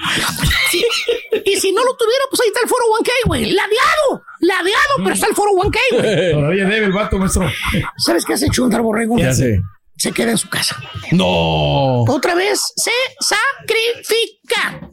Sí. 0.70 0.84
Y 1.44 1.56
si 1.58 1.72
no 1.72 1.82
lo 1.84 1.96
tuviera, 1.96 2.24
pues 2.30 2.40
ahí 2.42 2.48
está 2.48 2.60
el 2.62 2.68
foro 2.68 2.84
1K, 3.00 3.10
güey. 3.26 3.50
Ladeado, 3.88 4.24
ladeado, 4.40 4.94
pero 4.98 5.14
está 5.14 5.26
el 5.26 5.34
foro 5.34 5.52
1K, 5.52 5.78
güey. 5.92 6.32
Todavía 6.32 6.64
debe 6.66 6.86
el 6.86 6.92
vato, 6.92 7.18
maestro. 7.18 7.48
¿Sabes 7.96 8.24
qué 8.24 8.34
hace 8.34 8.48
Chundar 8.50 8.82
Borrego? 8.82 9.16
¿Qué 9.16 9.26
hace? 9.26 9.62
Se 9.96 10.12
queda 10.12 10.30
en 10.30 10.38
su 10.38 10.48
casa. 10.48 10.76
No. 11.12 12.02
Otra 12.04 12.34
vez 12.34 12.60
se 12.76 12.92
sacrifica. 13.20 14.90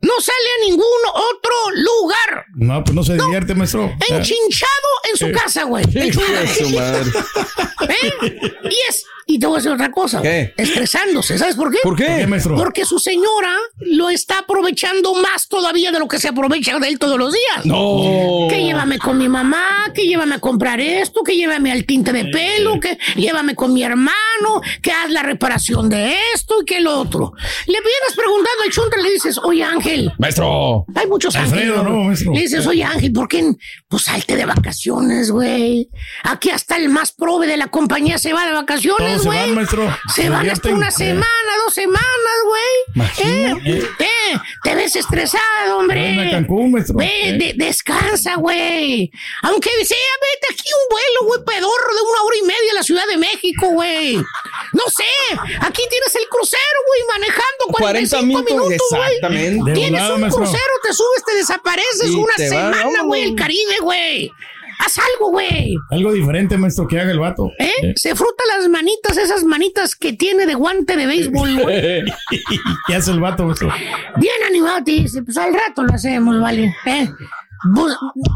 No 0.00 0.12
sale 0.20 0.48
a 0.62 0.66
ningún 0.66 0.84
otro 1.12 1.52
lugar. 1.74 2.44
No, 2.54 2.84
pues 2.84 2.94
no 2.94 3.02
se 3.02 3.14
divierte, 3.14 3.54
maestro. 3.54 3.92
Enchinchado 4.08 4.88
en 5.10 5.16
su 5.18 5.26
Eh. 5.26 5.32
casa, 5.32 5.64
güey. 5.64 5.84
¿Eh? 7.88 8.40
Y 8.64 8.76
es. 8.88 9.04
Y 9.30 9.38
te 9.38 9.46
voy 9.46 9.56
a 9.56 9.58
decir 9.58 9.72
otra 9.72 9.90
cosa. 9.90 10.22
¿Qué? 10.22 10.54
Estresándose. 10.56 11.36
¿Sabes 11.36 11.54
por 11.54 11.70
qué? 11.70 11.76
¿Por 11.82 11.94
qué? 11.94 12.06
¿Por 12.06 12.16
qué, 12.16 12.26
maestro? 12.26 12.56
Porque 12.56 12.86
su 12.86 12.98
señora 12.98 13.54
lo 13.80 14.08
está 14.08 14.38
aprovechando 14.38 15.12
más 15.16 15.48
todavía 15.48 15.92
de 15.92 15.98
lo 15.98 16.08
que 16.08 16.18
se 16.18 16.28
aprovecha 16.28 16.78
de 16.78 16.88
él 16.88 16.98
todos 16.98 17.18
los 17.18 17.34
días. 17.34 17.66
No. 17.66 18.46
Que 18.48 18.64
llévame 18.64 18.98
con 18.98 19.18
mi 19.18 19.28
mamá, 19.28 19.92
que 19.94 20.06
llévame 20.06 20.36
a 20.36 20.38
comprar 20.40 20.80
esto, 20.80 21.22
que 21.24 21.36
llévame 21.36 21.70
al 21.70 21.84
tinte 21.84 22.10
de 22.14 22.24
pelo, 22.24 22.80
que 22.80 22.96
llévame 23.16 23.54
con 23.54 23.74
mi 23.74 23.82
hermano, 23.82 24.62
que 24.80 24.92
haz 24.92 25.10
la 25.10 25.22
reparación 25.22 25.90
de 25.90 26.16
esto 26.34 26.62
y 26.62 26.64
que 26.64 26.80
lo 26.80 26.98
otro. 26.98 27.34
Le 27.66 27.74
vienes 27.80 28.14
preguntando 28.16 28.62
al 28.64 28.70
chunta 28.70 28.96
y 28.98 29.02
le 29.02 29.10
dices, 29.10 29.36
oye 29.44 29.62
Ángel, 29.62 29.87
Maestro. 30.18 30.84
hay 30.94 31.06
muchos 31.06 31.34
Alfredo, 31.36 31.74
ángeles. 31.80 31.92
no, 31.92 32.04
maestro. 32.04 32.32
Le 32.32 32.40
dices, 32.40 32.66
oye 32.66 32.84
Ángel, 32.84 33.12
¿por 33.12 33.28
qué? 33.28 33.44
Pues 33.88 34.02
salte 34.04 34.36
de 34.36 34.44
vacaciones. 34.44 35.30
güey. 35.30 35.88
Aquí 36.24 36.50
hasta 36.50 36.76
el 36.76 36.88
más 36.88 37.12
prove 37.12 37.46
de 37.46 37.56
la 37.56 37.68
compañía 37.68 38.18
se 38.18 38.32
va 38.32 38.46
de 38.46 38.52
vacaciones, 38.52 38.98
Todos 38.98 39.22
se 39.22 39.28
güey. 39.28 39.38
van, 39.40 39.54
maestro. 39.54 39.96
Se 40.14 40.22
Se 40.22 40.28
van 40.30 40.48
hasta 40.50 40.68
una 40.70 40.90
semana, 40.90 41.24
dos 41.64 41.74
semanas, 41.74 42.02
güey. 42.46 43.08
Eh, 43.64 43.82
eh, 43.98 44.38
te 44.64 44.74
ves 44.74 44.96
estresado, 44.96 45.78
hombre. 45.78 46.28
Cancún, 46.30 46.72
maestro. 46.72 46.96
Ve, 46.96 47.10
Eh. 47.30 47.32
de- 47.38 47.54
descansa, 47.56 48.34
güey. 48.36 49.10
Aunque 49.42 49.70
sea, 49.84 49.96
vete 50.20 50.46
aquí 50.52 50.68
un 50.68 50.88
vuelo, 50.90 51.28
güey, 51.28 51.44
pedorro 51.44 51.94
de 51.94 52.02
una 52.02 52.22
hora 52.22 52.36
y 52.42 52.46
media 52.46 52.72
a 52.72 52.74
la 52.74 52.82
Ciudad 52.82 53.06
de 53.08 53.16
México, 53.16 53.68
güey. 53.70 54.16
No 54.16 54.82
sé, 54.94 55.04
aquí 55.60 55.82
tienes 55.88 56.14
el 56.14 56.28
crucero, 56.28 56.78
güey, 56.86 57.00
manejando 57.18 57.64
45 57.68 57.78
40 57.78 58.22
minutos, 58.22 58.68
minutos, 58.68 58.86
güey. 58.90 59.02
exactamente. 59.14 59.77
Tienes 59.80 60.10
un 60.10 60.20
maestro. 60.20 60.42
crucero, 60.44 60.72
te 60.82 60.92
subes, 60.92 61.24
te 61.24 61.34
desapareces 61.36 62.10
Y 62.10 62.14
una 62.14 62.34
te 62.36 62.48
semana, 62.48 63.02
güey, 63.02 63.22
el 63.24 63.34
Caribe, 63.34 63.78
güey. 63.82 64.32
Haz 64.78 64.96
algo, 64.98 65.30
güey. 65.32 65.74
Algo 65.90 66.12
diferente, 66.12 66.56
maestro, 66.56 66.86
que 66.86 67.00
haga 67.00 67.10
el 67.10 67.18
vato. 67.18 67.50
¿Eh? 67.58 67.94
Se 67.96 68.14
fruta 68.14 68.44
las 68.56 68.68
manitas, 68.68 69.16
esas 69.16 69.42
manitas 69.42 69.96
que 69.96 70.12
tiene 70.12 70.46
de 70.46 70.54
guante 70.54 70.96
de 70.96 71.06
béisbol, 71.06 71.62
güey. 71.62 72.04
¿Qué 72.86 72.94
hace 72.94 73.10
el 73.10 73.20
vato, 73.20 73.44
maestro? 73.44 73.72
Bien 74.16 74.36
animado, 74.46 74.84
te 74.84 74.92
dice, 74.92 75.22
pues 75.22 75.36
al 75.36 75.52
rato 75.52 75.82
lo 75.82 75.92
hacemos, 75.92 76.40
¿vale? 76.40 76.72
¿Eh? 76.86 77.08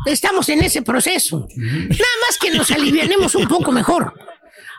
Estamos 0.07 0.49
en 0.49 0.62
ese 0.64 0.82
proceso. 0.82 1.47
Nada 1.57 2.14
más 2.26 2.38
que 2.40 2.51
nos 2.51 2.70
alivianemos 2.72 3.34
un 3.36 3.47
poco 3.47 3.70
mejor. 3.70 4.12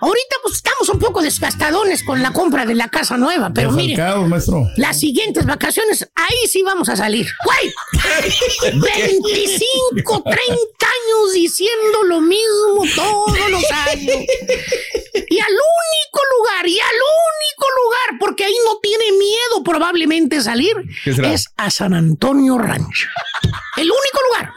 Ahorita 0.04 0.36
pues 0.44 0.56
estamos 0.56 0.90
un 0.90 1.00
poco 1.00 1.22
desgastadones 1.22 2.04
con 2.04 2.22
la 2.22 2.34
compra 2.34 2.66
de 2.66 2.76
la 2.76 2.90
casa 2.90 3.16
nueva, 3.16 3.52
pero 3.56 3.72
mire, 3.72 3.96
las 4.76 5.00
siguientes 5.00 5.46
vacaciones, 5.46 6.10
ahí 6.14 6.48
sí 6.50 6.62
vamos 6.62 6.90
a 6.90 6.98
salir. 6.98 7.26
¡Güey! 7.46 7.74
25, 8.82 10.24
30 10.24 10.36
años 10.36 11.34
diciendo 11.34 12.04
lo 12.04 12.20
mismo 12.20 12.84
todos 12.94 13.50
los 13.50 13.64
años. 13.72 14.26
Y 15.30 15.40
al 15.40 15.54
único 15.54 16.20
lugar, 16.38 16.68
y 16.68 16.78
al 16.78 16.96
único 16.96 17.68
lugar, 17.84 18.20
porque 18.20 18.44
ahí 18.44 18.56
no 18.66 18.80
tiene 18.82 19.10
miedo 19.14 19.64
probablemente 19.64 20.42
salir, 20.42 20.76
es 21.06 21.48
a 21.56 21.70
San 21.72 21.94
Antonio 21.94 22.58
Rancho. 22.58 23.08
El 23.78 23.90
único 23.90 24.22
lugar. 24.30 24.52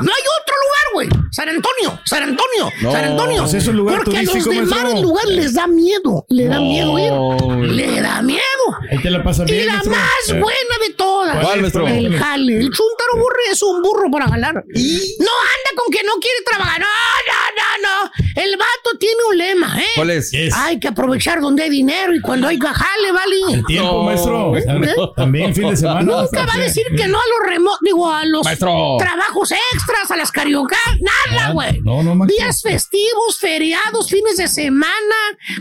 No 0.00 0.12
hay 0.12 0.22
otro 0.40 0.56
lugar, 0.62 0.81
güey. 0.92 1.08
San 1.30 1.48
Antonio, 1.48 1.98
San 2.04 2.22
Antonio, 2.22 2.70
No, 2.82 2.92
San 2.92 3.04
Antonio. 3.04 3.42
pues 3.42 3.54
es 3.54 3.66
un 3.68 3.76
lugar 3.76 4.02
porque 4.04 4.18
a 4.18 4.22
los 4.22 4.44
demás 4.44 4.68
maestro. 4.68 5.02
lugar 5.02 5.26
les 5.28 5.54
da 5.54 5.66
miedo. 5.66 6.26
Le 6.28 6.46
da 6.46 6.56
No. 6.56 6.62
miedo 6.62 6.98
ir. 6.98 7.70
Le 7.70 8.00
da 8.00 8.22
miedo. 8.22 8.42
Ahí 8.90 8.98
te 9.02 9.10
la 9.10 9.22
pasa 9.22 9.44
Y 9.46 9.52
bien, 9.52 9.66
la 9.66 9.72
maestro. 9.74 9.92
más 9.92 10.28
Eh. 10.28 10.40
buena 10.40 10.86
de 10.88 10.94
todas. 10.94 11.44
¿Cuál, 11.44 11.60
maestro? 11.60 11.88
El 11.88 12.18
jale. 12.18 12.58
El 12.58 12.70
chuntaro 12.70 13.12
burro 13.16 13.36
es 13.50 13.62
un 13.62 13.82
burro 13.82 14.10
para 14.10 14.28
jalar. 14.28 14.54
No 14.54 14.60
anda 14.62 15.70
con 15.76 15.90
que 15.92 16.02
no 16.04 16.12
quiere 16.20 16.38
trabajar. 16.44 16.80
No, 16.80 16.86
no, 16.86 17.42
no, 17.58 18.04
no. 18.06 18.10
El 18.34 18.56
vato 18.56 18.98
tiene 18.98 19.16
un 19.30 19.38
lema, 19.38 19.80
¿eh? 19.80 19.86
¿Cuál 19.96 20.10
es? 20.10 20.32
Hay 20.54 20.78
que 20.80 20.88
aprovechar 20.88 21.40
donde 21.40 21.64
hay 21.64 21.70
dinero 21.70 22.14
y 22.14 22.20
cuando 22.20 22.48
hay 22.48 22.58
jale, 22.58 23.12
¿vale? 23.12 23.36
El 23.54 23.64
tiempo, 23.66 23.92
No. 23.92 24.02
maestro. 24.04 24.56
¿Eh? 24.56 24.94
También 25.16 25.54
fin 25.54 25.68
de 25.68 25.76
semana. 25.76 26.02
Nunca 26.02 26.46
va 26.46 26.54
a 26.54 26.58
decir 26.58 26.84
que 26.96 27.06
no 27.08 27.18
a 27.18 27.22
los 27.40 27.50
remotos, 27.50 27.80
digo, 27.82 28.10
a 28.10 28.24
los 28.24 28.44
Maestro. 28.44 28.96
trabajos 28.98 29.52
extras, 29.72 30.10
a 30.10 30.16
las 30.16 30.30
cariocas, 30.32 30.78
nada, 31.00 31.52
güey. 31.52 31.80
no, 31.82 32.02
no, 32.02 32.14
maestro. 32.14 32.36
Días 32.44 32.62
festivos, 32.62 33.38
feriados, 33.38 34.08
fines 34.08 34.36
de 34.36 34.48
semana, 34.48 34.92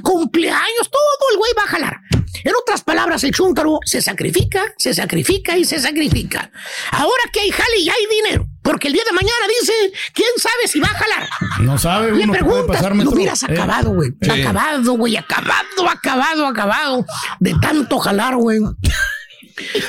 cumpleaños, 0.02 0.90
todo 0.90 1.32
el 1.32 1.38
güey 1.38 1.52
va 1.58 1.64
a 1.64 1.68
jalar. 1.68 1.98
En 2.44 2.54
otras 2.56 2.82
palabras, 2.84 3.24
el 3.24 3.32
chúntaro 3.32 3.80
se 3.86 4.02
sacrifica, 4.02 4.74
se 4.78 4.94
sacrifica 4.94 5.58
y 5.58 5.66
se 5.66 5.80
sacrifica. 5.80 6.52
Ahora 6.92 7.24
que 7.32 7.42
hay 7.42 7.52
jale 7.52 7.78
y 7.80 7.90
hay 7.90 8.06
dinero, 8.10 8.48
porque 8.62 8.88
el 8.88 8.94
día 8.94 9.04
de 9.06 9.12
mañana 9.14 9.46
dice, 9.60 9.74
quién 10.14 10.30
sabe 10.38 10.68
si 10.68 10.80
va 10.80 10.88
a 10.88 10.98
jalar. 10.98 11.30
No 11.62 11.78
sabe 11.78 12.12
Le 12.12 12.24
uno 12.24 12.34
qué 12.34 12.40
puede 12.40 12.52
preguntas, 12.64 12.76
pasar, 12.82 12.96
lo 12.96 13.12
hubieras 13.12 13.44
Eh. 13.44 13.48
acabado, 13.50 13.92
güey. 13.94 14.12
Sí. 14.22 14.30
Acabado, 14.30 14.94
güey. 14.94 15.18
Acabado, 15.18 15.90
acabado, 15.90 16.46
acabado. 16.48 17.06
De 17.40 17.54
tanto 17.62 18.00
jalar, 18.00 18.36
güey. 18.36 18.60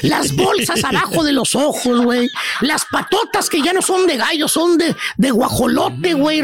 Las 0.03 0.35
bolsas 0.35 0.83
abajo 0.85 1.23
de 1.23 1.33
los 1.33 1.55
ojos, 1.55 2.01
güey. 2.03 2.29
Las 2.61 2.85
patotas 2.91 3.49
que 3.49 3.63
ya 3.63 3.73
no 3.73 3.81
son 3.83 4.07
de 4.07 4.17
gallo, 4.17 4.49
son 4.49 4.77
de, 4.79 4.95
de 5.17 5.31
guajolote, 5.31 6.15
güey. 6.15 6.41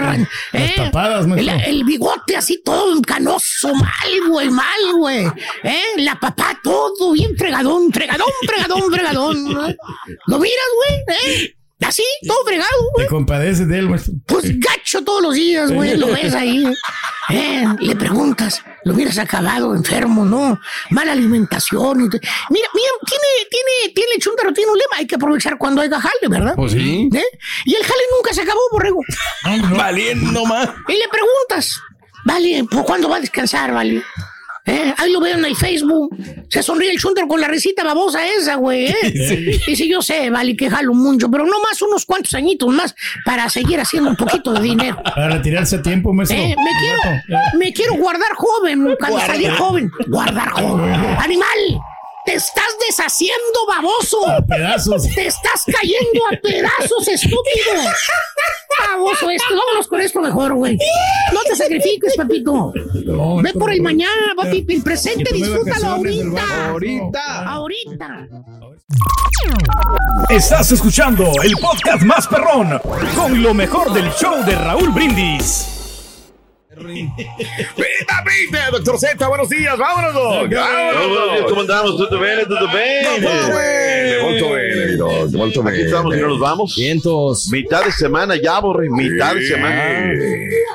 ¿eh? 0.52 0.72
tapadas, 0.76 1.26
el, 1.26 1.48
el 1.48 1.84
bigote 1.84 2.36
así 2.36 2.62
todo 2.64 3.00
canoso, 3.02 3.74
mal, 3.74 4.10
güey, 4.28 4.48
mal, 4.50 4.92
güey. 4.96 5.26
¿eh? 5.64 5.82
La 5.98 6.14
papá 6.18 6.58
todo 6.62 7.12
bien 7.12 7.36
fregadón, 7.36 7.92
fregadón, 7.92 8.28
fregadón, 8.46 8.92
fregadón. 8.92 9.68
¿eh? 9.70 9.76
¿Lo 10.26 10.38
miras, 10.38 10.66
güey? 11.06 11.54
Así, 11.86 12.02
todo 12.26 12.44
fregado, 12.44 12.90
güey. 12.94 13.06
Te 13.06 13.10
compadeces 13.10 13.68
de 13.68 13.78
él, 13.78 13.88
maestro. 13.88 14.14
Pues 14.26 14.58
gacho 14.58 15.02
todos 15.04 15.22
los 15.22 15.34
días, 15.34 15.70
güey, 15.70 15.96
lo 15.96 16.08
ves 16.08 16.34
ahí. 16.34 16.64
Eh, 17.30 17.64
le 17.78 17.94
preguntas, 17.94 18.62
lo 18.84 18.94
hubieras 18.94 19.18
acabado 19.18 19.74
enfermo, 19.74 20.24
¿no? 20.24 20.58
Mala 20.90 21.12
alimentación. 21.12 21.98
Mira, 21.98 22.18
mira, 22.50 22.90
tiene, 23.06 23.48
tiene, 23.50 23.94
tiene 23.94 24.12
el 24.16 24.22
chúntaro, 24.22 24.52
tiene 24.52 24.72
un 24.72 24.78
lema, 24.78 24.96
hay 24.96 25.06
que 25.06 25.14
aprovechar 25.14 25.56
cuando 25.56 25.80
haya 25.80 26.00
jale, 26.00 26.28
¿verdad? 26.28 26.54
Pues 26.56 26.72
sí. 26.72 27.08
¿Eh? 27.14 27.38
Y 27.64 27.74
el 27.74 27.82
jale 27.82 28.02
nunca 28.16 28.34
se 28.34 28.42
acabó, 28.42 28.60
borrego. 28.72 29.00
Valiendo 29.76 30.44
más. 30.46 30.70
Y 30.88 30.92
le 30.92 31.08
preguntas, 31.08 31.80
vale, 32.24 32.64
¿por 32.68 32.84
cuándo 32.84 33.08
va 33.08 33.16
a 33.16 33.20
descansar, 33.20 33.72
vale? 33.72 34.02
¿Eh? 34.68 34.94
Ahí 34.98 35.12
lo 35.12 35.20
veo 35.20 35.36
en 35.36 35.44
el 35.46 35.56
Facebook. 35.56 36.14
Se 36.48 36.62
sonríe 36.62 36.90
el 36.90 36.98
chúntaro 36.98 37.26
con 37.26 37.40
la 37.40 37.48
risita 37.48 37.82
babosa 37.82 38.20
esa, 38.26 38.56
güey. 38.56 38.86
¿eh? 38.86 39.60
Y 39.66 39.76
si 39.76 39.88
yo 39.88 40.02
sé, 40.02 40.28
vale, 40.30 40.54
que 40.56 40.68
jalo 40.68 40.92
mucho, 40.92 41.30
pero 41.30 41.44
no 41.44 41.56
más 41.60 41.80
unos 41.82 42.04
cuantos 42.04 42.34
añitos 42.34 42.68
más 42.68 42.94
para 43.24 43.48
seguir 43.48 43.80
haciendo 43.80 44.10
un 44.10 44.16
poquito 44.16 44.52
de 44.52 44.60
dinero. 44.60 45.02
Para 45.04 45.30
retirarse 45.30 45.76
a 45.76 45.82
tiempo, 45.82 46.12
maestro. 46.12 46.38
Eh, 46.38 46.54
me 46.56 46.70
quiero, 46.80 47.48
me 47.58 47.72
quiero 47.72 47.94
guardar 47.94 48.32
joven, 48.34 48.94
cuando 48.98 49.20
salir 49.20 49.50
joven. 49.52 49.90
Guardar 50.06 50.50
joven. 50.50 50.94
Animal, 51.18 51.80
te 52.28 52.34
estás 52.34 52.76
deshaciendo, 52.86 53.66
baboso. 53.66 54.28
A 54.28 54.44
pedazos. 54.44 55.08
Te 55.14 55.28
estás 55.28 55.64
cayendo 55.64 56.20
a 56.30 56.36
pedazos, 56.38 57.08
estúpido. 57.08 57.90
Baboso 58.86 59.30
esto, 59.30 59.54
vámonos 59.56 59.88
con 59.88 60.00
esto 60.02 60.20
mejor, 60.20 60.52
güey. 60.52 60.78
No 61.32 61.40
te 61.44 61.56
sacrifiques, 61.56 62.14
papito. 62.16 62.74
Ve 63.42 63.52
por 63.54 63.72
el 63.72 63.80
mañana, 63.80 64.34
papi. 64.36 64.66
El 64.68 64.82
presente, 64.82 65.32
disfrútalo 65.32 65.86
ahorita. 65.86 66.30
vato. 66.30 67.48
Ahorita. 67.48 68.28
Estás 70.28 70.72
escuchando 70.72 71.32
el 71.42 71.52
podcast 71.56 72.02
más 72.02 72.26
perrón 72.26 72.78
con 73.16 73.42
lo 73.42 73.54
mejor 73.54 73.90
del 73.94 74.10
show 74.12 74.44
de 74.44 74.54
Raúl 74.54 74.90
Brindis. 74.90 75.77
Venga, 76.78 78.24
venga, 78.24 78.70
doctor 78.70 78.98
Z, 78.98 79.26
buenos 79.28 79.48
días, 79.48 79.76
vámonos. 79.76 80.14
Doc. 80.14 80.50
Vámonos. 80.52 81.48
¿Cómo 81.48 81.60
andamos? 81.62 81.96
¿Todo 81.96 82.20
bien? 82.20 82.46
¿Todo 82.46 82.68
bien? 82.68 83.22
Bene, 83.22 84.22
molto 84.22 84.50
bene, 84.52 84.96
Aquí 85.12 85.80
estamos 85.82 86.16
y 86.16 86.20
no 86.20 86.28
nos 86.28 86.38
vamos. 86.40 86.74
Vientos. 86.76 87.48
Mitad 87.50 87.84
de 87.84 87.92
semana 87.92 88.36
ya, 88.36 88.58
Borre, 88.60 88.88
mitad 88.90 89.34
de 89.34 89.46
semana. 89.46 90.12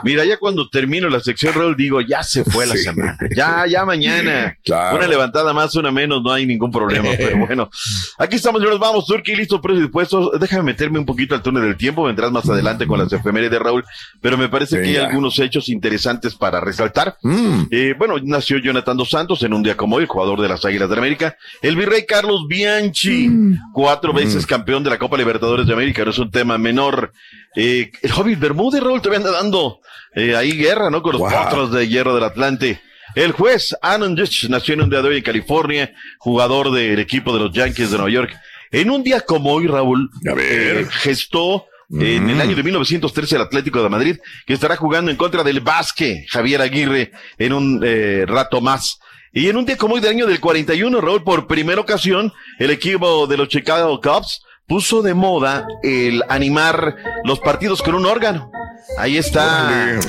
Mira, 0.04 0.26
ya 0.26 0.38
cuando 0.38 0.68
termino 0.70 1.10
la 1.10 1.20
sección 1.20 1.54
Raúl 1.54 1.76
digo, 1.78 2.02
ya 2.02 2.24
se 2.24 2.44
fue 2.44 2.66
la 2.66 2.76
Sí. 2.76 2.84
semana. 2.84 3.18
Ya, 3.36 3.66
ya 3.68 3.86
mañana. 3.86 4.58
Claro. 4.64 4.98
Una 4.98 5.08
levantada 5.08 5.54
más, 5.54 5.76
una 5.76 5.92
menos, 5.92 6.22
no 6.24 6.32
hay 6.32 6.46
ningún 6.46 6.72
problema. 6.72 7.10
Pero 7.18 7.38
bueno, 7.46 7.70
aquí 8.18 8.36
estamos 8.36 8.62
y 8.62 8.66
nos 8.66 8.80
vamos. 8.80 9.06
Turki, 9.06 9.36
listo, 9.36 9.62
dispuestos. 9.74 10.40
Déjame 10.40 10.64
meterme 10.64 11.00
un 11.00 11.06
poquito 11.06 11.36
al 11.36 11.42
túnel 11.42 11.64
del 11.64 11.78
tiempo. 11.78 12.04
Vendrás 12.04 12.32
más 12.32 12.50
adelante 12.50 12.86
con 12.86 13.00
las 13.00 13.12
efemérides 13.14 13.52
de 13.52 13.60
Raúl. 13.60 13.84
Pero 14.22 14.38
me 14.38 14.50
parece 14.50 14.82
que 14.82 14.90
hay 14.90 14.96
algunos 14.98 15.40
hechos 15.40 15.70
interesantes 15.70 16.36
para 16.36 16.60
resaltar. 16.60 17.18
Mm. 17.22 17.64
Eh, 17.72 17.96
bueno, 17.98 18.16
nació 18.24 18.58
Jonathan 18.58 18.98
Dos 18.98 19.10
Santos 19.10 19.44
en 19.44 19.54
un 19.54 19.64
día 19.64 19.78
como 19.78 19.98
hoy, 19.98 20.06
jugador 20.08 20.42
de 20.42 20.50
las 20.50 20.66
Águilas 20.66 20.90
de 20.90 20.98
América. 20.98 21.38
El 21.62 21.76
virrey 21.76 22.06
Carlos 22.06 22.46
Bianchi, 22.48 23.30
cuatro 23.74 24.12
veces 24.14 24.23
campeón 24.48 24.84
de 24.84 24.90
la 24.90 24.98
Copa 24.98 25.18
Libertadores 25.18 25.66
de 25.68 25.74
América, 25.74 26.04
no 26.04 26.12
es 26.12 26.18
un 26.20 26.32
tema 26.32 26.58
menor. 26.58 27.12
Eh, 27.56 27.92
el 28.02 28.12
Hobbit 28.12 28.40
Bermúdez, 28.40 28.82
Raúl, 28.84 29.02
todavía 29.02 29.26
anda 29.28 29.38
dando 29.40 29.80
eh, 30.16 30.36
ahí 30.36 30.52
guerra, 30.54 30.90
¿no? 30.90 31.02
Con 31.02 31.14
los 31.14 31.22
Wow. 31.22 31.32
potros 31.32 31.72
de 31.72 31.88
hierro 31.88 32.14
del 32.16 32.24
Atlante. 32.24 32.82
El 33.16 33.32
juez 33.32 33.76
Anon 33.82 34.16
Ditch 34.16 34.50
nació 34.50 34.74
en 34.74 34.82
un 34.82 34.90
día 34.90 35.02
de 35.02 35.10
hoy 35.10 35.18
en 35.18 35.24
California, 35.24 35.94
jugador 36.18 36.72
del 36.72 37.00
equipo 37.00 37.34
de 37.34 37.40
los 37.40 37.52
Yankees 37.52 37.92
de 37.92 37.98
Nueva 37.98 38.12
York. 38.12 38.36
En 38.72 38.90
un 38.90 39.04
día 39.04 39.22
como 39.22 39.52
hoy, 39.54 39.68
Raúl, 39.68 40.10
A 40.30 40.34
ver. 40.34 40.78
eh, 40.80 40.88
gestó 40.90 41.68
eh, 42.00 42.16
en 42.16 42.28
el 42.30 42.42
año 42.42 42.56
de 42.56 42.64
1913 42.64 43.36
el 43.36 43.42
Atlético 43.44 43.84
de 43.84 43.90
Madrid, 43.90 44.18
que 44.48 44.54
estará 44.54 44.76
jugando 44.78 45.12
en 45.12 45.18
contra 45.18 45.44
del 45.44 45.60
Basque, 45.60 46.26
Javier 46.30 46.62
Aguirre, 46.62 47.12
en 47.38 47.54
un 47.54 47.82
eh, 47.86 48.26
rato 48.28 48.62
más. 48.62 49.00
Y 49.36 49.50
en 49.50 49.58
un 49.58 49.66
día 49.66 49.78
como 49.78 49.96
hoy 49.96 50.02
del 50.02 50.12
año 50.12 50.28
del 50.28 50.40
41, 50.40 51.02
Raúl, 51.02 51.24
por 51.24 51.48
primera 51.48 51.82
ocasión, 51.82 52.32
el 52.60 52.70
equipo 52.70 53.26
de 53.26 53.36
los 53.36 53.48
Chicago 53.48 54.00
Cubs 54.00 54.44
puso 54.68 55.02
de 55.02 55.16
moda 55.16 55.68
el 55.82 56.22
animar 56.30 56.96
los 57.24 57.40
partidos 57.40 57.82
con 57.82 57.96
un 57.96 58.06
órgano. 58.06 58.52
Ahí 59.00 59.18
está. 59.18 60.00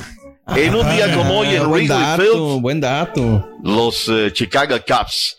En 0.49 0.75
un 0.75 0.91
día 0.91 1.15
como 1.17 1.39
hoy 1.39 1.55
en 1.55 1.67
buen 1.67 1.87
dato, 1.89 2.23
Field, 2.23 2.61
buen 2.61 2.79
dato. 2.79 3.49
los 3.63 4.11
eh, 4.11 4.31
Chicago 4.31 4.77
Cubs. 4.87 5.39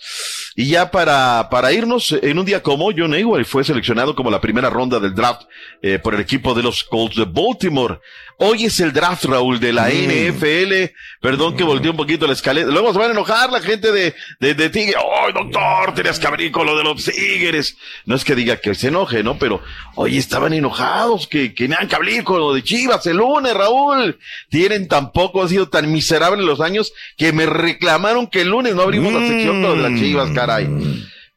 Y 0.56 0.70
ya 0.70 0.90
para, 0.90 1.48
para 1.52 1.72
irnos, 1.72 2.12
en 2.12 2.40
un 2.40 2.46
día 2.46 2.64
como 2.64 2.90
John 2.96 3.14
Elway 3.14 3.44
fue 3.44 3.64
seleccionado 3.64 4.16
como 4.16 4.32
la 4.32 4.42
primera 4.42 4.68
ronda 4.72 5.00
del 5.00 5.14
draft 5.14 5.44
eh, 5.84 6.00
por 6.00 6.16
el 6.16 6.22
equipo 6.22 6.56
de 6.56 6.64
los 6.64 6.84
Colts 6.84 7.18
de 7.18 7.26
Baltimore. 7.26 8.00
Hoy 8.38 8.66
es 8.66 8.80
el 8.82 8.92
draft, 8.92 9.24
Raúl, 9.26 9.60
de 9.62 9.72
la 9.72 9.90
NFL. 9.90 10.94
Perdón 11.22 11.56
que 11.56 11.64
volteé 11.64 11.90
un 11.90 11.96
poquito 11.96 12.28
la 12.28 12.34
escalera. 12.34 12.70
Luego 12.70 12.92
se 12.92 13.00
van 13.00 13.10
a 13.10 13.14
enojar 13.14 13.50
la 13.50 13.62
gente 13.62 13.94
de, 13.94 14.14
de, 14.42 14.54
de 14.54 14.70
Tigre. 14.70 14.96
¡Ay, 14.98 15.34
doctor! 15.34 15.94
Tenías 15.96 16.20
que 16.20 16.28
abrir 16.28 16.52
con 16.52 16.66
lo 16.66 16.78
de 16.78 16.84
los 16.84 17.06
Tigres. 17.06 17.78
No 18.06 18.16
es 18.16 18.26
que 18.26 18.36
diga 18.36 18.58
que 18.58 18.76
se 18.76 18.90
enoje, 18.90 19.24
¿no? 19.24 19.38
Pero, 19.38 19.62
hoy 19.96 20.18
estaban 20.18 20.52
enojados 20.52 21.28
que, 21.28 21.54
que 21.54 21.70
tenían 21.70 21.88
que 21.88 21.96
abrir 21.96 22.26
con 22.26 22.40
lo 22.40 22.54
de 22.54 22.62
Chivas 22.62 23.06
el 23.08 23.18
lunes, 23.18 23.54
Raúl. 23.54 24.20
Tienen 24.50 24.90
tampoco, 24.90 25.42
ha 25.42 25.48
sido 25.48 25.70
tan 25.70 25.90
miserable 25.92 26.44
los 26.44 26.60
años 26.60 26.92
que 27.16 27.32
me 27.32 27.46
reclamaron 27.46 28.28
que 28.28 28.42
el 28.42 28.50
lunes 28.50 28.76
no 28.76 28.82
abrimos 28.82 29.14
la 29.14 29.26
sección 29.26 29.62
con 29.62 29.78
lo 29.78 29.82
de 29.82 29.90
las 29.90 30.00
Chivas, 30.00 30.32
caray. 30.32 30.68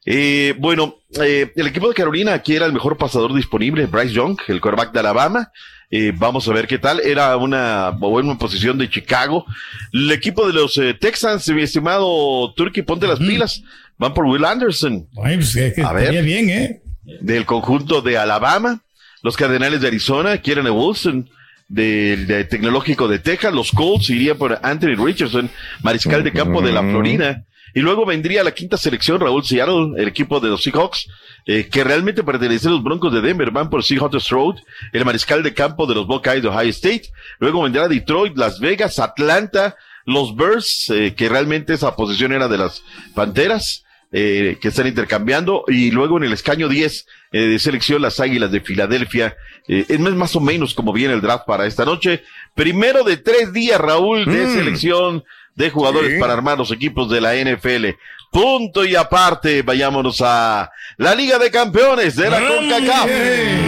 Eh, 0.04 0.54
bueno, 0.58 0.96
eh, 1.20 1.52
el 1.54 1.66
equipo 1.66 1.86
de 1.86 1.94
Carolina 1.94 2.32
aquí 2.32 2.56
era 2.56 2.66
el 2.66 2.72
mejor 2.72 2.96
pasador 2.96 3.34
disponible, 3.34 3.86
Bryce 3.86 4.14
Young, 4.14 4.38
el 4.48 4.60
quarterback 4.60 4.90
de 4.92 5.00
Alabama. 5.00 5.52
Eh, 5.90 6.12
vamos 6.14 6.46
a 6.48 6.52
ver 6.52 6.66
qué 6.66 6.78
tal. 6.78 7.00
Era 7.00 7.36
una 7.36 7.90
buena 7.90 8.36
posición 8.36 8.76
de 8.78 8.90
Chicago. 8.90 9.46
El 9.92 10.10
equipo 10.10 10.46
de 10.46 10.52
los 10.52 10.76
eh, 10.78 10.94
Texans, 10.94 11.48
mi 11.48 11.62
estimado 11.62 12.52
Turkey, 12.54 12.82
ponte 12.82 13.06
las 13.06 13.18
pilas. 13.18 13.62
Van 13.96 14.12
por 14.14 14.26
Will 14.26 14.44
Anderson. 14.44 15.08
pues, 15.36 15.56
es 15.56 15.74
que 15.74 15.82
a 15.82 15.92
ver. 15.92 16.22
bien, 16.22 16.50
¿eh? 16.50 16.82
Del 17.20 17.46
conjunto 17.46 18.02
de 18.02 18.18
Alabama. 18.18 18.82
Los 19.22 19.36
Cardenales 19.36 19.80
de 19.80 19.88
Arizona 19.88 20.38
quieren 20.38 20.66
a 20.66 20.72
Wilson. 20.72 21.30
Del 21.68 22.26
de 22.26 22.44
Tecnológico 22.44 23.08
de 23.08 23.18
Texas. 23.18 23.52
Los 23.52 23.72
Colts 23.72 24.10
irían 24.10 24.38
por 24.38 24.58
Anthony 24.62 24.94
Richardson, 24.96 25.50
mariscal 25.82 26.22
de 26.22 26.32
campo 26.32 26.62
de 26.62 26.72
la 26.72 26.80
Florida. 26.82 27.44
Y 27.74 27.80
luego 27.80 28.04
vendría 28.06 28.42
la 28.44 28.52
quinta 28.52 28.76
selección, 28.76 29.20
Raúl 29.20 29.44
Seattle, 29.44 29.92
el 30.00 30.08
equipo 30.08 30.40
de 30.40 30.48
los 30.48 30.62
Seahawks, 30.62 31.06
eh, 31.46 31.68
que 31.70 31.84
realmente 31.84 32.22
pertenece 32.22 32.68
a 32.68 32.72
los 32.72 32.82
Broncos 32.82 33.12
de 33.12 33.20
Denver, 33.20 33.50
van 33.50 33.70
por 33.70 33.84
Seahawks 33.84 34.28
Road, 34.30 34.56
el 34.92 35.04
mariscal 35.04 35.42
de 35.42 35.54
campo 35.54 35.86
de 35.86 35.94
los 35.94 36.06
Buckeyes 36.06 36.42
de 36.42 36.48
Ohio 36.48 36.70
State. 36.70 37.08
Luego 37.38 37.62
vendrá 37.62 37.88
Detroit, 37.88 38.36
Las 38.36 38.58
Vegas, 38.60 38.98
Atlanta, 38.98 39.76
los 40.04 40.34
Bears, 40.34 40.90
eh, 40.90 41.14
que 41.14 41.28
realmente 41.28 41.74
esa 41.74 41.94
posición 41.94 42.32
era 42.32 42.48
de 42.48 42.58
las 42.58 42.82
Panteras, 43.14 43.84
eh, 44.10 44.56
que 44.60 44.68
están 44.68 44.86
intercambiando. 44.86 45.64
Y 45.68 45.90
luego 45.90 46.16
en 46.16 46.24
el 46.24 46.32
escaño 46.32 46.68
10 46.68 47.06
eh, 47.30 47.40
de 47.40 47.58
selección, 47.58 48.00
las 48.00 48.20
Águilas 48.20 48.50
de 48.50 48.62
Filadelfia. 48.62 49.36
Eh, 49.68 49.84
es 49.86 50.00
más- 50.00 50.34
o 50.34 50.40
menos 50.40 50.72
como 50.72 50.94
viene 50.94 51.12
el 51.12 51.20
draft 51.20 51.44
para 51.46 51.66
esta 51.66 51.84
noche. 51.84 52.22
Primero 52.54 53.04
de 53.04 53.18
tres 53.18 53.52
días, 53.52 53.78
Raúl, 53.78 54.24
de 54.24 54.46
Mm. 54.46 54.54
selección 54.54 55.24
de 55.58 55.70
jugadores 55.70 56.12
Sí. 56.14 56.20
para 56.20 56.32
armar 56.34 56.56
los 56.56 56.70
equipos 56.70 57.10
de 57.10 57.20
la 57.20 57.34
NFL. 57.34 57.96
Punto 58.30 58.84
y 58.84 58.94
aparte, 58.94 59.62
vayámonos 59.62 60.20
a 60.24 60.70
la 60.98 61.14
Liga 61.14 61.38
de 61.38 61.50
Campeones 61.50 62.14
de 62.14 62.30
la 62.30 62.38
CONCACAF. 62.46 63.08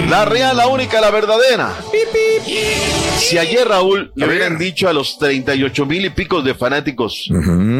La 0.08 0.24
real, 0.24 0.56
la 0.56 0.68
única, 0.68 1.00
la 1.00 1.10
verdadera. 1.10 1.74
Si 3.18 3.38
ayer, 3.38 3.66
Raúl, 3.66 4.12
le 4.14 4.26
hubieran 4.26 4.56
dicho 4.58 4.88
a 4.88 4.92
los 4.92 5.18
38 5.18 5.84
mil 5.86 6.04
y 6.04 6.10
picos 6.10 6.44
de 6.44 6.54
fanáticos, 6.54 7.28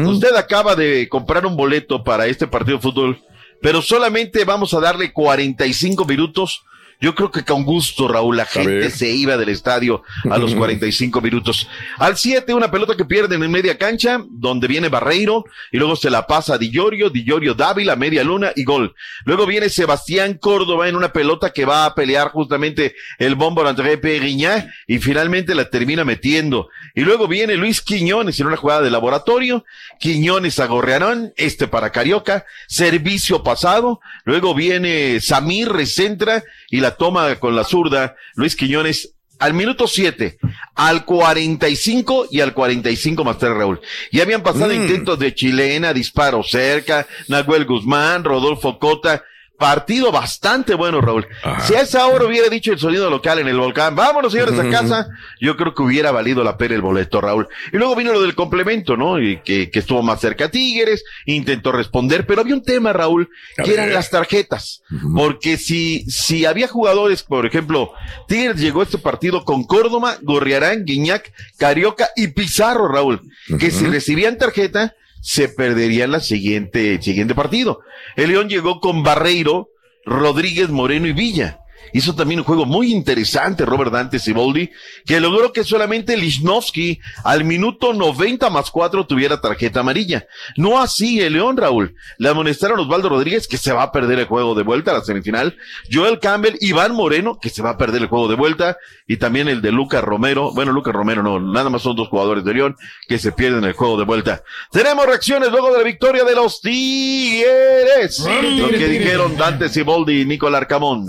usted 0.05 0.35
acaba 0.35 0.75
de 0.75 1.07
comprar 1.07 1.45
un 1.45 1.55
boleto 1.55 2.03
para 2.03 2.25
este 2.27 2.47
partido 2.47 2.77
de 2.77 2.81
fútbol, 2.83 3.19
pero 3.61 3.81
solamente 3.81 4.43
vamos 4.43 4.73
a 4.73 4.79
darle 4.81 5.13
45 5.13 6.03
minutos. 6.05 6.63
Yo 7.01 7.15
creo 7.15 7.31
que 7.31 7.43
con 7.43 7.65
gusto, 7.65 8.07
Raúl, 8.07 8.37
la 8.37 8.45
gente 8.45 8.91
se 8.91 9.09
iba 9.09 9.35
del 9.35 9.49
estadio 9.49 10.03
a 10.29 10.37
los 10.37 10.53
45 10.61 11.19
minutos. 11.19 11.67
Al 11.97 12.15
7, 12.15 12.53
una 12.53 12.69
pelota 12.69 12.95
que 12.95 13.05
pierden 13.05 13.41
en 13.41 13.49
media 13.49 13.77
cancha, 13.77 14.23
donde 14.29 14.67
viene 14.67 14.87
Barreiro, 14.87 15.43
y 15.71 15.77
luego 15.77 15.95
se 15.95 16.11
la 16.11 16.27
pasa 16.27 16.53
a 16.53 16.57
Di 16.59 16.69
Llorio, 16.69 17.09
Di 17.09 17.23
Llorio 17.23 17.55
Dávila, 17.55 17.95
media 17.95 18.23
luna 18.23 18.51
y 18.55 18.63
gol. 18.63 18.93
Luego 19.25 19.47
viene 19.47 19.69
Sebastián 19.69 20.35
Córdoba 20.35 20.87
en 20.87 20.95
una 20.95 21.11
pelota 21.11 21.51
que 21.51 21.65
va 21.65 21.85
a 21.85 21.95
pelear 21.95 22.29
justamente 22.29 22.95
el 23.17 23.33
bombo 23.33 23.65
André 23.65 23.97
Perignac, 23.97 24.67
y 24.85 24.99
finalmente 24.99 25.55
la 25.55 25.69
termina 25.69 26.05
metiendo. 26.05 26.69
Y 26.93 27.01
luego 27.01 27.27
viene 27.27 27.55
Luis 27.55 27.81
Quiñones 27.81 28.39
en 28.39 28.47
una 28.47 28.57
jugada 28.57 28.81
de 28.81 28.91
laboratorio, 28.91 29.65
Quiñones 29.99 30.59
a 30.59 30.67
Gorrearón, 30.67 31.33
este 31.35 31.67
para 31.67 31.91
Carioca, 31.91 32.45
servicio 32.67 33.43
pasado, 33.43 34.01
luego 34.23 34.53
viene 34.53 35.19
Samir, 35.19 35.69
recentra 35.69 36.43
y 36.69 36.79
la 36.79 36.90
toma 36.97 37.35
con 37.35 37.55
la 37.55 37.63
zurda, 37.63 38.15
Luis 38.35 38.55
Quiñones 38.55 39.15
al 39.41 39.55
minuto 39.55 39.87
7, 39.87 40.37
al 40.75 41.03
45 41.03 42.27
y 42.29 42.41
al 42.41 42.53
45 42.53 43.23
más 43.23 43.39
tarde, 43.39 43.55
Raúl. 43.55 43.81
Ya 44.11 44.21
habían 44.21 44.43
pasado 44.43 44.71
intentos 44.71 45.17
de 45.17 45.33
chilena, 45.33 45.93
disparo 45.93 46.43
cerca, 46.43 47.07
Nahuel 47.27 47.65
Guzmán, 47.65 48.23
Rodolfo 48.23 48.77
Cota. 48.77 49.23
Partido 49.61 50.11
bastante 50.11 50.73
bueno, 50.73 51.01
Raúl. 51.01 51.27
Si 51.67 51.75
a 51.75 51.81
esa 51.81 52.07
hora 52.07 52.25
hubiera 52.25 52.49
dicho 52.49 52.73
el 52.73 52.79
sonido 52.79 53.11
local 53.11 53.37
en 53.37 53.47
el 53.47 53.59
volcán, 53.59 53.95
vámonos 53.95 54.31
señores 54.31 54.57
a 54.57 54.67
casa, 54.71 55.07
yo 55.39 55.55
creo 55.55 55.75
que 55.75 55.83
hubiera 55.83 56.09
valido 56.09 56.43
la 56.43 56.57
pena 56.57 56.73
el 56.73 56.81
boleto, 56.81 57.21
Raúl. 57.21 57.47
Y 57.71 57.77
luego 57.77 57.95
vino 57.95 58.11
lo 58.11 58.23
del 58.23 58.33
complemento, 58.33 58.97
¿no? 58.97 59.21
Y 59.21 59.39
que, 59.43 59.69
que 59.69 59.77
estuvo 59.77 60.01
más 60.01 60.19
cerca 60.19 60.45
a 60.45 60.49
Tigres, 60.49 61.03
intentó 61.27 61.71
responder, 61.71 62.25
pero 62.25 62.41
había 62.41 62.55
un 62.55 62.63
tema, 62.63 62.91
Raúl, 62.91 63.29
que 63.63 63.71
eran 63.71 63.93
las 63.93 64.09
tarjetas. 64.09 64.81
Porque 65.15 65.57
si, 65.57 66.09
si 66.09 66.45
había 66.45 66.67
jugadores, 66.67 67.21
por 67.21 67.45
ejemplo, 67.45 67.93
Tigres 68.27 68.59
llegó 68.59 68.81
a 68.81 68.85
este 68.85 68.97
partido 68.97 69.45
con 69.45 69.63
Córdoba, 69.63 70.17
Gorriarán, 70.23 70.85
Guiñac, 70.85 71.31
Carioca 71.57 72.09
y 72.15 72.29
Pizarro, 72.29 72.87
Raúl, 72.87 73.21
que 73.59 73.69
si 73.69 73.85
recibían 73.85 74.39
tarjeta, 74.39 74.95
se 75.21 75.47
perderían 75.47 76.11
la 76.11 76.19
siguiente, 76.19 76.95
el 76.95 77.01
siguiente 77.01 77.35
partido. 77.35 77.79
El 78.15 78.31
León 78.31 78.49
llegó 78.49 78.79
con 78.79 79.03
Barreiro, 79.03 79.69
Rodríguez, 80.05 80.69
Moreno 80.69 81.07
y 81.07 81.13
Villa. 81.13 81.60
Hizo 81.93 82.15
también 82.15 82.39
un 82.39 82.45
juego 82.45 82.65
muy 82.65 82.91
interesante 82.91 83.65
Robert 83.65 83.91
Dante 83.91 84.19
Siboldi, 84.19 84.71
que 85.05 85.19
logró 85.19 85.51
que 85.51 85.63
solamente 85.63 86.15
Lichnowsky 86.15 86.99
al 87.23 87.43
minuto 87.43 87.93
90 87.93 88.49
más 88.49 88.71
4 88.71 89.05
tuviera 89.07 89.41
tarjeta 89.41 89.81
amarilla. 89.81 90.25
No 90.55 90.81
así 90.81 91.19
el 91.19 91.33
León, 91.33 91.57
Raúl. 91.57 91.95
Le 92.17 92.29
amonestaron 92.29 92.79
Osvaldo 92.79 93.09
Rodríguez, 93.09 93.47
que 93.47 93.57
se 93.57 93.73
va 93.73 93.83
a 93.83 93.91
perder 93.91 94.19
el 94.19 94.25
juego 94.25 94.55
de 94.55 94.63
vuelta 94.63 94.91
a 94.91 94.95
la 94.95 95.01
semifinal. 95.01 95.57
Joel 95.91 96.19
Campbell, 96.19 96.55
Iván 96.61 96.93
Moreno, 96.93 97.37
que 97.39 97.49
se 97.49 97.61
va 97.61 97.71
a 97.71 97.77
perder 97.77 98.03
el 98.03 98.07
juego 98.07 98.27
de 98.27 98.35
vuelta. 98.35 98.77
Y 99.07 99.17
también 99.17 99.47
el 99.47 99.61
de 99.61 99.71
Lucas 99.71 100.03
Romero. 100.03 100.51
Bueno, 100.53 100.71
Lucas 100.71 100.93
Romero 100.93 101.23
no, 101.23 101.39
nada 101.39 101.69
más 101.69 101.81
son 101.81 101.95
dos 101.95 102.07
jugadores 102.07 102.43
de 102.45 102.53
León 102.53 102.75
que 103.07 103.17
se 103.17 103.31
pierden 103.31 103.65
el 103.65 103.73
juego 103.73 103.97
de 103.97 104.05
vuelta. 104.05 104.43
Tenemos 104.71 105.05
reacciones 105.05 105.51
luego 105.51 105.71
de 105.71 105.79
la 105.79 105.83
victoria 105.83 106.23
de 106.23 106.35
los 106.35 106.61
Tigres. 106.61 108.19
Lo 108.19 108.69
que 108.69 108.87
dijeron 108.87 109.35
Dante 109.35 109.69
Siboldi 109.69 110.21
y 110.21 110.25
Nicolás 110.25 110.61
Arcamón. 110.61 111.05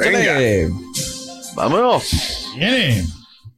Vámonos. 1.57 2.53
Viene. 2.57 3.05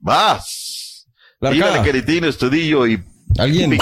Vas. 0.01 1.07
Larga. 1.41 1.55
Dígale 1.55 1.83
Queretino, 1.83 2.27
Estudillo 2.29 2.87
y 2.87 2.99
Alguien. 3.39 3.73
Ahí 3.73 3.79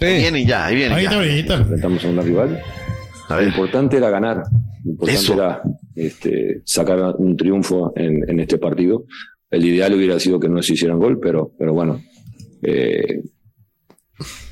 vienen 0.00 0.46
ya, 0.46 0.66
ahí 0.66 0.76
vienen 0.76 1.46
ya. 1.46 1.54
Enfrentamos 1.56 2.04
a 2.04 2.08
una 2.08 2.22
rival. 2.22 2.60
Lo 3.28 3.42
importante 3.42 3.96
era 3.98 4.10
ganar. 4.10 4.42
Lo 4.84 4.90
importante 4.92 5.20
Eso. 5.20 5.34
era 5.34 5.62
este, 5.94 6.62
sacar 6.64 7.16
un 7.18 7.36
triunfo 7.36 7.92
en, 7.96 8.28
en 8.28 8.40
este 8.40 8.58
partido. 8.58 9.04
El 9.50 9.64
ideal 9.64 9.94
hubiera 9.94 10.18
sido 10.18 10.40
que 10.40 10.48
no 10.48 10.62
se 10.62 10.72
hicieran 10.72 10.98
gol, 10.98 11.18
pero, 11.20 11.52
pero 11.58 11.74
bueno. 11.74 12.00
eh, 12.62 13.22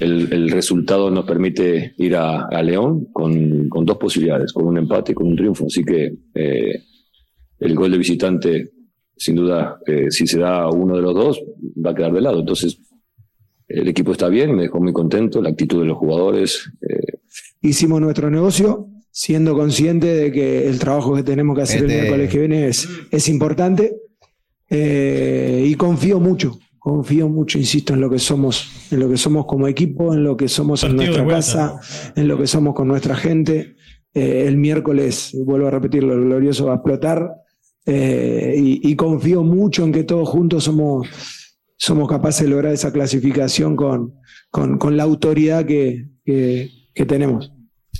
el, 0.00 0.32
el 0.32 0.50
resultado 0.50 1.10
nos 1.10 1.24
permite 1.24 1.94
ir 1.98 2.16
a, 2.16 2.46
a 2.46 2.62
León 2.62 3.06
con, 3.12 3.68
con 3.68 3.84
dos 3.86 3.96
posibilidades, 3.96 4.52
con 4.52 4.66
un 4.66 4.76
empate 4.76 5.12
y 5.12 5.14
con 5.14 5.28
un 5.28 5.36
triunfo. 5.36 5.66
Así 5.66 5.84
que 5.84 6.12
eh, 6.34 6.82
el 7.66 7.74
gol 7.74 7.90
de 7.92 7.98
visitante, 7.98 8.70
sin 9.16 9.36
duda, 9.36 9.78
eh, 9.86 10.10
si 10.10 10.26
se 10.26 10.38
da 10.40 10.68
uno 10.68 10.96
de 10.96 11.02
los 11.02 11.14
dos, 11.14 11.40
va 11.84 11.90
a 11.90 11.94
quedar 11.94 12.12
de 12.12 12.20
lado. 12.20 12.40
Entonces, 12.40 12.78
el 13.68 13.86
equipo 13.88 14.12
está 14.12 14.28
bien, 14.28 14.54
me 14.54 14.62
dejó 14.62 14.80
muy 14.80 14.92
contento, 14.92 15.40
la 15.40 15.50
actitud 15.50 15.80
de 15.80 15.86
los 15.86 15.96
jugadores. 15.98 16.70
eh, 16.88 17.18
hicimos 17.62 18.00
nuestro 18.00 18.28
negocio 18.30 18.88
siendo 19.10 19.54
consciente 19.54 20.06
de 20.08 20.32
que 20.32 20.66
el 20.68 20.78
trabajo 20.78 21.14
que 21.14 21.22
tenemos 21.22 21.54
que 21.56 21.62
hacer 21.62 21.80
el 21.84 21.90
Este- 21.90 22.00
miércoles 22.00 22.30
que 22.30 22.38
viene 22.38 22.66
es, 22.68 22.88
es 23.10 23.28
importante 23.28 23.96
Eh, 24.74 25.64
y 25.66 25.74
confío 25.74 26.18
mucho, 26.18 26.58
confío 26.78 27.28
mucho, 27.28 27.58
insisto, 27.58 27.92
en 27.92 28.00
lo 28.00 28.08
que 28.08 28.18
somos, 28.18 28.88
en 28.90 29.00
lo 29.00 29.08
que 29.10 29.18
somos 29.18 29.44
como 29.44 29.68
equipo, 29.68 30.14
en 30.14 30.24
lo 30.24 30.34
que 30.34 30.48
somos 30.48 30.82
en 30.84 30.96
nuestra 30.96 31.26
casa, 31.26 31.78
en 32.16 32.26
lo 32.26 32.38
que 32.38 32.46
somos 32.46 32.74
con 32.74 32.88
nuestra 32.88 33.14
gente. 33.14 33.76
Eh, 34.14 34.44
el 34.46 34.56
miércoles, 34.56 35.36
vuelvo 35.44 35.66
a 35.66 35.70
repetirlo, 35.70 36.14
el 36.14 36.24
glorioso 36.24 36.66
va 36.66 36.72
a 36.72 36.76
explotar 36.76 37.30
eh, 37.86 38.54
y, 38.56 38.94
confío 38.96 39.42
mucho 39.42 39.84
en 39.84 39.92
que 39.92 40.04
todos 40.04 40.28
juntos 40.28 40.64
somos, 40.64 41.08
somos 41.76 42.08
capaces 42.08 42.44
de 42.44 42.50
lograr 42.50 42.72
esa 42.72 42.92
clasificación 42.92 43.76
con, 43.76 44.14
con, 44.50 44.96
la 44.96 45.02
autoridad 45.02 45.66
que- 45.66 46.08
que 46.24 47.06
tenemos. 47.06 47.52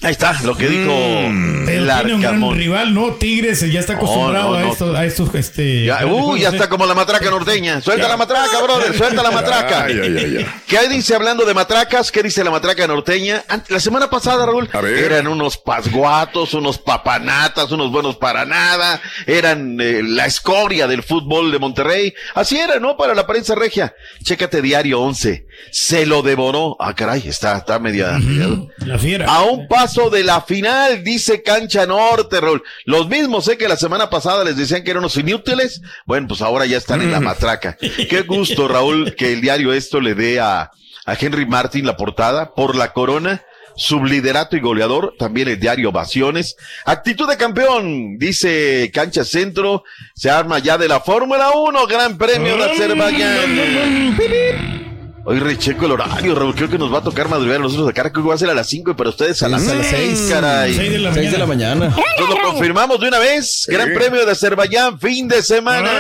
Ahí 0.03 0.11
está, 0.13 0.37
lo 0.43 0.57
que 0.57 0.69
dijo 0.69 0.93
Mm. 0.93 1.65
Tiene 1.67 2.15
un 2.15 2.21
gran 2.21 2.55
rival, 2.57 2.93
¿no? 2.93 3.13
Tigres 3.15 3.61
ya 3.71 3.81
está 3.81 3.95
acostumbrado 3.95 4.53
No, 4.55 4.59
no, 4.61 4.67
a, 4.69 4.73
estos, 4.73 4.97
a 4.97 5.05
estos, 5.05 5.35
este... 5.35 5.85
Ya, 5.85 6.05
uh, 6.07 6.37
ya 6.37 6.49
está 6.49 6.69
como 6.69 6.87
la 6.87 6.95
matraca 6.95 7.31
norteña. 7.31 7.81
Suelta 7.81 8.09
la 8.09 8.17
matraca, 8.17 8.61
brother, 8.63 8.95
suelta 8.99 9.23
la 9.23 9.31
matraca. 9.31 9.85
Ay, 9.85 9.99
ay. 10.01 10.47
¿Qué 10.67 10.89
dice 10.89 11.15
hablando 11.15 11.45
de 11.45 11.55
matracas? 11.55 12.11
¿Qué 12.11 12.23
dice 12.23 12.43
la 12.43 12.51
matraca 12.51 12.87
norteña? 12.87 13.45
La 13.69 13.79
semana 13.81 14.11
pasada, 14.11 14.45
Raúl, 14.47 14.69
eran 14.97 15.29
unos 15.29 15.57
pasguatos, 15.59 16.55
unos 16.55 16.79
papanatas, 16.79 17.71
unos 17.71 17.91
buenos 17.93 18.17
para 18.17 18.45
nada, 18.45 19.01
eran 19.27 19.81
eh, 19.81 20.01
la 20.03 20.27
escoria 20.27 20.87
del 20.89 21.03
fútbol 21.03 21.53
de 21.53 21.59
Monterrey. 21.59 22.13
Así 22.35 22.59
era, 22.59 22.81
¿no? 22.81 22.97
Para 22.97 23.15
la 23.15 23.27
prensa 23.27 23.55
regia. 23.55 23.95
Chécate 24.25 24.63
diario 24.63 25.01
11. 25.01 25.47
Se 25.71 26.07
lo 26.07 26.23
devoró. 26.23 26.77
Ah, 26.81 26.95
caray, 26.95 27.23
está, 27.29 27.59
está 27.59 27.79
media. 27.79 28.19
media- 28.19 28.49
La 28.85 28.99
fiera. 28.99 29.27
a 29.33 29.43
un 29.43 29.69
paso 29.69 29.92
de 29.93 30.25
la 30.25 30.41
final, 30.41 31.05
dice 31.05 31.43
Cancha 31.43 31.85
Norte, 31.87 32.41
Raúl. 32.41 32.63
Los 32.87 33.09
mismos, 33.09 33.45
sé 33.45 33.59
que 33.59 33.69
la 33.69 33.77
semana 33.77 34.09
pasada 34.09 34.43
les 34.43 34.57
decían 34.57 34.83
que 34.83 34.91
eran 34.91 35.03
unos 35.03 35.17
inútiles. 35.17 35.83
Bueno, 36.07 36.29
pues 36.29 36.41
ahora 36.41 36.65
ya 36.65 36.79
están 36.79 37.03
en 37.03 37.13
la 37.13 37.21
matraca. 37.21 37.77
Qué 37.81 38.23
gusto, 38.23 38.69
Raúl, 38.69 39.15
que 39.15 39.35
el 39.35 39.43
diario 39.43 39.75
esto 39.75 40.01
le 40.01 40.15
dé 40.15 40.41
a, 40.41 40.71
a 41.05 41.15
Henry 41.19 41.45
Martin 41.45 41.85
la 41.85 41.97
portada 41.97 42.55
por 42.55 42.75
la 42.75 42.93
corona. 42.93 43.43
Subliderato 43.75 44.55
y 44.57 44.61
goleador, 44.61 45.15
también 45.19 45.49
el 45.49 45.61
diario 45.61 45.91
Ovaciones. 45.91 46.57
Actitud 46.85 47.29
de 47.29 47.39
campeón, 47.39 48.19
dice 48.19 48.91
Cancha 48.93 49.25
Centro, 49.25 49.85
se 50.15 50.31
arma 50.31 50.59
ya 50.59 50.77
de 50.77 50.89
la 50.89 51.01
Fórmula 51.01 51.53
1, 51.55 51.87
Gran 51.87 52.19
Premio 52.19 52.55
de 52.57 52.65
Azerbaiyán. 52.65 54.82
Hoy 55.25 55.39
recheco 55.39 55.87
el 55.87 55.93
horario, 55.93 56.35
Raúl. 56.35 56.53
Creo 56.55 56.69
que 56.69 56.79
nos 56.79 56.93
va 56.93 56.99
a 56.99 57.03
tocar 57.03 57.29
madrugar 57.29 57.57
a 57.57 57.63
nosotros 57.63 57.89
acá. 57.89 58.11
Creo 58.11 58.25
que 58.25 58.29
va 58.31 58.35
a 58.35 58.39
ser 58.39 58.51
a 58.51 58.55
las 58.55 58.67
5, 58.69 58.97
pero 58.97 59.11
ustedes 59.11 59.41
a 59.45 59.49
las 59.49 59.69
a 59.69 59.75
las 59.75 59.87
6, 59.87 60.19
seis. 60.19 60.31
caray. 60.31 60.75
Seis 60.75 60.91
de 60.91 60.99
la 60.99 61.15
Seis 61.15 61.31
de 61.31 61.39
la 61.39 61.47
mañana. 61.47 61.89
mañana. 61.91 62.05
Entonces 62.19 62.39
lo 62.43 62.51
confirmamos 62.51 63.01
de 63.01 63.07
una 63.09 63.19
vez. 63.21 63.65
Gran 63.69 63.93
premio 63.95 64.27
de 64.27 64.33
Azerbaiyán, 64.33 64.99
fin 64.99 65.29
de 65.29 65.43
semana. 65.43 65.91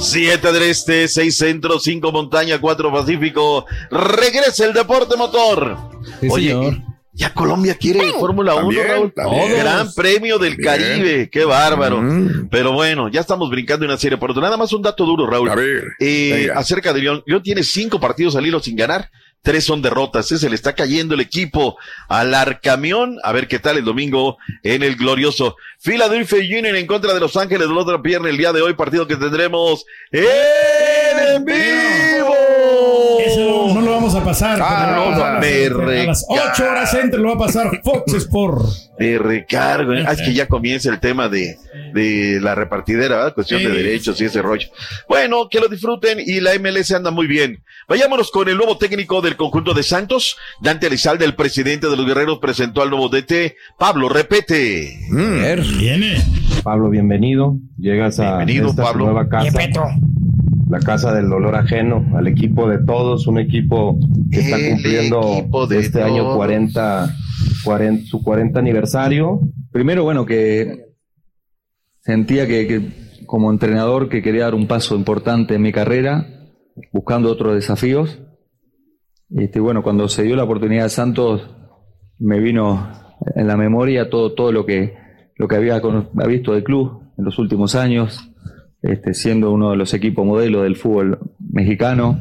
Siete 0.00 0.50
del 0.52 0.62
este, 0.62 1.08
seis 1.08 1.36
centro, 1.36 1.78
cinco 1.78 2.10
montaña, 2.10 2.58
cuatro 2.58 2.90
pacífico. 2.90 3.66
Regresa 3.90 4.64
el 4.64 4.72
deporte 4.72 5.16
motor. 5.16 5.76
Sí, 6.20 6.28
Oye, 6.30 6.48
señor. 6.52 6.76
Ya 7.16 7.32
Colombia 7.32 7.76
quiere 7.76 8.00
Fórmula 8.18 8.54
1, 8.56 8.62
También, 8.64 8.88
Raúl. 8.88 9.12
también. 9.14 9.52
Gran 9.60 9.94
premio 9.94 10.38
del 10.38 10.56
Bien. 10.56 10.68
Caribe. 10.68 11.30
Qué 11.30 11.44
bárbaro. 11.44 12.02
Pero 12.50 12.72
bueno, 12.72 13.08
ya 13.08 13.20
estamos 13.20 13.48
brincando 13.50 13.84
en 13.84 13.92
una 13.92 13.98
serie. 13.98 14.18
Por 14.18 14.36
nada 14.36 14.56
más 14.56 14.72
un 14.72 14.82
dato 14.82 15.04
duro, 15.06 15.26
Raúl. 15.26 15.48
A 15.48 15.54
ver, 15.54 15.84
Eh, 16.00 16.48
acerca 16.54 16.92
de 16.92 17.00
León. 17.02 17.22
León 17.26 17.42
tiene 17.42 17.62
cinco 17.62 18.00
partidos 18.00 18.34
al 18.36 18.44
hilo 18.46 18.58
sin 18.60 18.74
ganar. 18.76 19.10
Tres 19.42 19.64
son 19.64 19.82
derrotas. 19.82 20.32
¿eh? 20.32 20.38
Se 20.38 20.48
le 20.48 20.54
está 20.56 20.74
cayendo 20.74 21.14
el 21.14 21.20
equipo 21.20 21.76
al 22.08 22.34
Arcamión. 22.34 23.18
A 23.22 23.30
ver 23.32 23.46
qué 23.46 23.58
tal 23.58 23.76
el 23.76 23.84
domingo 23.84 24.38
en 24.62 24.82
el 24.82 24.96
glorioso 24.96 25.56
Philadelphia 25.82 26.38
Union 26.58 26.74
en 26.76 26.86
contra 26.86 27.12
de 27.12 27.20
Los 27.20 27.36
Ángeles 27.36 27.68
de 27.68 27.74
la 27.74 27.80
otra 27.82 28.00
pierna 28.02 28.30
el 28.30 28.38
día 28.38 28.52
de 28.52 28.62
hoy. 28.62 28.72
Partido 28.72 29.06
que 29.06 29.16
tendremos 29.16 29.84
en 30.10 31.44
vivo. 31.44 32.34
Vamos 34.04 34.20
a 34.20 34.24
pasar. 34.24 34.58
Ah, 34.60 34.92
no, 34.94 35.24
a, 35.24 35.40
me 35.40 35.68
las, 36.04 36.26
a 36.28 36.34
las 36.36 36.60
8 36.60 36.70
horas 36.70 36.90
centro 36.90 37.20
lo 37.20 37.28
va 37.30 37.34
a 37.34 37.46
pasar 37.46 37.80
Fox 37.82 38.12
Sport. 38.12 38.64
De 38.98 39.18
recargo. 39.18 39.94
¿eh? 39.94 40.04
Ah, 40.06 40.12
es 40.12 40.20
que 40.20 40.34
ya 40.34 40.46
comienza 40.46 40.90
el 40.90 41.00
tema 41.00 41.28
de, 41.28 41.56
de 41.94 42.38
la 42.40 42.54
repartidera, 42.54 43.16
¿verdad? 43.16 43.34
Cuestión 43.34 43.62
de 43.62 43.70
derechos 43.70 44.20
y 44.20 44.26
ese 44.26 44.42
rollo. 44.42 44.68
Bueno, 45.08 45.48
que 45.48 45.58
lo 45.58 45.68
disfruten 45.68 46.18
y 46.20 46.40
la 46.40 46.50
MLS 46.58 46.92
anda 46.92 47.10
muy 47.10 47.26
bien. 47.26 47.62
Vayámonos 47.88 48.30
con 48.30 48.48
el 48.48 48.56
nuevo 48.56 48.76
técnico 48.76 49.22
del 49.22 49.36
conjunto 49.36 49.72
de 49.72 49.82
Santos. 49.82 50.36
Dante 50.60 50.88
Elizalde, 50.88 51.24
el 51.24 51.34
presidente 51.34 51.88
de 51.88 51.96
los 51.96 52.06
guerreros, 52.06 52.38
presentó 52.40 52.82
al 52.82 52.90
nuevo 52.90 53.08
DT, 53.08 53.56
Pablo 53.78 54.10
Repete. 54.10 54.98
Viene. 55.78 56.22
Pablo, 56.62 56.90
bienvenido. 56.90 57.56
Llegas 57.78 58.20
a 58.20 58.36
Bienvenido, 58.36 58.68
esta 58.70 58.82
Pablo. 58.82 59.06
nueva 59.06 59.28
casa. 59.28 59.58
La 60.70 60.80
casa 60.80 61.14
del 61.14 61.28
dolor 61.28 61.54
ajeno, 61.54 62.04
al 62.16 62.26
equipo 62.26 62.68
de 62.68 62.78
todos, 62.78 63.26
un 63.26 63.38
equipo 63.38 63.98
que 64.30 64.40
está 64.40 64.56
cumpliendo 64.56 65.46
este 65.70 66.02
año 66.02 66.22
todos. 66.22 66.36
40, 66.36 67.14
40 67.64 68.06
su 68.06 68.22
40 68.22 68.58
aniversario. 68.58 69.40
Primero, 69.70 70.04
bueno, 70.04 70.24
que 70.24 70.86
sentía 72.00 72.46
que, 72.46 72.66
que 72.66 73.04
como 73.26 73.50
entrenador 73.50 74.08
que 74.08 74.22
quería 74.22 74.44
dar 74.44 74.54
un 74.54 74.66
paso 74.66 74.96
importante 74.96 75.54
en 75.54 75.62
mi 75.62 75.72
carrera, 75.72 76.26
buscando 76.92 77.30
otros 77.30 77.54
desafíos. 77.54 78.20
Este, 79.30 79.60
bueno, 79.60 79.82
cuando 79.82 80.08
se 80.08 80.22
dio 80.22 80.36
la 80.36 80.44
oportunidad 80.44 80.84
de 80.84 80.90
Santos, 80.90 81.50
me 82.18 82.40
vino 82.40 82.92
en 83.34 83.46
la 83.46 83.56
memoria 83.56 84.10
todo, 84.10 84.34
todo 84.34 84.52
lo 84.52 84.66
que, 84.66 84.94
lo 85.36 85.48
que 85.48 85.56
había, 85.56 85.76
había 85.76 86.26
visto 86.26 86.52
del 86.52 86.64
club 86.64 87.02
en 87.16 87.24
los 87.24 87.38
últimos 87.38 87.74
años, 87.74 88.33
este, 88.84 89.14
siendo 89.14 89.50
uno 89.50 89.70
de 89.70 89.76
los 89.76 89.92
equipos 89.94 90.24
modelo 90.26 90.62
del 90.62 90.76
fútbol 90.76 91.18
mexicano, 91.52 92.18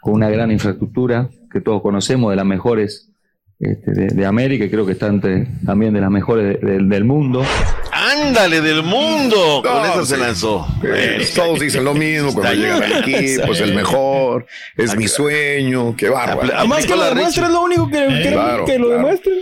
con 0.00 0.14
una 0.14 0.30
gran 0.30 0.50
infraestructura 0.52 1.28
que 1.52 1.60
todos 1.60 1.82
conocemos, 1.82 2.30
de 2.30 2.36
las 2.36 2.44
mejores 2.46 3.10
este, 3.58 3.90
de, 3.92 4.06
de 4.08 4.26
América, 4.26 4.64
y 4.66 4.70
creo 4.70 4.84
que 4.86 4.92
está 4.92 5.06
entre 5.06 5.46
también 5.64 5.94
de 5.94 6.00
las 6.00 6.10
mejores 6.10 6.60
de- 6.60 6.66
de- 6.72 6.82
del 6.84 7.04
mundo. 7.04 7.42
Ándale 7.90 8.60
del 8.60 8.82
mundo. 8.82 9.62
Con 9.64 9.84
eso 9.90 10.04
se 10.04 10.16
lanzó. 10.18 10.66
Eh, 10.84 11.26
todos 11.34 11.58
dicen 11.60 11.82
lo 11.84 11.94
mismo 11.94 12.32
cuando 12.34 12.52
Está 12.52 12.54
llegan 12.54 12.82
al 12.82 12.98
equipo, 13.08 13.52
es 13.52 13.60
el 13.60 13.74
mejor, 13.74 14.46
es 14.76 14.94
mi 14.96 15.08
sueño, 15.08 15.94
qué 15.96 16.08
bárbaro. 16.10 16.52
Además 16.54 16.84
que 16.86 16.94
lo 16.94 17.04
es 17.06 17.38
lo 17.38 17.62
único 17.62 17.88
que, 17.88 18.06
que- 18.22 18.30
Claro, 18.32 18.64
que 18.66 18.78
lo 18.78 18.86
claro. 18.88 19.02
demuestra. 19.02 19.32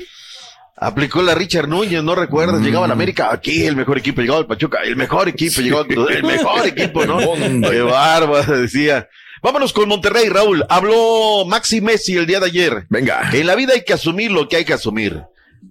Aplicó 0.77 1.23
la 1.23 1.35
Richard 1.35 1.69
Núñez, 1.69 2.03
no 2.03 2.15
recuerdas, 2.17 2.61
llegaba 2.61 2.87
a 2.87 2.89
la 2.89 2.95
América, 2.95 3.29
aquí 3.33 3.63
el 3.65 3.77
mejor 3.77 3.97
equipo, 3.99 4.21
llegaba 4.21 4.41
al 4.41 4.47
Pachuca, 4.47 4.79
el 4.85 4.97
mejor 4.97 5.29
equipo, 5.29 5.61
llegaba 5.61 5.83
al- 5.83 6.17
el 6.17 6.23
mejor 6.25 6.67
equipo, 6.67 7.07
¿no? 7.07 7.19
Qué 7.71 7.81
bárbaro, 7.83 8.59
decía. 8.61 9.09
Vámonos 9.41 9.73
con 9.73 9.89
Monterrey, 9.89 10.29
Raúl. 10.31 10.65
Habló 10.69 11.45
Maxi 11.47 11.81
Messi 11.81 12.17
el 12.17 12.27
día 12.27 12.41
de 12.41 12.47
ayer. 12.47 12.87
Venga. 12.89 13.31
En 13.33 13.47
la 13.47 13.55
vida 13.55 13.75
hay 13.75 13.85
que 13.85 13.93
asumir 13.93 14.33
lo 14.33 14.49
que 14.49 14.57
hay 14.57 14.65
que 14.65 14.73
asumir. 14.73 15.21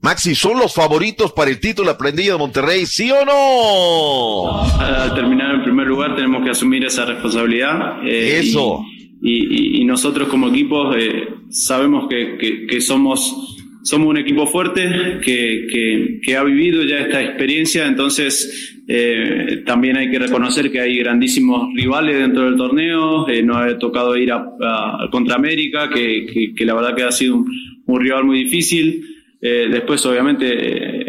Maxi, 0.02 0.36
¿son 0.36 0.58
los 0.60 0.74
favoritos 0.74 1.34
para 1.34 1.50
el 1.50 1.60
título 1.60 1.90
aprendido 1.92 2.34
de 2.36 2.40
Monterrey, 2.40 2.86
sí 2.86 3.12
o 3.12 3.26
no? 3.26 4.62
Al 4.80 5.14
terminar 5.16 5.56
en 5.56 5.64
primer 5.64 5.88
lugar 5.88 6.16
tenemos 6.16 6.44
que 6.44 6.52
asumir 6.52 6.86
esa 6.86 7.06
responsabilidad. 7.06 7.98
eh, 8.06 8.40
Eso. 8.44 8.80
Y, 9.22 9.78
y- 9.80 9.82
y 9.82 9.86
nosotros 9.86 10.28
como 10.28 10.50
equipo 10.50 10.94
eh, 10.96 11.30
sabemos 11.50 12.08
que, 12.10 12.38
que- 12.38 12.68
que 12.68 12.82
somos, 12.82 13.53
somos 13.84 14.08
un 14.08 14.18
equipo 14.18 14.48
fuerte, 14.48 15.20
que, 15.24 15.68
que- 15.72 16.20
que 16.24 16.36
ha 16.38 16.44
vivido 16.44 16.84
ya 16.84 17.00
esta 17.00 17.22
experiencia, 17.22 17.86
entonces 17.86 18.76
eh, 18.88 19.62
también 19.66 19.98
hay 19.98 20.10
que 20.10 20.20
reconocer 20.20 20.72
que 20.72 20.80
hay 20.80 20.98
grandísimos 21.00 21.70
rivales 21.76 22.18
dentro 22.20 22.44
del 22.46 22.56
torneo, 22.58 23.28
eh, 23.30 23.44
nos 23.44 23.58
ha 23.58 23.78
tocado 23.78 24.16
ir 24.18 24.32
a, 24.32 24.38
a- 24.62 25.08
contra 25.12 25.36
América, 25.36 25.90
que, 25.90 26.54
que- 26.56 26.66
la 26.66 26.74
verdad 26.74 26.96
que 26.96 27.04
ha 27.04 27.12
sido 27.12 27.36
un, 27.38 27.46
un 27.86 28.02
rival 28.02 28.24
muy 28.26 28.44
difícil. 28.46 29.06
Eh, 29.42 29.68
después, 29.70 30.06
obviamente, 30.06 30.48
eh, 30.48 31.06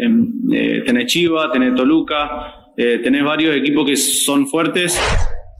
eh, 0.51 0.83
tenés 0.85 1.05
Chiva, 1.05 1.49
tenés 1.53 1.73
Toluca, 1.73 2.27
eh, 2.75 2.99
tenés 3.01 3.23
varios 3.23 3.55
equipos 3.55 3.85
que 3.89 3.95
son 3.95 4.45
fuertes. 4.47 4.99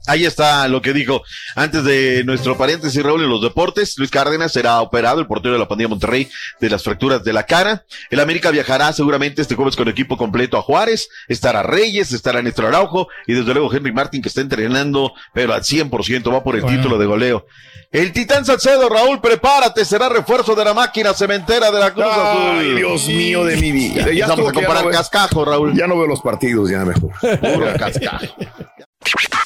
Ahí 0.06 0.24
está 0.24 0.68
lo 0.68 0.80
que 0.82 0.92
dijo 0.92 1.22
antes 1.54 1.84
de 1.84 2.22
nuestro 2.24 2.56
paréntesis, 2.56 3.02
Raúl, 3.02 3.22
en 3.22 3.28
los 3.30 3.42
deportes. 3.42 3.94
Luis 3.98 4.10
Cárdenas 4.10 4.52
será 4.52 4.80
operado, 4.80 5.20
el 5.20 5.26
portero 5.26 5.54
de 5.54 5.58
la 5.60 5.68
pandilla 5.68 5.88
Monterrey, 5.88 6.28
de 6.60 6.70
las 6.70 6.82
fracturas 6.82 7.24
de 7.24 7.32
la 7.32 7.44
cara. 7.44 7.84
El 8.10 8.20
América 8.20 8.50
viajará 8.50 8.92
seguramente 8.92 9.42
este 9.42 9.54
jueves 9.54 9.76
con 9.76 9.88
equipo 9.88 10.16
completo 10.16 10.56
a 10.56 10.62
Juárez. 10.62 11.08
Estará 11.28 11.62
Reyes, 11.62 12.12
estará 12.12 12.42
Néstor 12.42 12.66
Araujo 12.66 13.08
y 13.26 13.34
desde 13.34 13.52
luego 13.54 13.72
Henry 13.72 13.92
Martin 13.92 14.22
que 14.22 14.28
está 14.28 14.40
entrenando, 14.40 15.12
pero 15.34 15.54
al 15.54 15.62
100% 15.62 16.32
va 16.32 16.42
por 16.42 16.54
el 16.56 16.62
Bueno. 16.62 16.76
título 16.78 16.98
de 16.98 17.06
goleo. 17.06 17.46
El 17.92 18.12
Titán 18.12 18.44
Salcedo, 18.44 18.88
Raúl, 18.88 19.20
prepárate, 19.20 19.84
será 19.84 20.08
refuerzo 20.08 20.54
de 20.54 20.64
la 20.64 20.74
máquina 20.74 21.14
cementera 21.14 21.70
de 21.70 21.78
la 21.80 21.92
Cruz 21.94 22.06
Azul. 22.06 22.42
Ay, 22.58 22.74
Dios 22.74 23.06
mío 23.08 23.44
de 23.44 23.56
mi 23.56 23.72
vida. 23.72 24.10
Ya 24.12 24.26
Vamos 24.26 24.50
a 24.50 24.60
ya 24.60 24.68
no 24.68 24.82
veo- 24.82 24.90
cascajo, 24.90 25.44
Raúl. 25.44 25.74
Ya 25.76 25.86
no 25.86 25.96
veo 25.96 26.06
los 26.06 26.20
partidos, 26.20 26.68
ya 26.68 26.84
mejor. 26.84 27.10
Puro 27.20 27.72
cascajo. 27.78 28.26